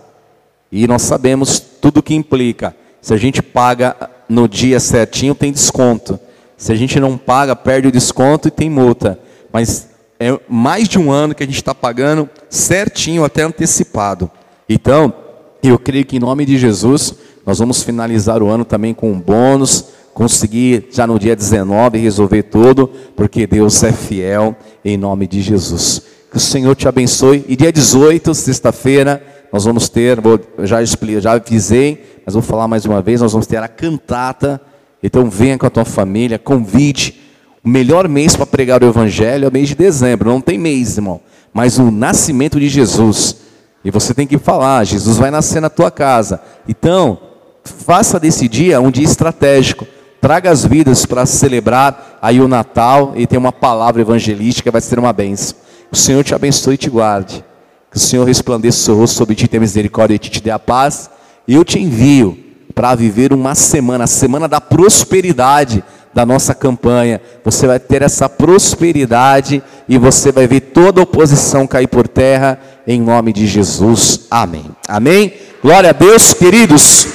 E 0.72 0.88
nós 0.88 1.02
sabemos 1.02 1.60
tudo 1.60 1.98
o 1.98 2.04
que 2.04 2.14
implica. 2.14 2.76
Se 3.02 3.14
a 3.14 3.18
gente 3.18 3.42
paga 3.42 3.96
no 4.28 4.48
dia 4.48 4.80
certinho, 4.80 5.34
tem 5.34 5.52
desconto. 5.52 6.20
Se 6.58 6.72
a 6.72 6.76
gente 6.76 7.00
não 7.00 7.18
paga, 7.18 7.56
perde 7.56 7.88
o 7.88 7.92
desconto 7.92 8.48
e 8.48 8.52
tem 8.52 8.70
multa. 8.70 9.20
Mas 9.52 9.90
é 10.20 10.38
mais 10.48 10.88
de 10.88 11.00
um 11.00 11.12
ano 11.12 11.34
que 11.34 11.44
a 11.44 11.46
gente 11.46 11.56
está 11.56 11.74
pagando 11.74 12.30
certinho, 12.50 13.24
até 13.24 13.44
antecipado. 13.44 14.30
Então, 14.68 15.14
eu 15.64 15.80
creio 15.80 16.06
que 16.06 16.18
em 16.18 16.20
nome 16.20 16.46
de 16.46 16.58
Jesus, 16.58 17.16
nós 17.46 17.60
vamos 17.60 17.82
finalizar 17.82 18.44
o 18.44 18.50
ano 18.50 18.66
também 18.66 18.94
com 18.94 19.12
um 19.12 19.20
bônus, 19.20 19.86
conseguir 20.14 20.90
já 20.92 21.08
no 21.08 21.18
dia 21.18 21.36
19 21.36 21.98
resolver 21.98 22.44
tudo, 22.44 22.92
porque 23.16 23.48
Deus 23.48 23.82
é 23.84 23.92
fiel 23.94 24.56
em 24.84 24.98
nome 24.98 25.26
de 25.26 25.42
Jesus. 25.42 26.04
Que 26.30 26.38
o 26.38 26.40
Senhor 26.40 26.76
te 26.76 26.88
abençoe. 26.88 27.44
E 27.48 27.56
dia 27.56 27.72
18, 27.72 28.34
sexta-feira, 28.34 29.22
nós 29.52 29.66
vamos 29.66 29.90
ter, 29.90 30.22
vou, 30.22 30.40
já 30.60 30.82
expliquei, 30.82 31.22
já 31.22 31.34
avisei, 31.34 32.22
mas 32.26 32.34
vou 32.34 32.44
falar 32.44 32.68
mais 32.68 32.86
uma 32.86 33.02
vez, 33.02 33.22
nós 33.22 33.32
vamos 33.32 33.48
ter 33.48 33.58
a 33.58 33.68
cantata. 33.68 34.62
Então 35.02 35.30
venha 35.30 35.58
com 35.58 35.66
a 35.66 35.70
tua 35.70 35.86
família, 35.86 36.38
convide. 36.38 37.20
O 37.64 37.70
melhor 37.70 38.08
mês 38.08 38.36
para 38.36 38.46
pregar 38.46 38.84
o 38.84 38.88
evangelho 38.88 39.46
é 39.46 39.48
o 39.48 39.52
mês 39.52 39.68
de 39.68 39.76
dezembro, 39.76 40.30
não 40.30 40.40
tem 40.40 40.58
mês, 40.58 40.98
irmão, 40.98 41.20
mas 41.54 41.78
o 41.78 41.92
nascimento 41.92 42.60
de 42.60 42.70
Jesus. 42.70 43.38
E 43.84 43.92
você 43.92 44.14
tem 44.14 44.28
que 44.28 44.38
falar, 44.38 44.84
Jesus 44.86 45.18
vai 45.18 45.32
nascer 45.32 45.62
na 45.62 45.70
tua 45.70 45.92
casa. 45.92 46.42
Então, 46.68 47.20
faça 47.64 48.20
desse 48.20 48.48
dia 48.48 48.80
um 48.80 48.92
dia 48.92 49.04
estratégico 49.04 49.86
traga 50.20 50.52
as 50.52 50.66
vidas 50.66 51.06
para 51.06 51.26
celebrar 51.26 52.18
aí 52.22 52.42
o 52.42 52.48
Natal 52.48 53.14
e 53.16 53.26
tem 53.26 53.40
uma 53.40 53.52
palavra 53.52 54.02
evangelística, 54.02 54.72
vai 54.72 54.82
ser 54.82 55.00
uma 55.00 55.14
benção. 55.14 55.58
O 55.92 55.96
Senhor 55.96 56.24
te 56.24 56.36
abençoe 56.36 56.76
e 56.76 56.78
te 56.78 56.90
guarde. 56.90 57.44
Que 57.92 57.98
o 57.98 58.00
Senhor 58.00 58.26
resplandeça 58.26 58.78
o 58.78 58.82
seu 58.82 58.96
rosto 58.96 59.18
sobre 59.18 59.36
ti, 59.36 59.48
tenha 59.48 59.62
misericórdia 59.62 60.16
e 60.16 60.20
te, 60.20 60.42
dê 60.42 60.52
a 60.52 60.60
paz. 60.60 61.10
Eu 61.48 61.66
te 61.66 61.80
envio 61.80 62.38
para 62.76 62.94
viver 62.94 63.34
uma 63.34 63.56
semana, 63.56 64.04
a 64.04 64.08
semana 64.08 64.48
da 64.48 64.62
prosperidade 64.62 65.84
da 66.14 66.26
nossa 66.26 66.54
campanha. 66.54 67.20
Você 67.44 67.66
vai 67.66 67.80
ter 67.80 68.02
essa 68.02 68.30
prosperidade 68.30 69.64
e 69.88 69.98
você 69.98 70.32
vai 70.32 70.48
ver 70.48 70.62
toda 70.62 71.02
a 71.02 71.04
oposição 71.04 71.66
cair 71.66 71.88
por 71.88 72.08
terra 72.08 72.60
em 72.88 73.02
nome 73.02 73.34
de 73.34 73.48
Jesus. 73.48 74.22
Amém. 74.30 74.66
Amém. 74.88 75.34
Glória 75.62 75.90
a 75.90 75.94
Deus, 75.94 76.34
queridos. 76.34 77.08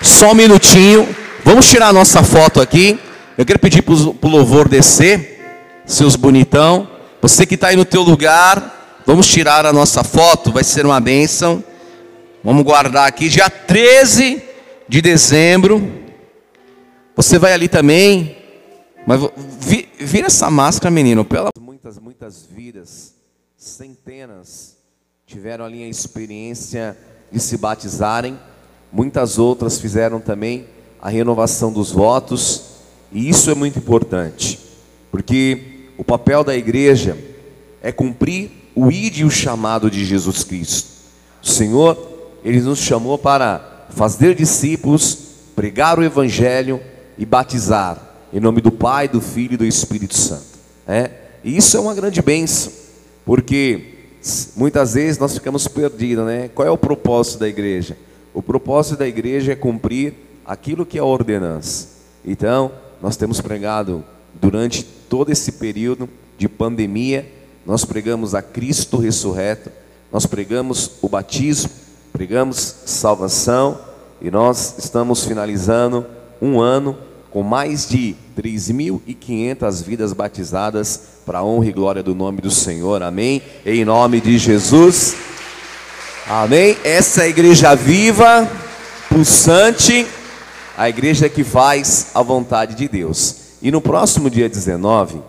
Só 0.00 0.32
um 0.32 0.34
minutinho. 0.34 1.06
Vamos 1.44 1.68
tirar 1.68 1.88
a 1.88 1.92
nossa 1.92 2.22
foto 2.22 2.60
aqui. 2.60 2.98
Eu 3.36 3.44
quero 3.44 3.58
pedir 3.58 3.82
para 3.82 3.94
o 3.94 4.28
louvor 4.28 4.68
descer, 4.68 5.40
seus 5.84 6.16
bonitão. 6.16 6.95
Você 7.20 7.46
que 7.46 7.54
está 7.54 7.68
aí 7.68 7.76
no 7.76 7.84
teu 7.84 8.02
lugar, 8.02 9.02
vamos 9.06 9.26
tirar 9.26 9.64
a 9.66 9.72
nossa 9.72 10.04
foto, 10.04 10.52
vai 10.52 10.62
ser 10.62 10.84
uma 10.84 11.00
bênção. 11.00 11.62
Vamos 12.42 12.62
guardar 12.64 13.08
aqui, 13.08 13.28
dia 13.28 13.50
13 13.50 14.42
de 14.88 15.02
dezembro. 15.02 15.82
Você 17.16 17.38
vai 17.38 17.52
ali 17.52 17.68
também. 17.68 18.36
Mas 19.06 19.20
vira 19.98 20.26
essa 20.26 20.50
máscara, 20.50 20.90
menino. 20.90 21.24
Pela... 21.24 21.50
Muitas, 21.60 21.98
muitas 21.98 22.44
vidas, 22.44 23.14
centenas, 23.56 24.76
tiveram 25.26 25.64
ali 25.64 25.82
a 25.82 25.88
experiência 25.88 26.96
de 27.30 27.40
se 27.40 27.56
batizarem. 27.56 28.38
Muitas 28.92 29.38
outras 29.38 29.80
fizeram 29.80 30.20
também 30.20 30.66
a 31.00 31.08
renovação 31.08 31.72
dos 31.72 31.92
votos, 31.92 32.62
e 33.12 33.28
isso 33.28 33.50
é 33.50 33.54
muito 33.54 33.78
importante, 33.78 34.58
porque 35.10 35.75
o 35.96 36.04
papel 36.04 36.44
da 36.44 36.54
igreja 36.54 37.16
é 37.82 37.90
cumprir 37.90 38.50
o 38.74 38.90
ide 38.90 39.22
e 39.22 39.24
o 39.24 39.30
chamado 39.30 39.90
de 39.90 40.04
Jesus 40.04 40.44
Cristo. 40.44 40.88
O 41.42 41.46
Senhor, 41.46 41.96
Ele 42.44 42.60
nos 42.60 42.78
chamou 42.78 43.16
para 43.16 43.86
fazer 43.90 44.34
discípulos, 44.34 45.18
pregar 45.54 45.98
o 45.98 46.04
Evangelho 46.04 46.80
e 47.16 47.24
batizar, 47.24 47.98
em 48.32 48.40
nome 48.40 48.60
do 48.60 48.70
Pai, 48.70 49.08
do 49.08 49.20
Filho 49.20 49.54
e 49.54 49.56
do 49.56 49.64
Espírito 49.64 50.14
Santo. 50.14 50.44
É? 50.86 51.10
E 51.42 51.56
isso 51.56 51.76
é 51.76 51.80
uma 51.80 51.94
grande 51.94 52.20
bênção, 52.20 52.72
porque 53.24 53.94
muitas 54.56 54.94
vezes 54.94 55.18
nós 55.18 55.32
ficamos 55.34 55.66
perdidos, 55.68 56.26
né? 56.26 56.50
Qual 56.54 56.66
é 56.66 56.70
o 56.70 56.76
propósito 56.76 57.38
da 57.38 57.48
igreja? 57.48 57.96
O 58.34 58.42
propósito 58.42 58.98
da 58.98 59.06
igreja 59.06 59.52
é 59.52 59.56
cumprir 59.56 60.14
aquilo 60.44 60.84
que 60.84 60.98
é 60.98 61.00
a 61.00 61.04
ordenança. 61.04 61.88
Então, 62.24 62.72
nós 63.00 63.16
temos 63.16 63.40
pregado 63.40 64.04
durante 64.40 64.82
todo 64.82 65.30
esse 65.30 65.52
período 65.52 66.08
de 66.38 66.48
pandemia, 66.48 67.30
nós 67.64 67.84
pregamos 67.84 68.34
a 68.34 68.42
Cristo 68.42 68.96
ressurreto, 68.96 69.70
nós 70.12 70.26
pregamos 70.26 70.92
o 71.02 71.08
batismo, 71.08 71.70
pregamos 72.12 72.76
salvação 72.86 73.78
e 74.20 74.30
nós 74.30 74.76
estamos 74.78 75.24
finalizando 75.24 76.06
um 76.40 76.60
ano 76.60 76.96
com 77.30 77.42
mais 77.42 77.88
de 77.88 78.14
3.500 78.38 79.82
vidas 79.82 80.12
batizadas 80.12 81.00
para 81.26 81.38
a 81.38 81.44
honra 81.44 81.66
e 81.66 81.72
glória 81.72 82.02
do 82.02 82.14
nome 82.14 82.40
do 82.40 82.50
Senhor. 82.50 83.02
Amém. 83.02 83.42
Em 83.64 83.84
nome 83.84 84.20
de 84.20 84.38
Jesus. 84.38 85.16
Amém. 86.26 86.76
Essa 86.82 87.22
é 87.22 87.24
a 87.24 87.28
igreja 87.28 87.74
viva, 87.74 88.50
pulsante 89.08 90.06
a 90.76 90.88
igreja 90.88 91.28
que 91.28 91.42
faz 91.42 92.08
a 92.14 92.22
vontade 92.22 92.74
de 92.74 92.86
Deus. 92.86 93.45
E 93.60 93.70
no 93.70 93.80
próximo 93.80 94.28
dia 94.28 94.48
19, 94.48 95.20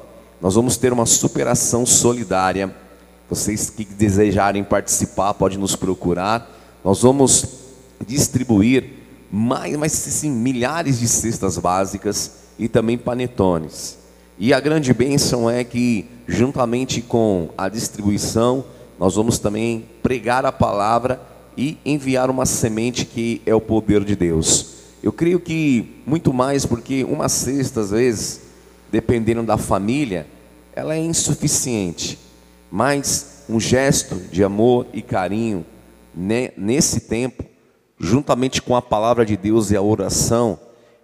nós 0.42 0.56
vamos 0.56 0.78
ter 0.78 0.92
uma 0.92 1.06
superação 1.06 1.86
solidária. 1.86 2.74
Vocês 3.30 3.70
que 3.70 3.86
desejarem 3.86 4.64
participar, 4.64 5.34
podem 5.34 5.58
nos 5.58 5.76
procurar. 5.76 6.50
Nós 6.84 7.02
vamos 7.02 7.46
distribuir 8.06 8.90
mais, 9.32 9.76
mais 9.76 9.92
sim, 9.92 10.30
milhares 10.30 11.00
de 11.00 11.08
cestas 11.08 11.58
básicas 11.58 12.32
e 12.60 12.68
também 12.68 12.98
panetones. 12.98 13.98
E 14.38 14.54
a 14.54 14.60
grande 14.60 14.94
bênção 14.94 15.50
é 15.50 15.64
que, 15.64 16.06
juntamente 16.28 17.02
com 17.02 17.50
a 17.58 17.70
distribuição, 17.70 18.64
nós 19.00 19.16
vamos 19.16 19.40
também 19.40 19.86
pregar 20.04 20.46
a 20.46 20.52
palavra 20.52 21.22
e 21.58 21.78
enviar 21.86 22.30
uma 22.30 22.46
semente 22.46 23.06
que 23.06 23.42
é 23.46 23.56
o 23.56 23.62
poder 23.62 24.04
de 24.04 24.16
Deus. 24.16 24.77
Eu 25.02 25.12
creio 25.12 25.40
que 25.40 26.02
muito 26.06 26.34
mais 26.34 26.66
porque 26.66 27.04
uma 27.04 27.30
cesta, 27.30 27.82
às 27.82 27.92
vezes, 27.92 28.42
dependendo 28.92 29.44
da 29.44 29.58
família, 29.58 30.28
ela 30.76 30.96
é 30.96 31.00
insuficiente, 31.00 32.20
mas 32.72 33.44
um 33.50 33.60
gesto 33.60 34.16
de 34.16 34.44
amor 34.44 34.88
e 34.94 35.02
carinho 35.02 35.66
nesse 36.16 37.02
tempo, 37.02 37.44
juntamente 38.00 38.62
com 38.62 38.76
a 38.76 38.82
palavra 38.82 39.26
de 39.26 39.38
Deus 39.38 39.72
e 39.72 39.76
a 39.76 39.82
oração, 39.82 40.60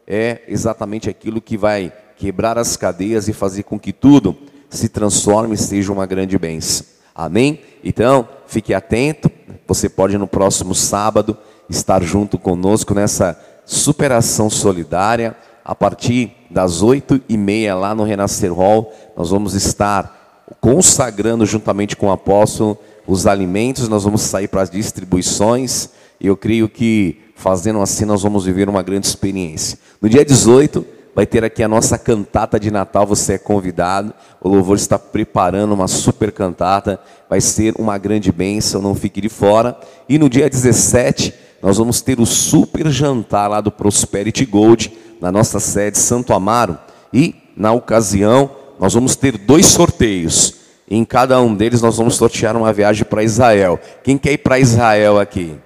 é 0.07 0.41
exatamente 0.47 1.09
aquilo 1.09 1.39
que 1.39 1.57
vai 1.57 1.93
quebrar 2.17 2.57
as 2.57 2.75
cadeias 2.75 3.27
e 3.27 3.33
fazer 3.33 3.63
com 3.63 3.79
que 3.79 3.93
tudo 3.93 4.35
se 4.69 4.89
transforme 4.89 5.55
e 5.55 5.57
seja 5.57 5.93
uma 5.93 6.05
grande 6.05 6.37
bênção. 6.37 6.85
Amém? 7.15 7.61
Então, 7.83 8.27
fique 8.47 8.73
atento. 8.73 9.29
Você 9.67 9.87
pode 9.87 10.17
no 10.17 10.27
próximo 10.27 10.73
sábado 10.73 11.37
estar 11.69 12.01
junto 12.03 12.37
conosco 12.37 12.93
nessa 12.93 13.39
superação 13.65 14.49
solidária. 14.49 15.35
A 15.65 15.73
partir 15.73 16.35
das 16.49 16.81
oito 16.81 17.21
e 17.29 17.37
meia 17.37 17.73
lá 17.73 17.95
no 17.95 18.03
Renascer 18.03 18.53
Hall, 18.53 18.93
nós 19.15 19.29
vamos 19.29 19.53
estar 19.53 20.45
consagrando 20.59 21.45
juntamente 21.45 21.95
com 21.95 22.07
o 22.07 22.11
apóstolo 22.11 22.77
os 23.07 23.27
alimentos, 23.27 23.87
nós 23.87 24.03
vamos 24.03 24.21
sair 24.21 24.47
para 24.47 24.61
as 24.61 24.69
distribuições. 24.69 25.89
E 26.19 26.27
eu 26.27 26.37
creio 26.37 26.69
que 26.69 27.19
fazendo 27.35 27.81
assim 27.81 28.05
nós 28.05 28.21
vamos 28.21 28.45
viver 28.45 28.69
uma 28.69 28.81
grande 28.81 29.07
experiência. 29.07 29.77
No 30.01 30.07
dia 30.07 30.23
18, 30.23 30.85
vai 31.13 31.25
ter 31.25 31.43
aqui 31.43 31.61
a 31.61 31.67
nossa 31.67 31.97
cantata 31.97 32.59
de 32.59 32.71
Natal, 32.71 33.05
você 33.05 33.33
é 33.33 33.37
convidado. 33.37 34.13
O 34.41 34.47
louvor 34.47 34.77
está 34.77 34.97
preparando 34.97 35.73
uma 35.73 35.87
super 35.87 36.31
cantata, 36.31 36.99
vai 37.29 37.41
ser 37.41 37.73
uma 37.77 37.97
grande 37.97 38.31
bênção, 38.31 38.81
não 38.81 38.95
fique 38.95 39.19
de 39.19 39.29
fora. 39.29 39.77
E 40.07 40.17
no 40.17 40.29
dia 40.29 40.49
17, 40.49 41.33
nós 41.63 41.77
vamos 41.77 42.01
ter 42.01 42.19
o 42.19 42.25
super 42.25 42.91
jantar 42.91 43.49
lá 43.49 43.61
do 43.61 43.71
Prosperity 43.71 44.45
Gold, 44.45 44.91
na 45.21 45.31
nossa 45.31 45.61
sede 45.61 45.97
Santo 45.97 46.33
Amaro. 46.33 46.77
E 47.13 47.33
na 47.55 47.71
ocasião, 47.71 48.51
nós 48.77 48.93
vamos 48.93 49.15
ter 49.15 49.37
dois 49.37 49.67
sorteios. 49.67 50.55
Em 50.91 51.05
cada 51.05 51.39
um 51.41 51.55
deles 51.55 51.81
nós 51.81 51.95
vamos 51.95 52.17
sortear 52.17 52.57
uma 52.57 52.73
viagem 52.73 53.05
para 53.05 53.23
Israel. 53.23 53.79
Quem 54.03 54.17
quer 54.17 54.33
ir 54.33 54.39
para 54.39 54.59
Israel 54.59 55.17
aqui? 55.17 55.57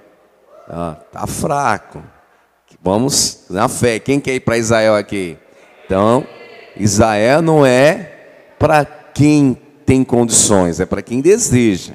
Ah, 0.70 0.98
tá 1.12 1.26
fraco. 1.26 2.04
Vamos 2.80 3.46
na 3.50 3.68
fé. 3.68 3.98
Quem 3.98 4.20
quer 4.20 4.36
ir 4.36 4.42
para 4.42 4.60
Israel 4.60 4.94
aqui? 4.94 5.36
Então, 5.84 6.24
Israel 6.80 7.42
não 7.42 7.66
é 7.66 8.54
para 8.60 8.86
quem 8.86 9.58
tem 9.84 10.04
condições, 10.04 10.80
é 10.80 10.86
para 10.86 11.02
quem 11.02 11.22
deseja. 11.22 11.94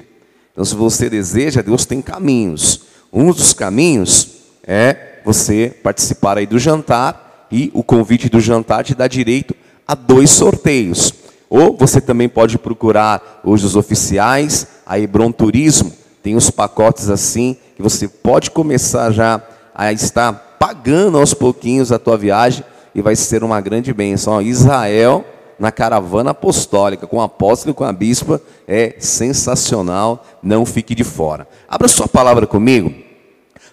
Então, 0.51 0.65
se 0.65 0.75
você 0.75 1.09
deseja, 1.09 1.61
Deus 1.61 1.85
tem 1.85 2.01
caminhos. 2.01 2.91
Um 3.13 3.31
dos 3.31 3.53
caminhos 3.53 4.29
é 4.65 5.19
você 5.23 5.71
participar 5.83 6.39
aí 6.39 6.47
do 6.47 6.57
jantar 6.57 7.47
e 7.51 7.69
o 7.71 7.83
convite 7.83 8.27
do 8.27 8.41
jantar 8.41 8.83
te 8.83 8.95
dá 8.95 9.07
direito 9.07 9.55
a 9.87 9.93
dois 9.93 10.31
sorteios. 10.31 11.13
Ou 11.47 11.77
você 11.77 12.01
também 12.01 12.27
pode 12.27 12.57
procurar 12.57 13.41
hoje 13.43 13.67
os 13.67 13.75
oficiais, 13.75 14.65
a 14.83 14.97
Hebron 14.97 15.31
Turismo, 15.31 15.93
tem 16.23 16.35
uns 16.35 16.49
pacotes 16.49 17.11
assim 17.11 17.55
que 17.75 17.83
você 17.83 18.07
pode 18.07 18.49
começar 18.49 19.11
já 19.11 19.39
a 19.75 19.93
estar 19.93 20.33
pagando 20.57 21.19
aos 21.19 21.35
pouquinhos 21.35 21.91
a 21.91 21.99
tua 21.99 22.17
viagem 22.17 22.63
e 22.95 23.01
vai 23.01 23.15
ser 23.15 23.43
uma 23.43 23.61
grande 23.61 23.93
bênção. 23.93 24.41
Israel 24.41 25.23
na 25.59 25.71
caravana 25.71 26.31
apostólica, 26.31 27.07
com 27.07 27.17
o 27.17 27.21
apóstolo 27.21 27.71
e 27.71 27.75
com 27.75 27.83
a 27.83 27.93
bispa, 27.93 28.41
é 28.67 28.95
sensacional, 28.99 30.25
não 30.41 30.65
fique 30.65 30.95
de 30.95 31.03
fora. 31.03 31.47
Abra 31.67 31.87
sua 31.87 32.07
palavra 32.07 32.47
comigo, 32.47 32.93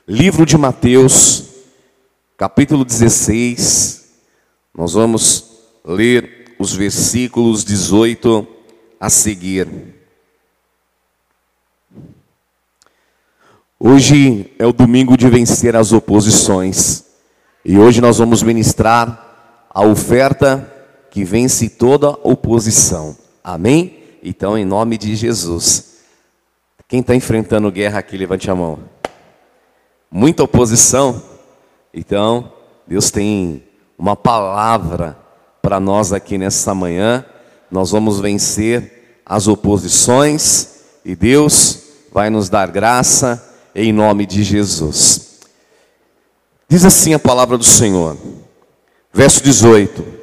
livro 0.07 0.45
de 0.45 0.57
Mateus, 0.57 1.45
capítulo 2.37 2.85
16, 2.85 4.11
nós 4.75 4.93
vamos 4.93 5.51
ler 5.85 6.55
os 6.59 6.75
versículos 6.75 7.65
18 7.65 8.47
a 9.01 9.09
seguir. 9.09 9.69
Hoje 13.79 14.53
é 14.59 14.67
o 14.67 14.75
domingo 14.75 15.17
de 15.17 15.27
vencer 15.31 15.75
as 15.75 15.91
oposições. 15.91 17.05
E 17.65 17.79
hoje 17.79 18.01
nós 18.03 18.19
vamos 18.19 18.43
ministrar 18.43 19.67
a 19.71 19.83
oferta 19.87 20.70
que 21.11 21.25
vence 21.25 21.69
toda 21.69 22.11
oposição. 22.23 23.17
Amém? 23.43 23.99
Então, 24.23 24.57
em 24.57 24.65
nome 24.65 24.97
de 24.97 25.17
Jesus. 25.17 25.99
Quem 26.89 27.01
está 27.01 27.15
enfrentando 27.15 27.71
guerra 27.71 27.99
aqui, 27.99 28.17
levante 28.17 28.51
a 28.51 28.55
mão. 28.55 28.79
Muita 30.11 30.43
oposição. 30.43 31.23
Então, 31.93 32.53
Deus 32.87 33.11
tem 33.11 33.63
uma 33.99 34.17
palavra 34.17 35.17
para 35.63 35.79
nós 35.79 36.13
aqui 36.13 36.39
nessa 36.39 36.75
manhã. 36.75 37.25
Nós 37.71 37.91
vamos 37.91 38.21
vencer 38.21 39.21
as 39.25 39.47
oposições 39.47 40.81
e 41.05 41.15
Deus 41.15 41.83
vai 42.13 42.31
nos 42.31 42.49
dar 42.49 42.71
graça 42.71 43.55
em 43.75 43.93
nome 43.93 44.27
de 44.27 44.43
Jesus. 44.43 45.41
Diz 46.69 46.85
assim 46.85 47.15
a 47.15 47.19
palavra 47.19 47.57
do 47.57 47.65
Senhor, 47.65 48.17
verso 49.13 49.43
18: 49.43 50.20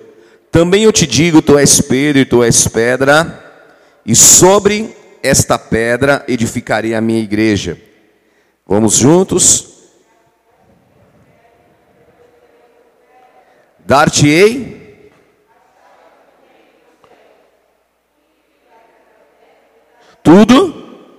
Também 0.57 0.85
eu 0.85 0.91
te 0.91 1.05
digo, 1.05 1.39
tu 1.39 1.55
és 1.55 1.79
Pedro 1.79 2.19
e 2.19 2.25
tu 2.25 2.41
és 2.41 2.67
pedra, 2.67 3.61
e 4.03 4.15
sobre 4.15 4.89
esta 5.21 5.55
pedra 5.59 6.25
edificarei 6.27 6.95
a 6.95 6.99
minha 6.99 7.19
igreja. 7.19 7.79
Vamos 8.65 8.95
juntos? 8.95 9.67
Dar-te-ei 13.85 15.11
tudo 20.23 21.13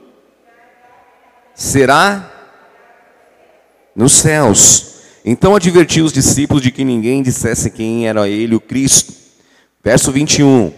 será 1.55 2.28
nos 3.95 4.14
céus. 4.14 4.97
Então 5.24 5.55
advertiu 5.55 6.05
os 6.05 6.12
discípulos 6.12 6.61
de 6.61 6.72
que 6.72 6.82
ninguém 6.82 7.22
dissesse 7.22 7.70
quem 7.70 8.09
era 8.09 8.28
ele, 8.28 8.57
o 8.57 8.61
Cristo. 8.61 9.28
Verso 9.89 10.12
21. 10.12 10.70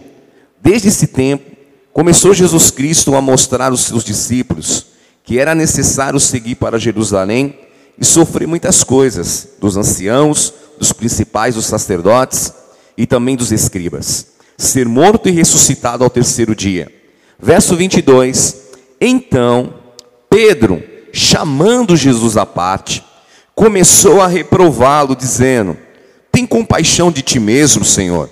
Desde 0.63 0.87
esse 0.87 1.05
tempo, 1.05 1.43
começou 1.91 2.33
Jesus 2.33 2.71
Cristo 2.71 3.13
a 3.13 3.21
mostrar 3.21 3.69
aos 3.69 3.81
seus 3.81 4.05
discípulos 4.05 4.85
que 5.21 5.37
era 5.37 5.53
necessário 5.53 6.17
seguir 6.17 6.55
para 6.55 6.79
Jerusalém 6.79 7.59
e 7.99 8.05
sofrer 8.05 8.47
muitas 8.47 8.85
coisas 8.85 9.49
dos 9.59 9.75
anciãos, 9.75 10.53
dos 10.79 10.93
principais, 10.93 11.55
dos 11.55 11.65
sacerdotes 11.65 12.53
e 12.97 13.05
também 13.05 13.35
dos 13.35 13.51
escribas. 13.51 14.27
Ser 14.57 14.87
morto 14.87 15.27
e 15.27 15.33
ressuscitado 15.33 16.05
ao 16.05 16.09
terceiro 16.09 16.55
dia. 16.55 16.89
Verso 17.37 17.75
22. 17.75 18.61
Então 19.01 19.73
Pedro, 20.29 20.81
chamando 21.11 21.97
Jesus 21.97 22.37
à 22.37 22.45
parte, 22.45 23.03
começou 23.53 24.21
a 24.21 24.27
reprová-lo, 24.27 25.17
dizendo: 25.17 25.77
Tem 26.31 26.47
compaixão 26.47 27.11
de 27.11 27.21
ti 27.21 27.41
mesmo, 27.41 27.83
Senhor. 27.83 28.29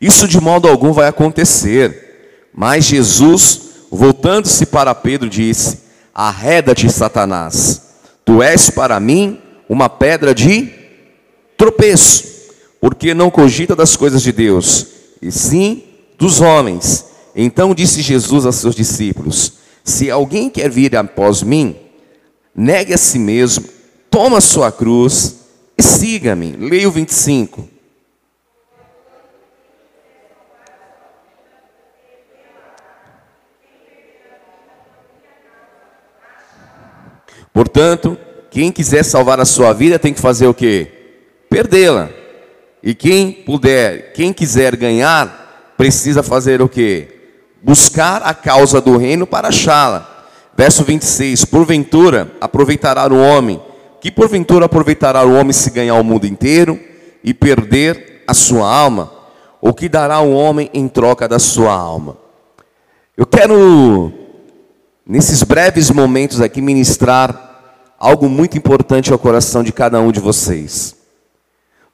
Isso 0.00 0.28
de 0.28 0.40
modo 0.40 0.68
algum 0.68 0.92
vai 0.92 1.08
acontecer. 1.08 2.48
Mas 2.54 2.84
Jesus, 2.84 3.60
voltando-se 3.90 4.66
para 4.66 4.94
Pedro, 4.94 5.28
disse: 5.28 5.80
Arreda-te, 6.14 6.90
Satanás. 6.90 7.82
Tu 8.24 8.42
és 8.42 8.70
para 8.70 8.98
mim 8.98 9.38
uma 9.68 9.88
pedra 9.88 10.34
de 10.34 10.72
tropeço, 11.56 12.24
porque 12.80 13.14
não 13.14 13.30
cogita 13.30 13.76
das 13.76 13.96
coisas 13.96 14.22
de 14.22 14.32
Deus, 14.32 14.86
e 15.22 15.30
sim 15.30 15.84
dos 16.18 16.40
homens. 16.40 17.06
Então 17.34 17.74
disse 17.74 18.02
Jesus 18.02 18.46
a 18.46 18.52
seus 18.52 18.74
discípulos: 18.74 19.52
se 19.86 20.10
alguém 20.10 20.50
quer 20.50 20.68
vir 20.68 20.96
após 20.96 21.44
mim, 21.44 21.76
negue 22.52 22.92
a 22.92 22.98
si 22.98 23.20
mesmo, 23.20 23.66
toma 24.10 24.38
a 24.38 24.40
sua 24.40 24.72
cruz 24.72 25.36
e 25.78 25.82
siga-me. 25.82 26.56
Leia 26.56 26.88
o 26.88 26.90
25. 26.90 27.75
Portanto, 37.56 38.18
quem 38.50 38.70
quiser 38.70 39.02
salvar 39.02 39.40
a 39.40 39.46
sua 39.46 39.72
vida 39.72 39.98
tem 39.98 40.12
que 40.12 40.20
fazer 40.20 40.46
o 40.46 40.52
quê? 40.52 40.88
Perdê-la. 41.48 42.10
E 42.82 42.94
quem 42.94 43.32
puder, 43.32 44.12
quem 44.12 44.30
quiser 44.30 44.76
ganhar, 44.76 45.72
precisa 45.76 46.22
fazer 46.22 46.60
o 46.60 46.68
quê? 46.68 47.16
buscar 47.66 48.22
a 48.22 48.32
causa 48.32 48.80
do 48.80 48.96
reino 48.96 49.26
para 49.26 49.48
achá-la. 49.48 50.28
Verso 50.56 50.84
26: 50.84 51.44
Porventura 51.46 52.30
aproveitará 52.40 53.12
o 53.12 53.20
homem, 53.20 53.60
que 54.00 54.10
porventura 54.10 54.66
aproveitará 54.66 55.24
o 55.24 55.34
homem 55.34 55.52
se 55.52 55.68
ganhar 55.70 55.94
o 55.94 56.04
mundo 56.04 56.26
inteiro 56.26 56.78
e 57.24 57.34
perder 57.34 58.22
a 58.24 58.32
sua 58.32 58.72
alma? 58.72 59.12
Ou 59.60 59.74
que 59.74 59.88
dará 59.88 60.20
o 60.20 60.32
homem 60.32 60.70
em 60.72 60.86
troca 60.86 61.26
da 61.26 61.40
sua 61.40 61.72
alma? 61.72 62.16
Eu 63.16 63.26
quero, 63.26 64.12
nesses 65.04 65.42
breves 65.42 65.90
momentos 65.90 66.40
aqui, 66.40 66.60
ministrar 66.60 67.45
algo 67.98 68.28
muito 68.28 68.56
importante 68.56 69.12
ao 69.12 69.18
coração 69.18 69.62
de 69.62 69.72
cada 69.72 70.00
um 70.00 70.12
de 70.12 70.20
vocês. 70.20 70.96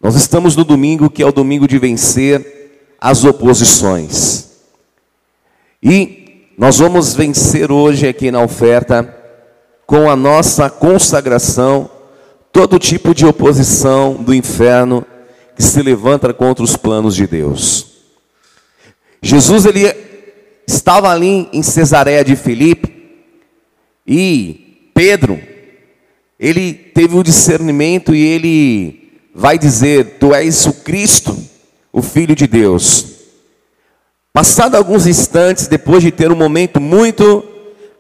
Nós 0.01 0.17
estamos 0.17 0.57
no 0.57 0.65
domingo 0.65 1.09
que 1.09 1.23
é 1.23 1.27
o 1.27 1.33
domingo 1.33 1.69
de 1.69 1.79
vencer 1.79 2.97
as 3.01 3.25
oposições. 3.25 4.49
E 5.83 6.49
nós 6.59 6.79
vamos 6.79 7.15
vencer 7.15 7.71
hoje 7.71 8.07
aqui 8.07 8.31
na 8.31 8.43
oferta 8.43 9.17
com 9.87 10.11
a 10.11 10.17
nossa 10.17 10.69
consagração 10.69 11.91
todo 12.53 12.79
tipo 12.79 13.15
de 13.15 13.25
oposição 13.25 14.15
do 14.15 14.35
inferno 14.35 15.05
que 15.57 15.63
se 15.63 15.83
levanta 15.83 16.33
contra 16.35 16.65
os 16.65 16.77
planos 16.77 17.15
de 17.15 17.27
Deus. 17.27 17.87
Jesus 19.23 19.65
ele 19.65 19.93
estava 20.67 21.11
ali 21.11 21.49
em 21.53 21.63
Cesareia 21.63 22.25
de 22.25 22.35
Filipe 22.35 23.21
e 24.07 24.91
Pedro 24.95 25.52
ele 26.43 26.75
teve 26.75 27.17
o 27.17 27.23
discernimento 27.23 28.13
e 28.13 28.21
ele 28.21 29.13
vai 29.33 29.57
dizer: 29.57 30.17
Tu 30.19 30.35
és 30.35 30.67
o 30.67 30.73
Cristo, 30.73 31.39
o 31.93 32.03
Filho 32.03 32.35
de 32.35 32.49
Deus. 32.49 33.07
Passado 34.33 34.75
alguns 34.75 35.07
instantes, 35.07 35.69
depois 35.69 36.03
de 36.03 36.11
ter 36.11 36.33
um 36.33 36.37
momento 36.37 36.81
muito, 36.81 37.45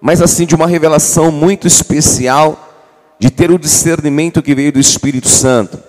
mas 0.00 0.20
assim, 0.20 0.44
de 0.44 0.56
uma 0.56 0.66
revelação 0.66 1.30
muito 1.30 1.68
especial, 1.68 3.14
de 3.16 3.30
ter 3.30 3.52
o 3.52 3.58
discernimento 3.58 4.42
que 4.42 4.56
veio 4.56 4.72
do 4.72 4.80
Espírito 4.80 5.28
Santo, 5.28 5.80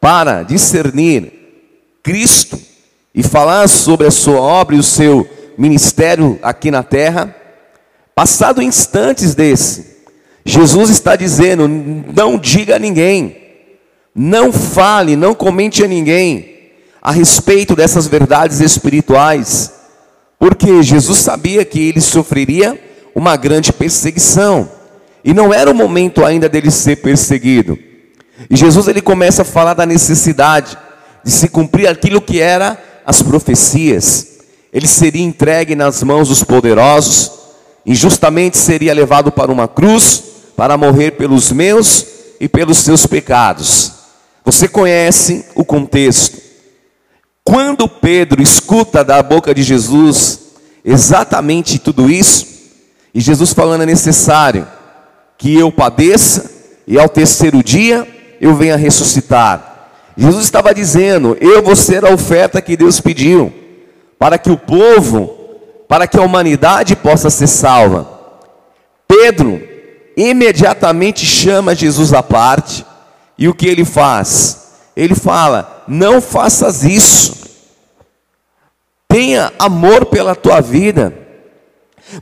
para 0.00 0.44
discernir 0.44 1.30
Cristo 2.02 2.58
e 3.14 3.22
falar 3.22 3.68
sobre 3.68 4.06
a 4.06 4.10
sua 4.10 4.40
obra 4.40 4.76
e 4.76 4.78
o 4.78 4.82
seu 4.82 5.28
ministério 5.58 6.38
aqui 6.42 6.70
na 6.70 6.82
terra, 6.82 7.36
passado 8.14 8.62
instantes 8.62 9.34
desse, 9.34 9.91
Jesus 10.44 10.90
está 10.90 11.16
dizendo: 11.16 11.68
não 11.68 12.38
diga 12.38 12.76
a 12.76 12.78
ninguém, 12.78 13.36
não 14.14 14.52
fale, 14.52 15.16
não 15.16 15.34
comente 15.34 15.82
a 15.84 15.88
ninguém 15.88 16.52
a 17.00 17.10
respeito 17.10 17.74
dessas 17.74 18.06
verdades 18.06 18.60
espirituais, 18.60 19.72
porque 20.38 20.82
Jesus 20.84 21.18
sabia 21.18 21.64
que 21.64 21.88
ele 21.88 22.00
sofreria 22.00 22.80
uma 23.12 23.36
grande 23.36 23.72
perseguição. 23.72 24.70
E 25.24 25.34
não 25.34 25.52
era 25.52 25.70
o 25.70 25.74
momento 25.74 26.24
ainda 26.24 26.48
dele 26.48 26.70
ser 26.70 26.96
perseguido. 26.96 27.78
E 28.48 28.56
Jesus 28.56 28.88
ele 28.88 29.00
começa 29.00 29.42
a 29.42 29.44
falar 29.44 29.74
da 29.74 29.86
necessidade 29.86 30.76
de 31.24 31.30
se 31.30 31.48
cumprir 31.48 31.88
aquilo 31.88 32.20
que 32.20 32.40
era 32.40 32.80
as 33.04 33.22
profecias. 33.22 34.28
Ele 34.72 34.86
seria 34.86 35.22
entregue 35.22 35.74
nas 35.74 36.02
mãos 36.02 36.28
dos 36.28 36.42
poderosos, 36.42 37.30
injustamente 37.84 38.56
seria 38.56 38.94
levado 38.94 39.30
para 39.30 39.52
uma 39.52 39.68
cruz 39.68 40.31
para 40.62 40.76
morrer 40.76 41.10
pelos 41.10 41.50
meus 41.50 42.06
e 42.38 42.48
pelos 42.48 42.78
seus 42.78 43.04
pecados. 43.04 43.94
Você 44.44 44.68
conhece 44.68 45.44
o 45.56 45.64
contexto. 45.64 46.40
Quando 47.42 47.88
Pedro 47.88 48.40
escuta 48.40 49.02
da 49.02 49.20
boca 49.24 49.52
de 49.52 49.60
Jesus 49.60 50.38
exatamente 50.84 51.80
tudo 51.80 52.08
isso, 52.08 52.46
e 53.12 53.20
Jesus 53.20 53.52
falando 53.52 53.82
é 53.82 53.86
necessário 53.86 54.64
que 55.36 55.58
eu 55.58 55.72
padeça 55.72 56.48
e 56.86 56.96
ao 56.96 57.08
terceiro 57.08 57.60
dia 57.60 58.06
eu 58.40 58.54
venha 58.54 58.76
ressuscitar. 58.76 59.90
Jesus 60.16 60.44
estava 60.44 60.72
dizendo: 60.72 61.36
Eu 61.40 61.60
vou 61.60 61.74
ser 61.74 62.04
a 62.04 62.14
oferta 62.14 62.62
que 62.62 62.76
Deus 62.76 63.00
pediu, 63.00 63.52
para 64.16 64.38
que 64.38 64.52
o 64.52 64.56
povo, 64.56 65.26
para 65.88 66.06
que 66.06 66.16
a 66.16 66.22
humanidade 66.22 66.94
possa 66.94 67.30
ser 67.30 67.48
salva. 67.48 68.08
Pedro 69.08 69.71
imediatamente 70.16 71.24
chama 71.26 71.74
Jesus 71.74 72.12
à 72.12 72.22
parte, 72.22 72.84
e 73.38 73.48
o 73.48 73.54
que 73.54 73.66
ele 73.66 73.84
faz? 73.84 74.72
Ele 74.96 75.14
fala: 75.14 75.84
Não 75.88 76.20
faças 76.20 76.84
isso, 76.84 77.48
tenha 79.08 79.52
amor 79.58 80.06
pela 80.06 80.34
tua 80.34 80.60
vida, 80.60 81.12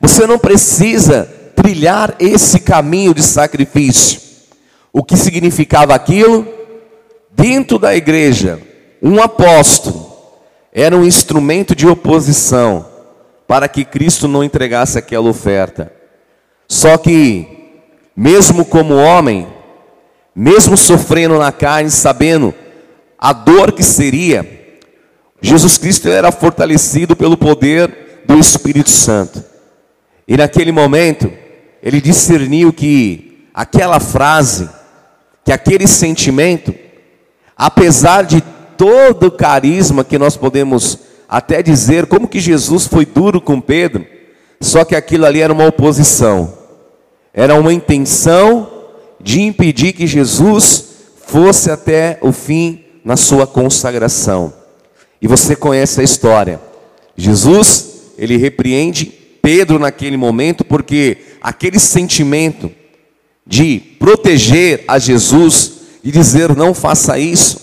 você 0.00 0.26
não 0.26 0.38
precisa 0.38 1.28
trilhar 1.54 2.14
esse 2.18 2.60
caminho 2.60 3.12
de 3.12 3.22
sacrifício. 3.22 4.20
O 4.92 5.04
que 5.04 5.16
significava 5.16 5.94
aquilo? 5.94 6.46
Dentro 7.30 7.78
da 7.78 7.94
igreja, 7.94 8.60
um 9.02 9.22
apóstolo 9.22 10.10
era 10.72 10.96
um 10.96 11.04
instrumento 11.04 11.74
de 11.74 11.86
oposição 11.86 12.86
para 13.46 13.68
que 13.68 13.84
Cristo 13.84 14.28
não 14.28 14.44
entregasse 14.44 14.98
aquela 14.98 15.28
oferta. 15.28 15.92
Só 16.68 16.96
que, 16.96 17.59
mesmo 18.20 18.66
como 18.66 18.96
homem, 18.96 19.48
mesmo 20.36 20.76
sofrendo 20.76 21.38
na 21.38 21.50
carne, 21.50 21.90
sabendo 21.90 22.52
a 23.18 23.32
dor 23.32 23.72
que 23.72 23.82
seria, 23.82 24.76
Jesus 25.40 25.78
Cristo 25.78 26.06
era 26.06 26.30
fortalecido 26.30 27.16
pelo 27.16 27.34
poder 27.34 28.22
do 28.26 28.38
Espírito 28.38 28.90
Santo. 28.90 29.42
E 30.28 30.36
naquele 30.36 30.70
momento, 30.70 31.32
ele 31.82 31.98
discerniu 31.98 32.74
que 32.74 33.48
aquela 33.54 33.98
frase, 33.98 34.68
que 35.42 35.50
aquele 35.50 35.86
sentimento, 35.86 36.74
apesar 37.56 38.24
de 38.24 38.42
todo 38.76 39.28
o 39.28 39.32
carisma 39.32 40.04
que 40.04 40.18
nós 40.18 40.36
podemos 40.36 40.98
até 41.26 41.62
dizer, 41.62 42.04
como 42.04 42.28
que 42.28 42.38
Jesus 42.38 42.86
foi 42.86 43.06
duro 43.06 43.40
com 43.40 43.62
Pedro, 43.62 44.04
só 44.60 44.84
que 44.84 44.94
aquilo 44.94 45.24
ali 45.24 45.40
era 45.40 45.54
uma 45.54 45.64
oposição, 45.64 46.59
era 47.32 47.54
uma 47.54 47.72
intenção 47.72 48.68
de 49.20 49.40
impedir 49.42 49.92
que 49.92 50.06
Jesus 50.06 50.84
fosse 51.26 51.70
até 51.70 52.18
o 52.20 52.32
fim 52.32 52.84
na 53.04 53.16
sua 53.16 53.46
consagração. 53.46 54.52
E 55.22 55.26
você 55.26 55.54
conhece 55.54 56.00
a 56.00 56.04
história. 56.04 56.60
Jesus, 57.16 58.12
ele 58.18 58.36
repreende 58.36 59.06
Pedro 59.42 59.78
naquele 59.78 60.16
momento 60.16 60.64
porque 60.64 61.18
aquele 61.40 61.78
sentimento 61.78 62.70
de 63.46 63.80
proteger 63.98 64.84
a 64.86 64.98
Jesus 64.98 65.72
e 66.02 66.10
dizer 66.10 66.54
não 66.56 66.72
faça 66.72 67.18
isso, 67.18 67.60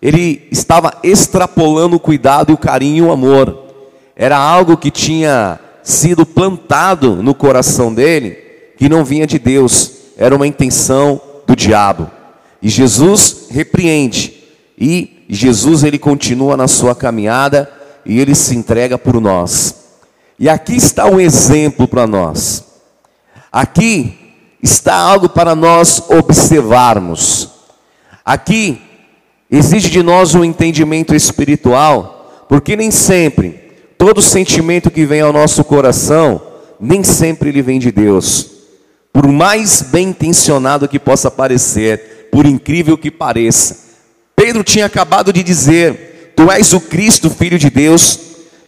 ele 0.00 0.46
estava 0.50 0.98
extrapolando 1.02 1.96
o 1.96 2.00
cuidado, 2.00 2.52
o 2.52 2.58
carinho 2.58 3.04
e 3.04 3.08
o 3.08 3.12
amor. 3.12 3.64
Era 4.14 4.36
algo 4.36 4.76
que 4.76 4.90
tinha 4.90 5.58
sido 5.82 6.24
plantado 6.26 7.22
no 7.22 7.34
coração 7.34 7.92
dele, 7.92 8.45
que 8.76 8.88
não 8.88 9.04
vinha 9.04 9.26
de 9.26 9.38
Deus, 9.38 9.92
era 10.16 10.34
uma 10.34 10.46
intenção 10.46 11.20
do 11.46 11.54
diabo. 11.54 12.10
E 12.60 12.68
Jesus 12.68 13.46
repreende. 13.50 14.34
E 14.78 15.24
Jesus 15.28 15.82
ele 15.84 15.98
continua 15.98 16.56
na 16.56 16.68
sua 16.68 16.94
caminhada 16.94 17.70
e 18.04 18.20
ele 18.20 18.34
se 18.34 18.54
entrega 18.54 18.98
por 18.98 19.20
nós. 19.20 19.74
E 20.38 20.48
aqui 20.48 20.76
está 20.76 21.06
um 21.06 21.18
exemplo 21.18 21.88
para 21.88 22.06
nós. 22.06 22.64
Aqui 23.50 24.34
está 24.62 24.94
algo 24.94 25.28
para 25.28 25.54
nós 25.54 26.02
observarmos. 26.10 27.50
Aqui 28.24 28.80
exige 29.50 29.88
de 29.88 30.02
nós 30.02 30.34
um 30.34 30.44
entendimento 30.44 31.14
espiritual, 31.14 32.44
porque 32.48 32.76
nem 32.76 32.90
sempre 32.90 33.66
todo 33.96 34.20
sentimento 34.20 34.90
que 34.90 35.06
vem 35.06 35.20
ao 35.20 35.32
nosso 35.32 35.64
coração, 35.64 36.42
nem 36.78 37.02
sempre 37.02 37.48
ele 37.48 37.62
vem 37.62 37.78
de 37.78 37.90
Deus. 37.90 38.55
Por 39.16 39.28
mais 39.28 39.80
bem 39.80 40.08
intencionado 40.08 40.86
que 40.86 40.98
possa 40.98 41.30
parecer, 41.30 42.28
por 42.30 42.44
incrível 42.44 42.98
que 42.98 43.10
pareça. 43.10 43.74
Pedro 44.36 44.62
tinha 44.62 44.84
acabado 44.84 45.32
de 45.32 45.42
dizer: 45.42 46.34
Tu 46.36 46.52
és 46.52 46.74
o 46.74 46.80
Cristo, 46.80 47.30
filho 47.30 47.58
de 47.58 47.70
Deus. 47.70 48.18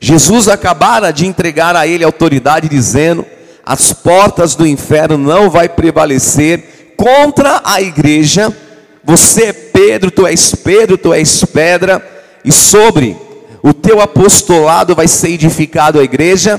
Jesus 0.00 0.48
acabara 0.48 1.10
de 1.10 1.26
entregar 1.26 1.76
a 1.76 1.86
ele 1.86 2.02
autoridade 2.02 2.66
dizendo: 2.66 3.26
as 3.62 3.92
portas 3.92 4.54
do 4.54 4.66
inferno 4.66 5.18
não 5.18 5.50
vai 5.50 5.68
prevalecer 5.68 6.94
contra 6.96 7.60
a 7.62 7.82
igreja. 7.82 8.50
Você 9.04 9.48
é 9.48 9.52
Pedro, 9.52 10.10
tu 10.10 10.26
és 10.26 10.54
Pedro, 10.54 10.96
tu 10.96 11.12
és 11.12 11.44
pedra, 11.44 12.02
e 12.42 12.50
sobre 12.50 13.14
o 13.62 13.74
teu 13.74 14.00
apostolado 14.00 14.94
vai 14.94 15.08
ser 15.08 15.28
edificado 15.28 16.00
a 16.00 16.02
igreja. 16.02 16.58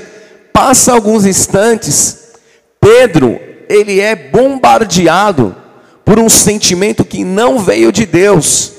Passa 0.53 0.94
alguns 0.94 1.26
instantes, 1.26 2.34
Pedro, 2.80 3.48
ele 3.70 4.00
é 4.00 4.16
bombardeado 4.16 5.56
por 6.04 6.18
um 6.18 6.28
sentimento 6.28 7.06
que 7.06 7.24
não 7.24 7.60
veio 7.60 7.91
de 7.91 8.04
Deus. 8.08 8.72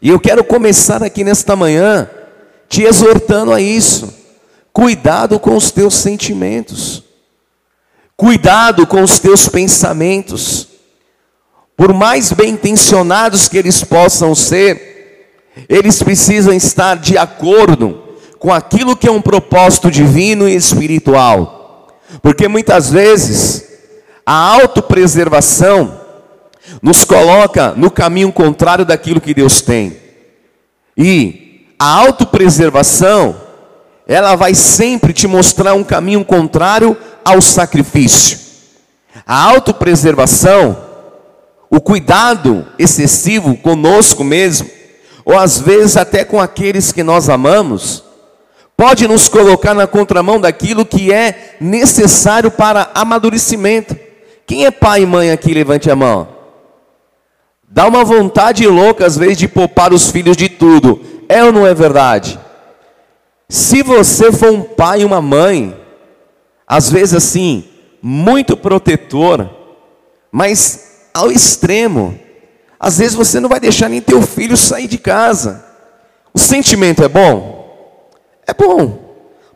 E 0.00 0.08
eu 0.08 0.18
quero 0.18 0.42
começar 0.42 1.02
aqui 1.02 1.22
nesta 1.22 1.54
manhã 1.54 2.08
te 2.66 2.82
exortando 2.82 3.52
a 3.52 3.60
isso. 3.60 4.12
Cuidado 4.72 5.38
com 5.38 5.54
os 5.54 5.70
teus 5.70 5.94
sentimentos. 5.94 7.04
Cuidado 8.16 8.86
com 8.86 9.02
os 9.02 9.18
teus 9.18 9.50
pensamentos. 9.50 10.66
Por 11.76 11.92
mais 11.92 12.32
bem 12.32 12.54
intencionados 12.54 13.48
que 13.48 13.58
eles 13.58 13.84
possam 13.84 14.34
ser, 14.34 15.36
eles 15.68 16.02
precisam 16.02 16.54
estar 16.54 16.96
de 16.96 17.18
acordo 17.18 18.02
com 18.38 18.50
aquilo 18.50 18.96
que 18.96 19.06
é 19.06 19.12
um 19.12 19.20
propósito 19.20 19.90
divino 19.90 20.48
e 20.48 20.54
espiritual. 20.54 21.98
Porque 22.22 22.48
muitas 22.48 22.90
vezes 22.90 23.71
a 24.24 24.34
autopreservação 24.34 26.00
nos 26.80 27.04
coloca 27.04 27.72
no 27.76 27.90
caminho 27.90 28.32
contrário 28.32 28.84
daquilo 28.84 29.20
que 29.20 29.34
Deus 29.34 29.60
tem. 29.60 29.96
E 30.96 31.66
a 31.78 31.86
autopreservação 31.86 33.36
ela 34.06 34.34
vai 34.36 34.54
sempre 34.54 35.12
te 35.12 35.26
mostrar 35.26 35.74
um 35.74 35.84
caminho 35.84 36.24
contrário 36.24 36.96
ao 37.24 37.40
sacrifício. 37.40 38.38
A 39.26 39.40
autopreservação, 39.42 40.76
o 41.70 41.80
cuidado 41.80 42.66
excessivo 42.78 43.56
conosco 43.56 44.24
mesmo, 44.24 44.68
ou 45.24 45.38
às 45.38 45.58
vezes 45.58 45.96
até 45.96 46.24
com 46.24 46.40
aqueles 46.40 46.92
que 46.92 47.02
nós 47.02 47.28
amamos, 47.28 48.02
pode 48.76 49.06
nos 49.06 49.28
colocar 49.28 49.74
na 49.74 49.86
contramão 49.86 50.40
daquilo 50.40 50.84
que 50.84 51.12
é 51.12 51.56
necessário 51.60 52.50
para 52.50 52.90
amadurecimento. 52.94 53.96
Quem 54.46 54.66
é 54.66 54.70
pai 54.70 55.02
e 55.02 55.06
mãe 55.06 55.30
aqui? 55.30 55.54
Levante 55.54 55.90
a 55.90 55.96
mão. 55.96 56.28
Dá 57.68 57.86
uma 57.86 58.04
vontade 58.04 58.66
louca 58.66 59.06
às 59.06 59.16
vezes 59.16 59.38
de 59.38 59.48
poupar 59.48 59.92
os 59.92 60.10
filhos 60.10 60.36
de 60.36 60.48
tudo. 60.48 61.00
É 61.28 61.42
ou 61.42 61.50
não 61.50 61.66
é 61.66 61.72
verdade? 61.72 62.38
Se 63.48 63.82
você 63.82 64.30
for 64.30 64.50
um 64.50 64.62
pai 64.62 65.00
e 65.00 65.04
uma 65.04 65.22
mãe, 65.22 65.74
às 66.66 66.90
vezes 66.90 67.14
assim, 67.14 67.64
muito 68.02 68.56
protetor, 68.56 69.48
mas 70.30 71.08
ao 71.14 71.30
extremo, 71.30 72.18
às 72.78 72.98
vezes 72.98 73.14
você 73.14 73.38
não 73.40 73.48
vai 73.48 73.60
deixar 73.60 73.88
nem 73.88 74.00
teu 74.00 74.22
filho 74.22 74.56
sair 74.56 74.88
de 74.88 74.98
casa. 74.98 75.64
O 76.34 76.38
sentimento 76.38 77.02
é 77.02 77.08
bom? 77.08 77.62
É 78.46 78.52
bom, 78.52 78.98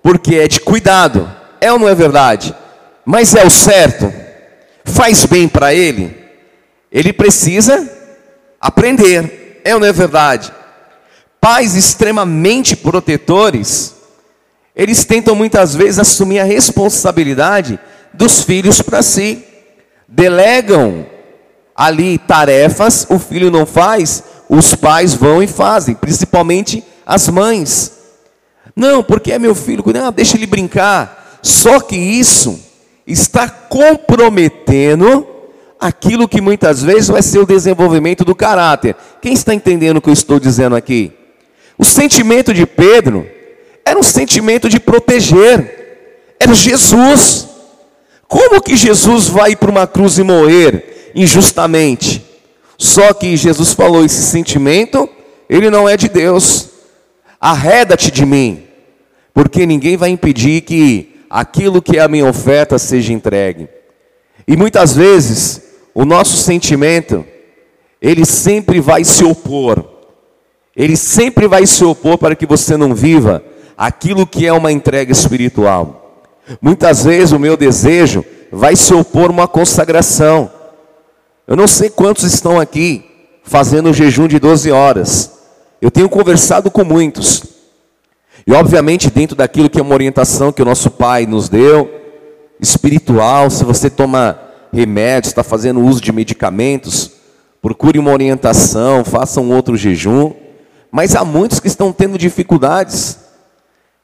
porque 0.02 0.36
é 0.36 0.46
de 0.46 0.60
cuidado, 0.60 1.30
é 1.60 1.72
ou 1.72 1.78
não 1.78 1.88
é 1.88 1.94
verdade? 1.94 2.54
Mas 3.04 3.34
é 3.34 3.44
o 3.44 3.50
certo? 3.50 4.12
Faz 4.86 5.26
bem 5.26 5.48
para 5.48 5.74
ele? 5.74 6.16
Ele 6.90 7.12
precisa 7.12 7.90
aprender, 8.60 9.60
é 9.64 9.74
ou 9.74 9.80
não 9.80 9.86
é 9.86 9.92
verdade? 9.92 10.52
pais 11.46 11.76
extremamente 11.76 12.74
protetores, 12.74 13.94
eles 14.74 15.04
tentam 15.04 15.32
muitas 15.32 15.76
vezes 15.76 16.00
assumir 16.00 16.40
a 16.40 16.44
responsabilidade 16.44 17.78
dos 18.12 18.42
filhos 18.42 18.82
para 18.82 19.00
si. 19.00 19.44
Delegam 20.08 21.06
ali 21.72 22.18
tarefas, 22.18 23.06
o 23.08 23.20
filho 23.20 23.48
não 23.48 23.64
faz, 23.64 24.24
os 24.48 24.74
pais 24.74 25.14
vão 25.14 25.40
e 25.40 25.46
fazem, 25.46 25.94
principalmente 25.94 26.82
as 27.06 27.28
mães. 27.28 27.92
Não, 28.74 29.00
porque 29.00 29.30
é 29.30 29.38
meu 29.38 29.54
filho, 29.54 29.84
não, 29.94 30.10
deixa 30.10 30.36
ele 30.36 30.48
brincar. 30.48 31.38
Só 31.42 31.78
que 31.78 31.94
isso 31.94 32.60
está 33.06 33.48
comprometendo 33.48 35.26
aquilo 35.78 36.28
que 36.28 36.40
muitas 36.40 36.82
vezes 36.82 37.08
vai 37.08 37.22
ser 37.22 37.38
o 37.38 37.46
desenvolvimento 37.46 38.24
do 38.24 38.34
caráter. 38.34 38.96
Quem 39.20 39.32
está 39.32 39.54
entendendo 39.54 39.98
o 39.98 40.00
que 40.00 40.08
eu 40.08 40.14
estou 40.14 40.40
dizendo 40.40 40.74
aqui? 40.74 41.12
O 41.78 41.84
sentimento 41.84 42.52
de 42.52 42.66
Pedro 42.66 43.26
era 43.84 43.98
um 43.98 44.02
sentimento 44.02 44.68
de 44.68 44.80
proteger, 44.80 46.34
era 46.40 46.54
Jesus. 46.54 47.46
Como 48.26 48.60
que 48.60 48.76
Jesus 48.76 49.28
vai 49.28 49.54
para 49.54 49.70
uma 49.70 49.86
cruz 49.86 50.18
e 50.18 50.22
morrer 50.22 51.12
injustamente? 51.14 52.24
Só 52.76 53.12
que 53.12 53.36
Jesus 53.36 53.72
falou: 53.72 54.04
esse 54.04 54.22
sentimento, 54.22 55.08
ele 55.48 55.70
não 55.70 55.88
é 55.88 55.96
de 55.96 56.08
Deus. 56.08 56.70
Arreda-te 57.40 58.10
de 58.10 58.26
mim, 58.26 58.64
porque 59.32 59.66
ninguém 59.66 59.96
vai 59.96 60.10
impedir 60.10 60.62
que 60.62 61.15
aquilo 61.28 61.82
que 61.82 61.98
é 61.98 62.03
a 62.03 62.09
minha 62.09 62.27
oferta 62.27 62.78
seja 62.78 63.12
entregue. 63.12 63.69
E 64.47 64.57
muitas 64.57 64.94
vezes, 64.94 65.62
o 65.94 66.05
nosso 66.05 66.36
sentimento, 66.36 67.24
ele 68.01 68.24
sempre 68.24 68.81
vai 68.81 69.05
se 69.05 69.24
opor 69.24 69.97
ele 70.77 70.97
sempre 70.97 71.48
vai 71.48 71.66
se 71.66 71.82
opor 71.82 72.19
para 72.19 72.36
que 72.36 72.44
você 72.44 72.77
não 72.77 72.94
viva 72.94 73.43
aquilo 73.78 74.27
que 74.27 74.47
é 74.47 74.53
uma 74.53 74.70
entrega 74.70 75.11
espiritual. 75.11 76.23
Muitas 76.61 77.05
vezes 77.05 77.32
o 77.32 77.39
meu 77.39 77.57
desejo 77.57 78.23
vai 78.53 78.77
se 78.77 78.93
opor 78.93 79.31
a 79.31 79.32
uma 79.32 79.48
consagração. 79.48 80.51
Eu 81.47 81.57
não 81.57 81.66
sei 81.66 81.89
quantos 81.89 82.24
estão 82.24 82.61
aqui 82.61 83.05
fazendo 83.43 83.89
o 83.89 83.94
jejum 83.94 84.28
de 84.28 84.39
12 84.39 84.70
horas. 84.70 85.32
Eu 85.81 85.90
tenho 85.90 86.11
conversado 86.11 86.70
com 86.70 86.85
muitos. 86.85 87.43
E 88.47 88.52
obviamente 88.52 89.10
dentro 89.10 89.35
daquilo 89.35 89.68
que 89.68 89.81
é 89.81 89.82
uma 89.82 89.94
orientação 89.94 90.52
que 90.52 90.62
o 90.62 90.64
nosso 90.64 90.89
Pai 90.89 91.27
nos 91.27 91.48
deu, 91.48 91.90
espiritual, 92.60 93.51
se 93.51 93.64
você 93.64 93.90
toma 93.90 94.40
remédios, 94.73 95.32
está 95.32 95.43
fazendo 95.43 95.81
uso 95.81 96.01
de 96.01 96.12
medicamentos, 96.12 97.10
procure 97.60 97.98
uma 97.98 98.12
orientação, 98.12 99.05
faça 99.05 99.40
um 99.40 99.52
outro 99.52 99.77
jejum. 99.77 100.32
Mas 100.93 101.16
há 101.16 101.24
muitos 101.24 101.59
que 101.59 101.66
estão 101.66 101.93
tendo 101.93 102.16
dificuldades. 102.16 103.18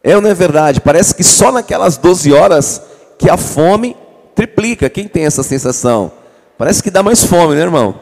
É 0.02 0.16
ou 0.16 0.20
não 0.20 0.30
é 0.30 0.34
verdade? 0.34 0.80
Parece 0.80 1.14
que 1.14 1.22
só 1.22 1.52
naquelas 1.52 1.96
12 1.96 2.32
horas 2.32 2.82
que 3.16 3.30
a 3.30 3.36
fome 3.36 3.96
triplica. 4.34 4.90
Quem 4.90 5.06
tem 5.06 5.24
essa 5.24 5.44
sensação? 5.44 6.10
Parece 6.58 6.82
que 6.82 6.90
dá 6.90 7.00
mais 7.02 7.24
fome, 7.24 7.54
né, 7.54 7.60
irmão? 7.60 7.94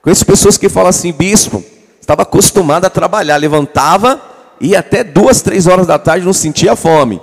Conheço 0.00 0.24
pessoas 0.24 0.56
que 0.56 0.68
falam 0.68 0.90
assim, 0.90 1.10
bispo, 1.10 1.64
estava 2.00 2.22
acostumado 2.22 2.84
a 2.84 2.90
trabalhar, 2.90 3.36
levantava 3.36 4.33
e 4.60 4.76
até 4.76 5.04
duas, 5.04 5.42
três 5.42 5.66
horas 5.66 5.86
da 5.86 5.98
tarde 5.98 6.24
não 6.26 6.32
sentia 6.32 6.76
fome. 6.76 7.20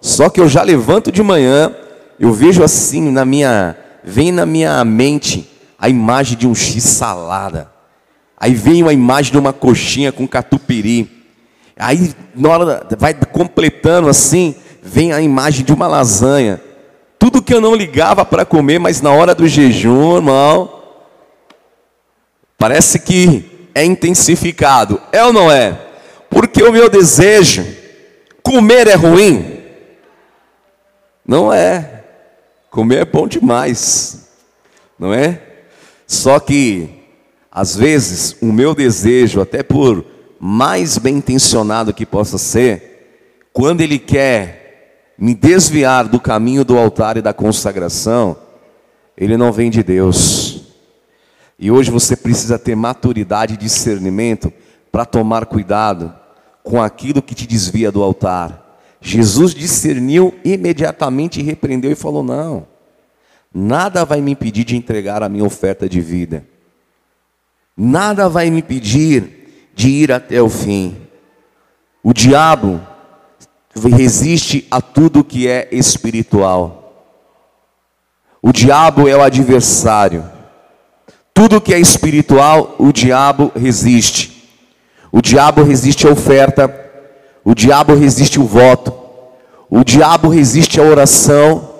Só 0.00 0.28
que 0.28 0.40
eu 0.40 0.48
já 0.48 0.62
levanto 0.62 1.10
de 1.10 1.22
manhã, 1.22 1.74
eu 2.18 2.32
vejo 2.32 2.62
assim 2.62 3.10
na 3.10 3.24
minha, 3.24 3.76
vem 4.04 4.30
na 4.30 4.46
minha 4.46 4.84
mente 4.84 5.50
a 5.78 5.88
imagem 5.88 6.36
de 6.36 6.46
um 6.46 6.54
X 6.54 6.82
salada. 6.84 7.70
Aí 8.38 8.54
vem 8.54 8.82
uma 8.82 8.92
imagem 8.92 9.32
de 9.32 9.38
uma 9.38 9.52
coxinha 9.52 10.12
com 10.12 10.28
catupiry. 10.28 11.10
Aí, 11.78 12.14
na 12.34 12.48
hora, 12.48 12.86
vai 12.98 13.14
completando 13.14 14.08
assim, 14.08 14.54
vem 14.82 15.12
a 15.12 15.20
imagem 15.20 15.64
de 15.64 15.72
uma 15.72 15.86
lasanha. 15.86 16.60
Tudo 17.18 17.42
que 17.42 17.52
eu 17.52 17.60
não 17.60 17.74
ligava 17.74 18.24
para 18.24 18.44
comer, 18.44 18.78
mas 18.78 19.00
na 19.00 19.10
hora 19.10 19.34
do 19.34 19.48
jejum, 19.48 20.16
irmão, 20.16 20.70
parece 22.58 22.98
que 22.98 23.68
é 23.74 23.84
intensificado. 23.84 25.00
É 25.12 25.24
ou 25.24 25.32
não 25.32 25.50
é? 25.50 25.85
Porque 26.30 26.62
o 26.62 26.72
meu 26.72 26.88
desejo, 26.88 27.64
comer 28.42 28.88
é 28.88 28.94
ruim? 28.94 29.62
Não 31.26 31.52
é. 31.52 32.04
Comer 32.70 32.98
é 32.98 33.04
bom 33.04 33.26
demais. 33.26 34.28
Não 34.98 35.12
é? 35.12 35.40
Só 36.06 36.38
que 36.38 36.96
às 37.58 37.74
vezes, 37.74 38.36
o 38.42 38.52
meu 38.52 38.74
desejo, 38.74 39.40
até 39.40 39.62
por 39.62 40.04
mais 40.38 40.98
bem 40.98 41.16
intencionado 41.16 41.94
que 41.94 42.04
possa 42.04 42.36
ser, 42.36 43.46
quando 43.50 43.80
ele 43.80 43.98
quer 43.98 45.14
me 45.16 45.34
desviar 45.34 46.06
do 46.06 46.20
caminho 46.20 46.66
do 46.66 46.76
altar 46.76 47.16
e 47.16 47.22
da 47.22 47.32
consagração, 47.32 48.36
ele 49.16 49.38
não 49.38 49.50
vem 49.52 49.70
de 49.70 49.82
Deus. 49.82 50.66
E 51.58 51.70
hoje 51.70 51.90
você 51.90 52.14
precisa 52.14 52.58
ter 52.58 52.74
maturidade 52.74 53.54
e 53.54 53.56
discernimento 53.56 54.52
para 54.96 55.04
tomar 55.04 55.44
cuidado 55.44 56.10
com 56.62 56.80
aquilo 56.80 57.20
que 57.20 57.34
te 57.34 57.46
desvia 57.46 57.92
do 57.92 58.02
altar. 58.02 58.80
Jesus 58.98 59.52
discerniu 59.52 60.32
imediatamente 60.42 61.42
repreendeu 61.42 61.92
e 61.92 61.94
falou: 61.94 62.22
Não, 62.22 62.66
nada 63.52 64.06
vai 64.06 64.22
me 64.22 64.30
impedir 64.30 64.64
de 64.64 64.74
entregar 64.74 65.22
a 65.22 65.28
minha 65.28 65.44
oferta 65.44 65.86
de 65.86 66.00
vida. 66.00 66.46
Nada 67.76 68.26
vai 68.26 68.48
me 68.48 68.60
impedir 68.60 69.70
de 69.74 69.90
ir 69.90 70.10
até 70.10 70.40
o 70.40 70.48
fim. 70.48 70.96
O 72.02 72.14
diabo 72.14 72.80
resiste 73.74 74.66
a 74.70 74.80
tudo 74.80 75.22
que 75.22 75.46
é 75.46 75.68
espiritual. 75.72 77.20
O 78.40 78.50
diabo 78.50 79.06
é 79.06 79.14
o 79.14 79.20
adversário. 79.20 80.24
Tudo 81.34 81.60
que 81.60 81.74
é 81.74 81.78
espiritual, 81.78 82.76
o 82.78 82.90
diabo 82.94 83.52
resiste. 83.54 84.35
O 85.16 85.22
diabo 85.22 85.62
resiste 85.62 86.06
à 86.06 86.10
oferta. 86.10 86.70
O 87.42 87.54
diabo 87.54 87.94
resiste 87.94 88.38
o 88.38 88.44
voto. 88.44 88.92
O 89.70 89.82
diabo 89.82 90.28
resiste 90.28 90.78
à 90.78 90.82
oração. 90.82 91.70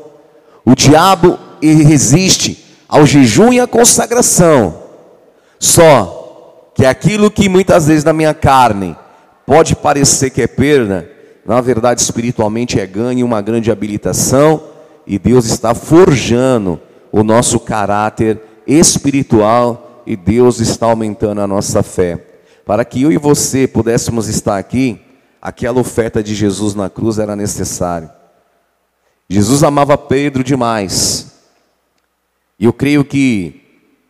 O 0.65 0.75
diabo 0.75 1.39
resiste 1.61 2.65
ao 2.89 3.05
jejum 3.05 3.53
e 3.53 3.61
à 3.61 3.67
consagração. 3.67 4.75
Só 5.59 6.71
que 6.75 6.87
aquilo 6.87 7.31
que 7.31 7.47
muitas 7.47 7.89
vezes 7.89 8.05
na 8.05 8.15
minha 8.15 8.33
carne 8.33 8.97
pode 9.45 9.77
parecer 9.77 10.31
que 10.31 10.41
é 10.41 10.47
perda, 10.47 11.07
na 11.45 11.61
verdade 11.61 12.01
espiritualmente 12.01 12.81
é 12.81 12.87
ganho, 12.87 13.27
uma 13.27 13.43
grande 13.43 13.71
habilitação, 13.71 14.63
e 15.07 15.19
Deus 15.19 15.45
está 15.45 15.75
forjando 15.75 16.81
o 17.13 17.23
nosso 17.23 17.61
caráter 17.61 18.41
espiritual 18.67 20.03
e 20.07 20.17
Deus 20.17 20.59
está 20.59 20.87
aumentando 20.87 21.43
a 21.43 21.47
nossa 21.47 21.83
fé. 21.83 22.26
Para 22.67 22.85
que 22.85 23.01
eu 23.01 23.13
e 23.13 23.17
você 23.17 23.69
pudéssemos 23.69 24.27
estar 24.27 24.59
aqui, 24.59 25.01
aquela 25.41 25.79
oferta 25.79 26.21
de 26.21 26.35
Jesus 26.35 26.75
na 26.75 26.91
cruz 26.91 27.21
era 27.21 27.37
necessária. 27.37 28.13
Jesus 29.31 29.63
amava 29.63 29.97
Pedro 29.97 30.43
demais. 30.43 31.31
E 32.59 32.65
eu 32.65 32.73
creio 32.73 33.05
que 33.05 33.63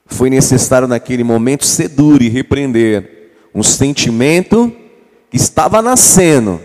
foi 0.07 0.31
necessário 0.31 0.89
naquele 0.89 1.23
momento 1.23 1.67
duro 1.91 2.25
e 2.25 2.31
repreender 2.31 3.35
um 3.55 3.63
sentimento 3.63 4.75
que 5.31 5.37
estava 5.37 5.83
nascendo, 5.83 6.59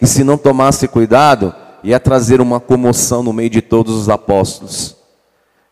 que 0.00 0.06
se 0.06 0.24
não 0.24 0.36
tomasse 0.36 0.88
cuidado, 0.88 1.54
ia 1.84 2.00
trazer 2.00 2.40
uma 2.40 2.58
comoção 2.58 3.22
no 3.22 3.32
meio 3.32 3.50
de 3.50 3.62
todos 3.62 3.94
os 3.94 4.08
apóstolos. 4.08 4.96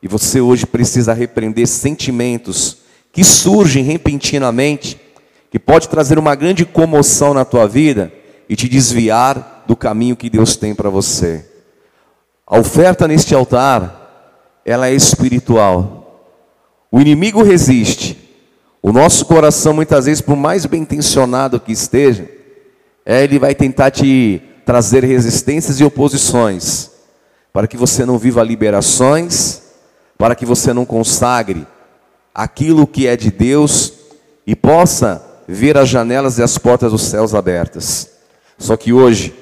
E 0.01 0.07
você 0.07 0.41
hoje 0.41 0.67
precisa 0.67 1.13
repreender 1.13 1.67
sentimentos 1.67 2.77
que 3.13 3.25
surgem 3.25 3.83
repentinamente, 3.83 5.01
que 5.55 5.59
pode 5.61 5.89
trazer 5.89 6.19
uma 6.19 6.35
grande 6.35 6.65
comoção 6.65 7.33
na 7.33 7.45
tua 7.45 7.69
vida 7.69 8.13
e 8.49 8.57
te 8.57 8.69
desviar 8.69 9.63
do 9.69 9.77
caminho 9.77 10.17
que 10.17 10.29
Deus 10.29 10.57
tem 10.57 10.75
para 10.75 10.91
você. 10.91 11.49
A 12.45 12.59
oferta 12.59 13.07
neste 13.07 13.37
altar, 13.37 14.59
ela 14.67 14.89
é 14.89 14.95
espiritual. 14.95 16.27
O 16.91 17.01
inimigo 17.01 17.41
resiste. 17.41 18.19
O 18.83 18.91
nosso 18.91 19.27
coração, 19.27 19.73
muitas 19.73 20.07
vezes, 20.07 20.21
por 20.21 20.35
mais 20.35 20.67
bem 20.67 20.83
intencionado 20.83 21.61
que 21.61 21.71
esteja, 21.71 22.29
é, 23.07 23.23
ele 23.23 23.39
vai 23.39 23.55
tentar 23.55 23.93
te 23.93 24.43
trazer 24.67 25.05
resistências 25.05 25.79
e 25.79 25.85
oposições, 25.85 26.91
para 27.53 27.69
que 27.69 27.77
você 27.77 28.05
não 28.05 28.19
viva 28.19 28.43
liberações, 28.43 29.63
para 30.19 30.35
que 30.35 30.45
você 30.45 30.73
não 30.73 30.85
consagre 30.85 31.65
aquilo 32.35 32.89
que 32.89 33.07
é 33.07 33.17
de 33.17 33.31
Deus 33.31 33.93
e 34.45 34.57
possa 34.57 35.24
ver 35.47 35.77
as 35.77 35.89
janelas 35.89 36.39
e 36.39 36.43
as 36.43 36.59
portas 36.59 36.93
dos 36.93 37.03
céus 37.03 37.35
abertas. 37.35 38.11
Só 38.59 38.77
que 38.77 38.93
hoje, 38.93 39.35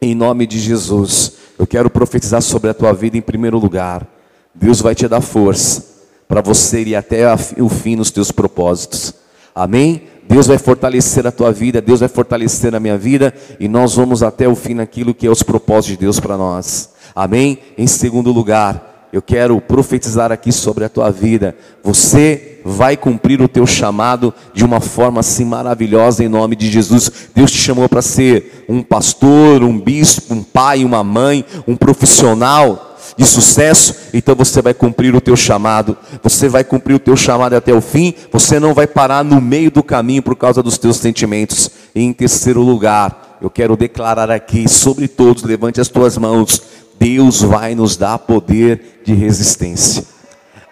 em 0.00 0.14
nome 0.14 0.46
de 0.46 0.58
Jesus, 0.58 1.32
eu 1.58 1.66
quero 1.66 1.90
profetizar 1.90 2.42
sobre 2.42 2.70
a 2.70 2.74
tua 2.74 2.92
vida 2.92 3.16
em 3.16 3.22
primeiro 3.22 3.58
lugar. 3.58 4.06
Deus 4.54 4.80
vai 4.80 4.94
te 4.94 5.06
dar 5.08 5.20
força 5.20 5.84
para 6.26 6.40
você 6.40 6.82
ir 6.82 6.94
até 6.94 7.24
o 7.58 7.68
fim 7.68 7.96
nos 7.96 8.10
teus 8.10 8.30
propósitos. 8.30 9.14
Amém? 9.54 10.02
Deus 10.28 10.46
vai 10.46 10.58
fortalecer 10.58 11.26
a 11.26 11.32
tua 11.32 11.50
vida, 11.50 11.80
Deus 11.80 12.00
vai 12.00 12.08
fortalecer 12.08 12.74
a 12.74 12.80
minha 12.80 12.98
vida 12.98 13.32
e 13.58 13.66
nós 13.66 13.94
vamos 13.94 14.22
até 14.22 14.46
o 14.46 14.54
fim 14.54 14.74
naquilo 14.74 15.14
que 15.14 15.26
é 15.26 15.30
os 15.30 15.42
propósitos 15.42 15.92
de 15.92 15.96
Deus 15.96 16.20
para 16.20 16.36
nós. 16.36 16.90
Amém? 17.14 17.58
Em 17.78 17.86
segundo 17.86 18.30
lugar, 18.30 18.87
eu 19.12 19.22
quero 19.22 19.60
profetizar 19.60 20.30
aqui 20.30 20.52
sobre 20.52 20.84
a 20.84 20.88
tua 20.88 21.10
vida. 21.10 21.56
Você 21.82 22.60
vai 22.64 22.96
cumprir 22.96 23.40
o 23.40 23.48
teu 23.48 23.66
chamado 23.66 24.34
de 24.52 24.64
uma 24.64 24.80
forma 24.80 25.20
assim 25.20 25.44
maravilhosa 25.44 26.22
em 26.22 26.28
nome 26.28 26.54
de 26.54 26.70
Jesus. 26.70 27.10
Deus 27.34 27.50
te 27.50 27.58
chamou 27.58 27.88
para 27.88 28.02
ser 28.02 28.64
um 28.68 28.82
pastor, 28.82 29.62
um 29.62 29.80
bispo, 29.80 30.34
um 30.34 30.42
pai, 30.42 30.84
uma 30.84 31.02
mãe, 31.02 31.44
um 31.66 31.76
profissional 31.76 32.88
de 33.16 33.24
sucesso, 33.24 33.94
então 34.14 34.34
você 34.36 34.62
vai 34.62 34.72
cumprir 34.72 35.14
o 35.14 35.20
teu 35.20 35.34
chamado. 35.34 35.96
Você 36.22 36.48
vai 36.48 36.62
cumprir 36.62 36.94
o 36.94 37.00
teu 37.00 37.16
chamado 37.16 37.54
até 37.54 37.72
o 37.72 37.80
fim. 37.80 38.14
Você 38.32 38.60
não 38.60 38.72
vai 38.72 38.86
parar 38.86 39.24
no 39.24 39.40
meio 39.40 39.70
do 39.70 39.82
caminho 39.82 40.22
por 40.22 40.36
causa 40.36 40.62
dos 40.62 40.78
teus 40.78 40.98
sentimentos. 40.98 41.68
E 41.94 42.00
em 42.00 42.12
terceiro 42.12 42.62
lugar, 42.62 43.38
eu 43.40 43.50
quero 43.50 43.76
declarar 43.76 44.30
aqui 44.30 44.68
sobre 44.68 45.08
todos, 45.08 45.42
levante 45.42 45.80
as 45.80 45.88
tuas 45.88 46.16
mãos. 46.16 46.62
Deus 46.98 47.40
vai 47.42 47.74
nos 47.74 47.96
dar 47.96 48.18
poder 48.18 49.00
de 49.04 49.14
resistência. 49.14 50.04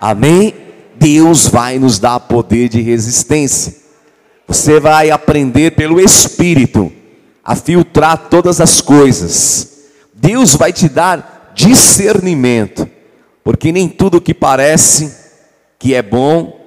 Amém? 0.00 0.54
Deus 0.96 1.46
vai 1.46 1.78
nos 1.78 1.98
dar 1.98 2.20
poder 2.20 2.68
de 2.68 2.80
resistência. 2.80 3.76
Você 4.48 4.80
vai 4.80 5.10
aprender 5.10 5.72
pelo 5.72 6.00
Espírito 6.00 6.92
a 7.44 7.54
filtrar 7.54 8.28
todas 8.28 8.60
as 8.60 8.80
coisas. 8.80 9.84
Deus 10.12 10.56
vai 10.56 10.72
te 10.72 10.88
dar 10.88 11.52
discernimento, 11.54 12.88
porque 13.44 13.70
nem 13.70 13.88
tudo 13.88 14.20
que 14.20 14.34
parece 14.34 15.14
que 15.78 15.94
é 15.94 16.02
bom 16.02 16.58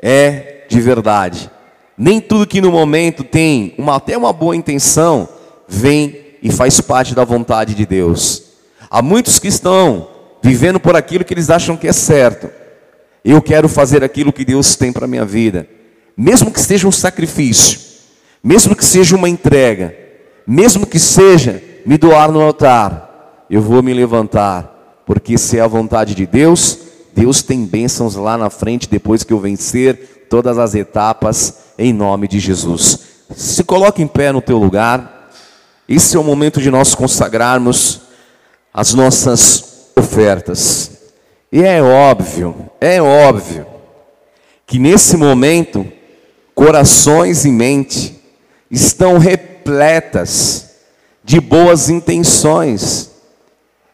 é 0.00 0.64
de 0.68 0.80
verdade. 0.80 1.50
Nem 1.96 2.20
tudo 2.20 2.46
que 2.46 2.60
no 2.60 2.70
momento 2.70 3.24
tem 3.24 3.74
uma, 3.78 3.96
até 3.96 4.16
uma 4.16 4.32
boa 4.32 4.56
intenção 4.56 5.28
vem 5.68 6.26
e 6.42 6.50
faz 6.50 6.80
parte 6.80 7.14
da 7.14 7.24
vontade 7.24 7.74
de 7.74 7.86
Deus. 7.86 8.45
Há 8.90 9.02
muitos 9.02 9.38
que 9.38 9.48
estão 9.48 10.08
vivendo 10.42 10.78
por 10.78 10.96
aquilo 10.96 11.24
que 11.24 11.34
eles 11.34 11.50
acham 11.50 11.76
que 11.76 11.88
é 11.88 11.92
certo. 11.92 12.50
Eu 13.24 13.42
quero 13.42 13.68
fazer 13.68 14.04
aquilo 14.04 14.32
que 14.32 14.44
Deus 14.44 14.76
tem 14.76 14.92
para 14.92 15.04
a 15.04 15.08
minha 15.08 15.24
vida, 15.24 15.68
mesmo 16.16 16.52
que 16.52 16.60
seja 16.60 16.86
um 16.86 16.92
sacrifício, 16.92 17.80
mesmo 18.42 18.76
que 18.76 18.84
seja 18.84 19.16
uma 19.16 19.28
entrega, 19.28 19.94
mesmo 20.46 20.86
que 20.86 20.98
seja 20.98 21.62
me 21.84 21.98
doar 21.98 22.30
no 22.30 22.40
altar 22.40 23.06
eu 23.48 23.62
vou 23.62 23.82
me 23.82 23.94
levantar, 23.94 25.02
porque 25.06 25.38
se 25.38 25.58
é 25.58 25.60
a 25.60 25.68
vontade 25.68 26.14
de 26.14 26.26
Deus, 26.26 26.78
Deus 27.14 27.42
tem 27.42 27.64
bênçãos 27.64 28.16
lá 28.16 28.36
na 28.36 28.50
frente 28.50 28.88
depois 28.88 29.22
que 29.22 29.32
eu 29.32 29.38
vencer 29.38 30.26
todas 30.28 30.58
as 30.58 30.74
etapas 30.74 31.58
em 31.78 31.92
nome 31.92 32.26
de 32.26 32.40
Jesus. 32.40 33.00
Se 33.34 33.62
coloque 33.64 34.02
em 34.02 34.06
pé 34.06 34.32
no 34.32 34.42
teu 34.42 34.58
lugar. 34.58 35.30
Esse 35.88 36.16
é 36.16 36.20
o 36.20 36.24
momento 36.24 36.60
de 36.60 36.70
nós 36.70 36.94
consagrarmos 36.94 38.02
as 38.76 38.92
nossas 38.92 39.88
ofertas. 39.96 40.90
E 41.50 41.62
é 41.62 41.82
óbvio, 41.82 42.54
é 42.78 43.00
óbvio 43.00 43.66
que 44.66 44.78
nesse 44.78 45.16
momento 45.16 45.90
corações 46.54 47.46
e 47.46 47.50
mente 47.50 48.20
estão 48.70 49.16
repletas 49.16 50.72
de 51.24 51.40
boas 51.40 51.88
intenções 51.88 53.12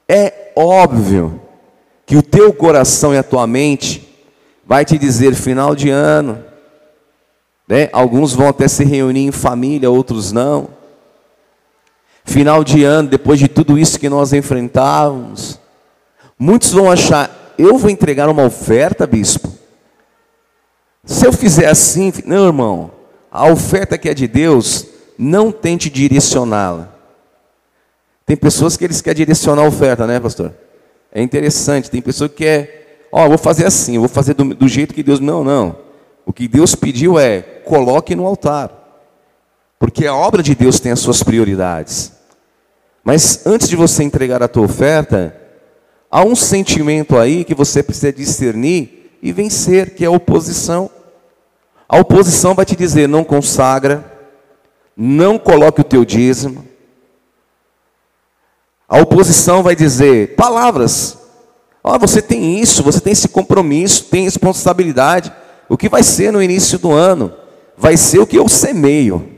é 0.08 0.50
óbvio 0.56 1.40
que 2.04 2.16
o 2.16 2.22
teu 2.22 2.52
coração 2.52 3.14
e 3.14 3.18
a 3.18 3.22
tua 3.22 3.46
mente 3.46 4.08
vai 4.66 4.84
te 4.84 4.98
dizer 4.98 5.34
final 5.34 5.76
de 5.76 5.90
ano. 5.90 6.42
Né? 7.68 7.88
Alguns 7.92 8.32
vão 8.34 8.48
até 8.48 8.66
se 8.66 8.84
reunir 8.84 9.26
em 9.26 9.32
família, 9.32 9.88
outros 9.88 10.32
não. 10.32 10.81
Final 12.24 12.62
de 12.62 12.84
ano, 12.84 13.08
depois 13.08 13.38
de 13.38 13.48
tudo 13.48 13.78
isso 13.78 13.98
que 13.98 14.08
nós 14.08 14.32
enfrentávamos, 14.32 15.58
muitos 16.38 16.72
vão 16.72 16.90
achar, 16.90 17.54
eu 17.58 17.76
vou 17.76 17.90
entregar 17.90 18.28
uma 18.28 18.44
oferta, 18.44 19.06
bispo. 19.06 19.52
Se 21.04 21.26
eu 21.26 21.32
fizer 21.32 21.66
assim, 21.66 22.12
não, 22.24 22.46
irmão, 22.46 22.90
a 23.30 23.50
oferta 23.50 23.98
que 23.98 24.08
é 24.08 24.14
de 24.14 24.28
Deus, 24.28 24.86
não 25.18 25.50
tente 25.50 25.90
direcioná-la. 25.90 26.92
Tem 28.24 28.36
pessoas 28.36 28.76
que 28.76 28.84
eles 28.84 29.00
querem 29.00 29.18
direcionar 29.18 29.62
a 29.62 29.68
oferta, 29.68 30.06
né, 30.06 30.20
pastor? 30.20 30.54
É 31.12 31.20
interessante. 31.20 31.90
Tem 31.90 32.00
pessoa 32.00 32.28
que 32.28 32.36
quer, 32.36 33.06
ó, 33.10 33.24
oh, 33.24 33.28
vou 33.30 33.38
fazer 33.38 33.66
assim, 33.66 33.98
vou 33.98 34.08
fazer 34.08 34.34
do, 34.34 34.54
do 34.54 34.68
jeito 34.68 34.94
que 34.94 35.02
Deus. 35.02 35.20
Não, 35.20 35.42
não. 35.44 35.76
O 36.24 36.32
que 36.32 36.46
Deus 36.46 36.74
pediu 36.74 37.18
é 37.18 37.40
coloque 37.42 38.14
no 38.14 38.26
altar, 38.26 38.81
porque 39.82 40.06
a 40.06 40.14
obra 40.14 40.44
de 40.44 40.54
Deus 40.54 40.78
tem 40.78 40.92
as 40.92 41.00
suas 41.00 41.24
prioridades. 41.24 42.12
Mas 43.02 43.44
antes 43.44 43.68
de 43.68 43.74
você 43.74 44.04
entregar 44.04 44.40
a 44.40 44.46
tua 44.46 44.64
oferta, 44.64 45.36
há 46.08 46.24
um 46.24 46.36
sentimento 46.36 47.18
aí 47.18 47.42
que 47.42 47.52
você 47.52 47.82
precisa 47.82 48.12
discernir 48.12 49.10
e 49.20 49.32
vencer, 49.32 49.96
que 49.96 50.04
é 50.04 50.06
a 50.06 50.12
oposição. 50.12 50.88
A 51.88 51.98
oposição 51.98 52.54
vai 52.54 52.64
te 52.64 52.76
dizer: 52.76 53.08
não 53.08 53.24
consagra, 53.24 54.04
não 54.96 55.36
coloque 55.36 55.80
o 55.80 55.84
teu 55.84 56.04
dízimo, 56.04 56.64
a 58.88 59.00
oposição 59.00 59.64
vai 59.64 59.74
dizer 59.74 60.36
palavras. 60.36 61.18
Oh, 61.82 61.98
você 61.98 62.22
tem 62.22 62.60
isso, 62.60 62.84
você 62.84 63.00
tem 63.00 63.14
esse 63.14 63.26
compromisso, 63.26 64.04
tem 64.04 64.22
responsabilidade. 64.22 65.32
O 65.68 65.76
que 65.76 65.88
vai 65.88 66.04
ser 66.04 66.32
no 66.32 66.40
início 66.40 66.78
do 66.78 66.92
ano? 66.92 67.34
Vai 67.76 67.96
ser 67.96 68.20
o 68.20 68.26
que 68.28 68.38
eu 68.38 68.48
semeio. 68.48 69.31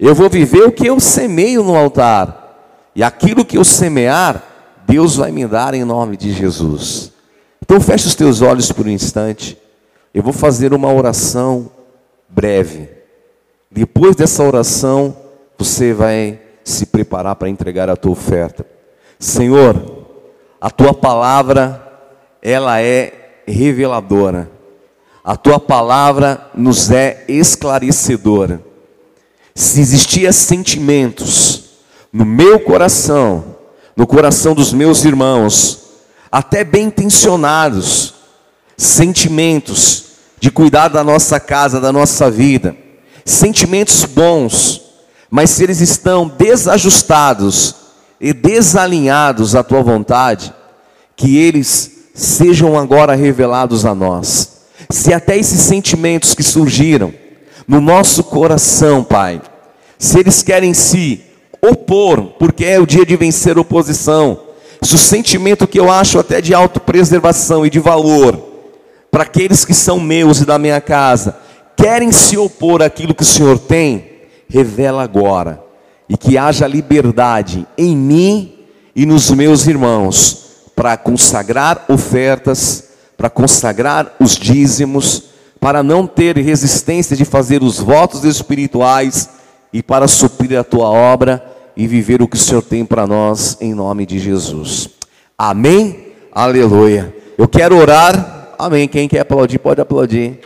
Eu 0.00 0.14
vou 0.14 0.30
viver 0.30 0.62
o 0.62 0.72
que 0.72 0.86
eu 0.86 0.98
semeio 0.98 1.62
no 1.62 1.76
altar. 1.76 2.90
E 2.96 3.02
aquilo 3.02 3.44
que 3.44 3.58
eu 3.58 3.64
semear, 3.64 4.42
Deus 4.86 5.16
vai 5.16 5.30
me 5.30 5.46
dar 5.46 5.74
em 5.74 5.84
nome 5.84 6.16
de 6.16 6.32
Jesus. 6.32 7.12
Então 7.60 7.78
feche 7.78 8.06
os 8.06 8.14
teus 8.14 8.40
olhos 8.40 8.72
por 8.72 8.86
um 8.86 8.90
instante. 8.90 9.58
Eu 10.14 10.22
vou 10.22 10.32
fazer 10.32 10.72
uma 10.72 10.90
oração 10.90 11.70
breve. 12.26 12.88
Depois 13.70 14.16
dessa 14.16 14.42
oração, 14.42 15.14
você 15.58 15.92
vai 15.92 16.40
se 16.64 16.86
preparar 16.86 17.36
para 17.36 17.50
entregar 17.50 17.90
a 17.90 17.96
tua 17.96 18.12
oferta. 18.12 18.64
Senhor, 19.18 20.06
a 20.58 20.70
tua 20.70 20.94
palavra, 20.94 21.86
ela 22.40 22.80
é 22.80 23.42
reveladora. 23.46 24.50
A 25.22 25.36
tua 25.36 25.60
palavra 25.60 26.48
nos 26.54 26.90
é 26.90 27.22
esclarecedora. 27.28 28.69
Se 29.60 29.78
existia 29.78 30.32
sentimentos 30.32 31.64
no 32.10 32.24
meu 32.24 32.60
coração, 32.60 33.56
no 33.94 34.06
coração 34.06 34.54
dos 34.54 34.72
meus 34.72 35.04
irmãos, 35.04 35.80
até 36.32 36.64
bem 36.64 36.86
intencionados, 36.86 38.14
sentimentos 38.74 40.04
de 40.40 40.50
cuidar 40.50 40.88
da 40.88 41.04
nossa 41.04 41.38
casa, 41.38 41.78
da 41.78 41.92
nossa 41.92 42.30
vida, 42.30 42.74
sentimentos 43.22 44.06
bons, 44.06 44.80
mas 45.30 45.50
se 45.50 45.62
eles 45.62 45.82
estão 45.82 46.26
desajustados 46.26 47.74
e 48.18 48.32
desalinhados 48.32 49.54
à 49.54 49.62
tua 49.62 49.82
vontade, 49.82 50.54
que 51.14 51.36
eles 51.36 52.08
sejam 52.14 52.78
agora 52.78 53.14
revelados 53.14 53.84
a 53.84 53.94
nós. 53.94 54.62
Se 54.88 55.12
até 55.12 55.36
esses 55.36 55.60
sentimentos 55.60 56.34
que 56.34 56.42
surgiram 56.42 57.12
no 57.68 57.78
nosso 57.78 58.24
coração, 58.24 59.04
Pai, 59.04 59.40
se 60.00 60.18
eles 60.18 60.42
querem 60.42 60.72
se 60.72 61.20
opor, 61.60 62.22
porque 62.38 62.64
é 62.64 62.80
o 62.80 62.86
dia 62.86 63.04
de 63.04 63.14
vencer 63.16 63.58
a 63.58 63.60
oposição. 63.60 64.40
Se 64.80 64.94
o 64.94 64.98
sentimento 64.98 65.68
que 65.68 65.78
eu 65.78 65.92
acho 65.92 66.18
até 66.18 66.40
de 66.40 66.54
autopreservação 66.54 67.66
e 67.66 67.70
de 67.70 67.78
valor 67.78 68.42
para 69.10 69.24
aqueles 69.24 69.62
que 69.62 69.74
são 69.74 70.00
meus 70.00 70.40
e 70.40 70.46
da 70.46 70.58
minha 70.58 70.80
casa 70.80 71.36
querem 71.76 72.10
se 72.10 72.38
opor 72.38 72.80
àquilo 72.80 73.14
que 73.14 73.22
o 73.22 73.26
Senhor 73.26 73.58
tem, 73.58 74.06
revela 74.48 75.02
agora 75.02 75.62
e 76.08 76.16
que 76.16 76.38
haja 76.38 76.66
liberdade 76.66 77.66
em 77.76 77.94
mim 77.94 78.54
e 78.96 79.04
nos 79.04 79.30
meus 79.30 79.66
irmãos 79.66 80.70
para 80.74 80.96
consagrar 80.96 81.84
ofertas, 81.90 82.84
para 83.18 83.28
consagrar 83.28 84.16
os 84.18 84.34
dízimos, 84.34 85.24
para 85.60 85.82
não 85.82 86.06
ter 86.06 86.38
resistência 86.38 87.14
de 87.14 87.26
fazer 87.26 87.62
os 87.62 87.78
votos 87.78 88.24
espirituais 88.24 89.39
e 89.72 89.82
para 89.82 90.08
suprir 90.08 90.58
a 90.58 90.64
tua 90.64 90.88
obra 90.88 91.44
e 91.76 91.86
viver 91.86 92.20
o 92.22 92.28
que 92.28 92.36
o 92.36 92.38
Senhor 92.38 92.62
tem 92.62 92.84
para 92.84 93.06
nós 93.06 93.56
em 93.60 93.74
nome 93.74 94.04
de 94.04 94.18
Jesus. 94.18 94.90
Amém? 95.38 96.12
Aleluia. 96.32 97.14
Eu 97.38 97.48
quero 97.48 97.76
orar. 97.76 98.54
Amém. 98.58 98.86
Quem 98.86 99.08
quer 99.08 99.20
aplaudir, 99.20 99.58
pode 99.58 99.80
aplaudir. 99.80 100.40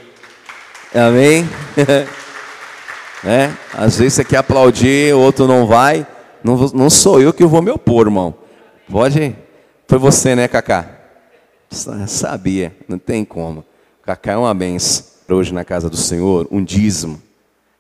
Amém? 0.95 1.49
é, 3.25 3.51
às 3.73 3.99
vezes 3.99 4.15
você 4.15 4.25
quer 4.25 4.37
aplaudir, 4.37 5.15
o 5.15 5.19
outro 5.19 5.47
não 5.47 5.67
vai. 5.67 6.07
Não, 6.43 6.57
não 6.69 6.91
sou 6.91 7.21
eu 7.21 7.33
que 7.33 7.45
vou 7.45 7.63
me 7.63 7.71
opor, 7.71 8.07
irmão. 8.07 8.35
Pode? 8.89 9.35
Foi 9.89 9.99
você, 9.99 10.37
né, 10.37 10.47
Cacá? 10.47 10.89
Sabia, 12.07 12.77
não 12.87 12.99
tem 12.99 13.25
como. 13.25 13.65
Cacá 14.05 14.33
é 14.33 14.37
uma 14.37 14.55
benção 14.55 15.05
para 15.27 15.35
hoje 15.35 15.53
na 15.53 15.65
casa 15.65 15.89
do 15.89 15.97
Senhor, 15.97 16.47
um 16.51 16.63
dízimo. 16.63 17.21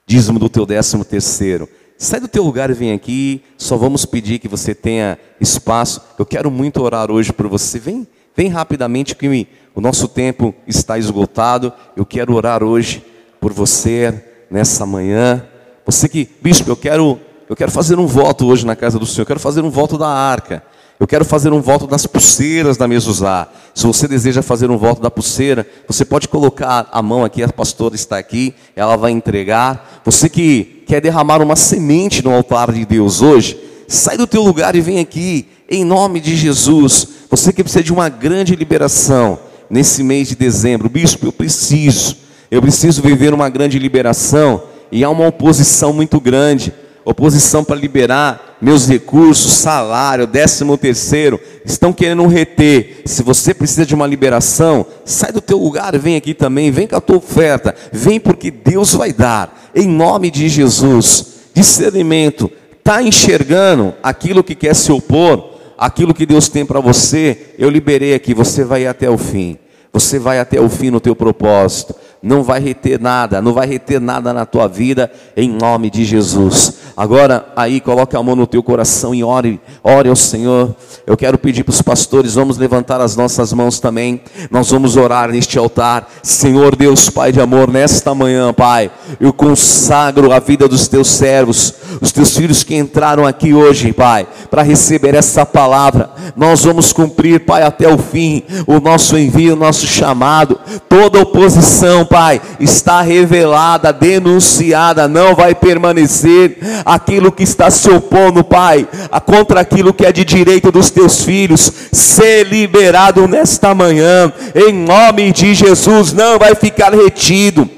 Dízimo 0.06 0.38
do 0.38 0.48
teu 0.48 0.66
décimo 0.66 1.04
terceiro. 1.04 1.68
Sai 1.96 2.20
do 2.20 2.28
teu 2.28 2.42
lugar 2.42 2.70
e 2.70 2.74
vem 2.74 2.92
aqui. 2.92 3.42
Só 3.56 3.76
vamos 3.76 4.04
pedir 4.04 4.38
que 4.38 4.48
você 4.48 4.74
tenha 4.74 5.18
espaço. 5.40 6.02
Eu 6.18 6.26
quero 6.26 6.50
muito 6.50 6.82
orar 6.82 7.10
hoje 7.10 7.32
por 7.32 7.46
você. 7.46 7.78
Vem, 7.78 8.06
vem 8.36 8.48
rapidamente 8.48 9.14
que 9.14 9.48
o 9.74 9.80
nosso 9.80 10.08
tempo 10.08 10.54
está 10.66 10.98
esgotado. 10.98 11.72
Eu 11.96 12.04
quero 12.04 12.34
orar 12.34 12.62
hoje 12.62 13.04
por 13.40 13.52
você 13.52 14.22
nessa 14.50 14.84
manhã. 14.84 15.46
Você 15.86 16.08
que, 16.08 16.28
bispo, 16.42 16.70
eu 16.70 16.76
quero, 16.76 17.18
eu 17.48 17.56
quero 17.56 17.70
fazer 17.70 17.98
um 17.98 18.06
voto 18.06 18.46
hoje 18.46 18.66
na 18.66 18.76
casa 18.76 18.98
do 18.98 19.06
Senhor. 19.06 19.22
Eu 19.22 19.26
quero 19.26 19.40
fazer 19.40 19.62
um 19.62 19.70
voto 19.70 19.96
da 19.96 20.08
arca. 20.08 20.62
Eu 21.04 21.06
quero 21.06 21.24
fazer 21.26 21.52
um 21.52 21.60
voto 21.60 21.86
das 21.86 22.06
pulseiras 22.06 22.78
da 22.78 22.88
Mezuzá. 22.88 23.46
Se 23.74 23.86
você 23.86 24.08
deseja 24.08 24.40
fazer 24.40 24.70
um 24.70 24.78
voto 24.78 25.02
da 25.02 25.10
pulseira, 25.10 25.66
você 25.86 26.02
pode 26.02 26.26
colocar 26.26 26.88
a 26.90 27.02
mão 27.02 27.22
aqui, 27.22 27.42
a 27.42 27.48
pastora 27.52 27.94
está 27.94 28.16
aqui, 28.16 28.54
ela 28.74 28.96
vai 28.96 29.10
entregar. 29.10 30.00
Você 30.02 30.30
que 30.30 30.82
quer 30.86 31.02
derramar 31.02 31.42
uma 31.42 31.56
semente 31.56 32.24
no 32.24 32.32
altar 32.32 32.72
de 32.72 32.86
Deus 32.86 33.20
hoje, 33.20 33.60
sai 33.86 34.16
do 34.16 34.26
teu 34.26 34.42
lugar 34.42 34.74
e 34.74 34.80
vem 34.80 34.98
aqui, 34.98 35.46
em 35.68 35.84
nome 35.84 36.20
de 36.20 36.34
Jesus. 36.34 37.06
Você 37.28 37.52
que 37.52 37.62
precisa 37.62 37.84
de 37.84 37.92
uma 37.92 38.08
grande 38.08 38.56
liberação 38.56 39.38
nesse 39.68 40.02
mês 40.02 40.28
de 40.28 40.34
dezembro, 40.34 40.88
bispo, 40.88 41.26
eu 41.26 41.32
preciso, 41.32 42.16
eu 42.50 42.62
preciso 42.62 43.02
viver 43.02 43.34
uma 43.34 43.50
grande 43.50 43.78
liberação 43.78 44.62
e 44.90 45.04
há 45.04 45.10
uma 45.10 45.26
oposição 45.26 45.92
muito 45.92 46.18
grande 46.18 46.72
oposição 47.04 47.62
para 47.62 47.76
liberar 47.76 48.56
meus 48.60 48.88
recursos, 48.88 49.52
salário, 49.52 50.26
décimo 50.26 50.78
terceiro, 50.78 51.38
estão 51.64 51.92
querendo 51.92 52.26
reter. 52.26 53.02
Se 53.04 53.22
você 53.22 53.52
precisa 53.52 53.84
de 53.84 53.94
uma 53.94 54.06
liberação, 54.06 54.86
sai 55.04 55.30
do 55.30 55.40
teu 55.40 55.58
lugar, 55.58 55.96
vem 55.98 56.16
aqui 56.16 56.32
também, 56.32 56.70
vem 56.70 56.86
com 56.86 56.96
a 56.96 57.00
tua 57.00 57.18
oferta, 57.18 57.74
vem 57.92 58.18
porque 58.18 58.50
Deus 58.50 58.94
vai 58.94 59.12
dar, 59.12 59.70
em 59.74 59.86
nome 59.86 60.30
de 60.30 60.48
Jesus. 60.48 61.26
Discernimento, 61.52 62.50
está 62.78 63.02
enxergando 63.02 63.94
aquilo 64.02 64.42
que 64.42 64.54
quer 64.54 64.74
se 64.74 64.90
opor, 64.90 65.52
aquilo 65.76 66.14
que 66.14 66.24
Deus 66.24 66.48
tem 66.48 66.64
para 66.64 66.80
você, 66.80 67.54
eu 67.58 67.68
liberei 67.68 68.14
aqui, 68.14 68.32
você 68.32 68.64
vai 68.64 68.86
até 68.86 69.10
o 69.10 69.18
fim. 69.18 69.58
Você 69.92 70.18
vai 70.18 70.40
até 70.40 70.60
o 70.60 70.68
fim 70.68 70.90
no 70.90 71.00
teu 71.00 71.14
propósito 71.14 71.94
não 72.24 72.42
vai 72.42 72.58
reter 72.58 72.98
nada, 72.98 73.42
não 73.42 73.52
vai 73.52 73.66
reter 73.66 74.00
nada 74.00 74.32
na 74.32 74.46
tua 74.46 74.66
vida, 74.66 75.12
em 75.36 75.50
nome 75.50 75.90
de 75.90 76.06
Jesus. 76.06 76.72
Agora, 76.96 77.46
aí, 77.54 77.80
coloque 77.80 78.16
a 78.16 78.22
mão 78.22 78.34
no 78.34 78.46
teu 78.46 78.62
coração 78.62 79.14
e 79.14 79.22
ore, 79.22 79.60
ore 79.82 80.08
ao 80.08 80.16
Senhor. 80.16 80.74
Eu 81.06 81.18
quero 81.18 81.36
pedir 81.36 81.62
para 81.64 81.72
os 81.72 81.82
pastores, 81.82 82.34
vamos 82.34 82.56
levantar 82.56 82.98
as 82.98 83.14
nossas 83.14 83.52
mãos 83.52 83.78
também, 83.78 84.22
nós 84.50 84.70
vamos 84.70 84.96
orar 84.96 85.28
neste 85.30 85.58
altar. 85.58 86.08
Senhor 86.22 86.74
Deus, 86.74 87.10
Pai 87.10 87.30
de 87.30 87.42
amor, 87.42 87.70
nesta 87.70 88.14
manhã, 88.14 88.54
Pai, 88.54 88.90
eu 89.20 89.32
consagro 89.32 90.32
a 90.32 90.38
vida 90.38 90.66
dos 90.66 90.88
teus 90.88 91.08
servos, 91.08 91.74
os 92.00 92.10
teus 92.10 92.34
filhos 92.34 92.62
que 92.62 92.74
entraram 92.74 93.26
aqui 93.26 93.52
hoje, 93.52 93.92
Pai, 93.92 94.26
para 94.48 94.62
receber 94.62 95.14
essa 95.14 95.44
palavra. 95.44 96.10
Nós 96.34 96.64
vamos 96.64 96.90
cumprir, 96.90 97.44
Pai, 97.44 97.64
até 97.64 97.92
o 97.92 97.98
fim, 97.98 98.42
o 98.66 98.80
nosso 98.80 99.18
envio, 99.18 99.52
o 99.54 99.58
nosso 99.58 99.86
chamado, 99.86 100.58
toda 100.88 101.20
oposição, 101.20 102.06
Pai, 102.06 102.13
está 102.60 103.00
revelada, 103.02 103.92
denunciada, 103.92 105.08
não 105.08 105.34
vai 105.34 105.54
permanecer 105.54 106.58
aquilo 106.84 107.32
que 107.32 107.42
está 107.42 107.70
se 107.70 107.90
opondo, 107.90 108.44
Pai, 108.44 108.86
contra 109.24 109.60
aquilo 109.60 109.92
que 109.92 110.06
é 110.06 110.12
de 110.12 110.24
direito 110.24 110.70
dos 110.70 110.90
teus 110.90 111.22
filhos, 111.22 111.72
ser 111.92 112.46
liberado 112.46 113.26
nesta 113.26 113.74
manhã, 113.74 114.32
em 114.54 114.72
nome 114.72 115.32
de 115.32 115.54
Jesus, 115.54 116.12
não 116.12 116.38
vai 116.38 116.54
ficar 116.54 116.92
retido. 116.94 117.68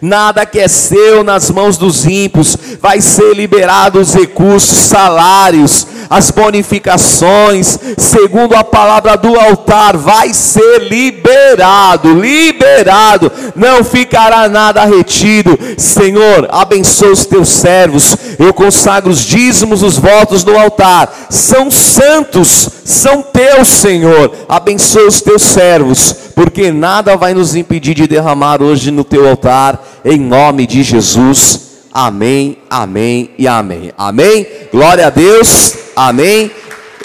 Nada 0.00 0.46
que 0.46 0.58
é 0.58 0.68
seu 0.68 1.22
nas 1.22 1.50
mãos 1.50 1.76
dos 1.76 2.06
ímpios 2.06 2.56
vai 2.80 3.00
ser 3.00 3.34
liberado 3.34 4.00
os 4.00 4.14
recursos, 4.14 4.78
salários, 4.78 5.86
as 6.08 6.30
bonificações, 6.30 7.78
segundo 7.96 8.54
a 8.54 8.64
palavra 8.64 9.16
do 9.16 9.38
altar, 9.38 9.96
vai 9.96 10.32
ser 10.32 10.88
liberado, 10.88 12.14
liberado, 12.20 13.30
não 13.54 13.82
ficará 13.82 14.48
nada 14.48 14.84
retido. 14.84 15.58
Senhor, 15.76 16.48
abençoa 16.50 17.12
os 17.12 17.26
teus 17.26 17.48
servos. 17.48 18.16
Eu 18.38 18.52
consagro 18.52 19.10
os 19.10 19.24
dízimos, 19.24 19.82
os 19.82 19.98
votos 19.98 20.44
no 20.44 20.58
altar. 20.58 21.12
São 21.30 21.70
santos, 21.70 22.68
são 22.84 23.22
teus, 23.22 23.68
Senhor. 23.68 24.32
Abençoa 24.48 25.08
os 25.08 25.20
teus 25.20 25.42
servos, 25.42 26.14
porque 26.34 26.70
nada 26.70 27.16
vai 27.16 27.34
nos 27.34 27.54
impedir 27.54 27.94
de 27.94 28.06
derramar 28.06 28.62
hoje 28.62 28.90
no 28.90 29.04
teu 29.04 29.28
altar, 29.28 29.82
em 30.04 30.18
nome 30.18 30.66
de 30.66 30.82
Jesus. 30.82 31.73
Amém, 31.96 32.58
amém 32.68 33.30
e 33.38 33.46
amém. 33.46 33.92
Amém. 33.96 34.44
Glória 34.72 35.06
a 35.06 35.10
Deus. 35.10 35.76
Amém. 35.94 36.50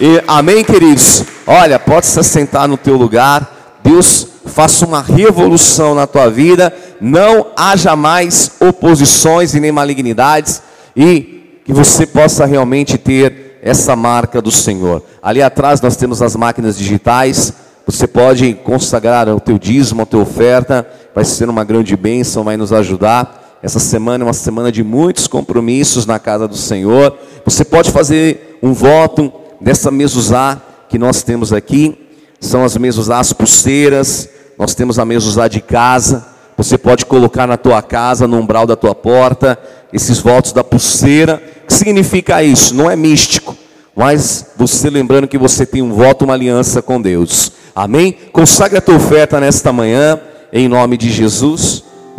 E, 0.02 0.20
amém, 0.28 0.64
queridos. 0.64 1.24
Olha, 1.46 1.78
pode 1.78 2.08
se 2.08 2.24
sentar 2.24 2.68
no 2.68 2.76
teu 2.76 2.98
lugar. 2.98 3.78
Deus 3.84 4.28
faça 4.48 4.88
uma 4.88 5.00
revolução 5.00 5.94
na 5.94 6.08
tua 6.08 6.28
vida. 6.28 6.74
Não 7.00 7.52
haja 7.56 7.96
mais 7.96 8.54
oposições 8.60 9.54
e 9.54 9.60
nem 9.60 9.72
malignidades. 9.72 10.60
E 10.96 11.62
que 11.64 11.72
você 11.72 12.08
possa 12.08 12.48
realmente 12.48 12.98
ter 12.98 13.60
essa 13.62 13.96
marca 13.96 14.42
do 14.42 14.50
Senhor. 14.50 15.04
Ali 15.22 15.40
atrás 15.40 15.80
nós 15.82 15.96
temos 15.98 16.20
as 16.20 16.36
máquinas 16.36 16.76
digitais. 16.76 17.54
Você 17.86 18.08
pode 18.08 18.56
consagrar 18.64 19.30
o 19.30 19.40
teu 19.40 19.60
dízimo, 19.60 20.02
a 20.02 20.06
tua 20.08 20.24
oferta. 20.24 20.88
Vai 21.14 21.26
ser 21.26 21.48
uma 21.48 21.64
grande 21.64 21.96
bênção, 21.96 22.44
vai 22.44 22.58
nos 22.58 22.74
ajudar. 22.74 23.39
Essa 23.62 23.80
semana 23.80 24.24
é 24.24 24.28
uma 24.28 24.34
semana 24.34 24.72
de 24.72 24.84
muitos 24.84 25.28
compromissos 25.28 26.06
na 26.06 26.18
casa 26.18 26.48
do 26.48 26.56
Senhor. 26.56 27.18
Você 27.44 27.66
pode 27.66 27.92
fazer 27.92 28.58
um 28.64 28.74
voto 28.74 29.32
dessa 29.60 29.92
mesuzá 29.92 30.62
que 30.88 30.98
nós 30.98 31.24
temos 31.24 31.52
aqui. 31.52 31.98
São 32.40 32.64
as 32.64 32.78
mesuzás 32.78 33.34
pulseiras. 33.34 34.30
Nós 34.58 34.74
temos 34.74 34.98
a 34.98 35.04
mesuzá 35.04 35.50
de 35.50 35.60
casa. 35.60 36.26
Você 36.56 36.78
pode 36.78 37.06
colocar 37.06 37.48
na 37.48 37.58
tua 37.58 37.82
casa, 37.82 38.28
no 38.28 38.38
umbral 38.38 38.68
da 38.68 38.76
tua 38.76 38.94
porta, 38.94 39.58
esses 39.94 40.20
votos 40.20 40.52
da 40.52 40.64
pulseira. 40.64 41.42
O 41.64 41.68
que 41.68 41.74
significa 41.74 42.44
isso? 42.44 42.76
Não 42.76 42.92
é 42.92 42.98
místico, 42.98 43.56
mas 43.96 44.48
você 44.58 44.90
lembrando 44.90 45.26
que 45.26 45.38
você 45.38 45.66
tem 45.66 45.82
um 45.82 45.94
voto, 45.94 46.26
uma 46.26 46.34
aliança 46.34 46.82
com 46.82 47.02
Deus. 47.02 47.54
Amém? 47.74 48.14
Consagre 48.34 48.78
a 48.78 48.82
tua 48.82 48.96
oferta 48.96 49.40
nesta 49.40 49.72
manhã, 49.72 50.20
em 50.52 50.68
nome 50.68 50.98
de 50.98 51.10
Jesus. 51.10 51.86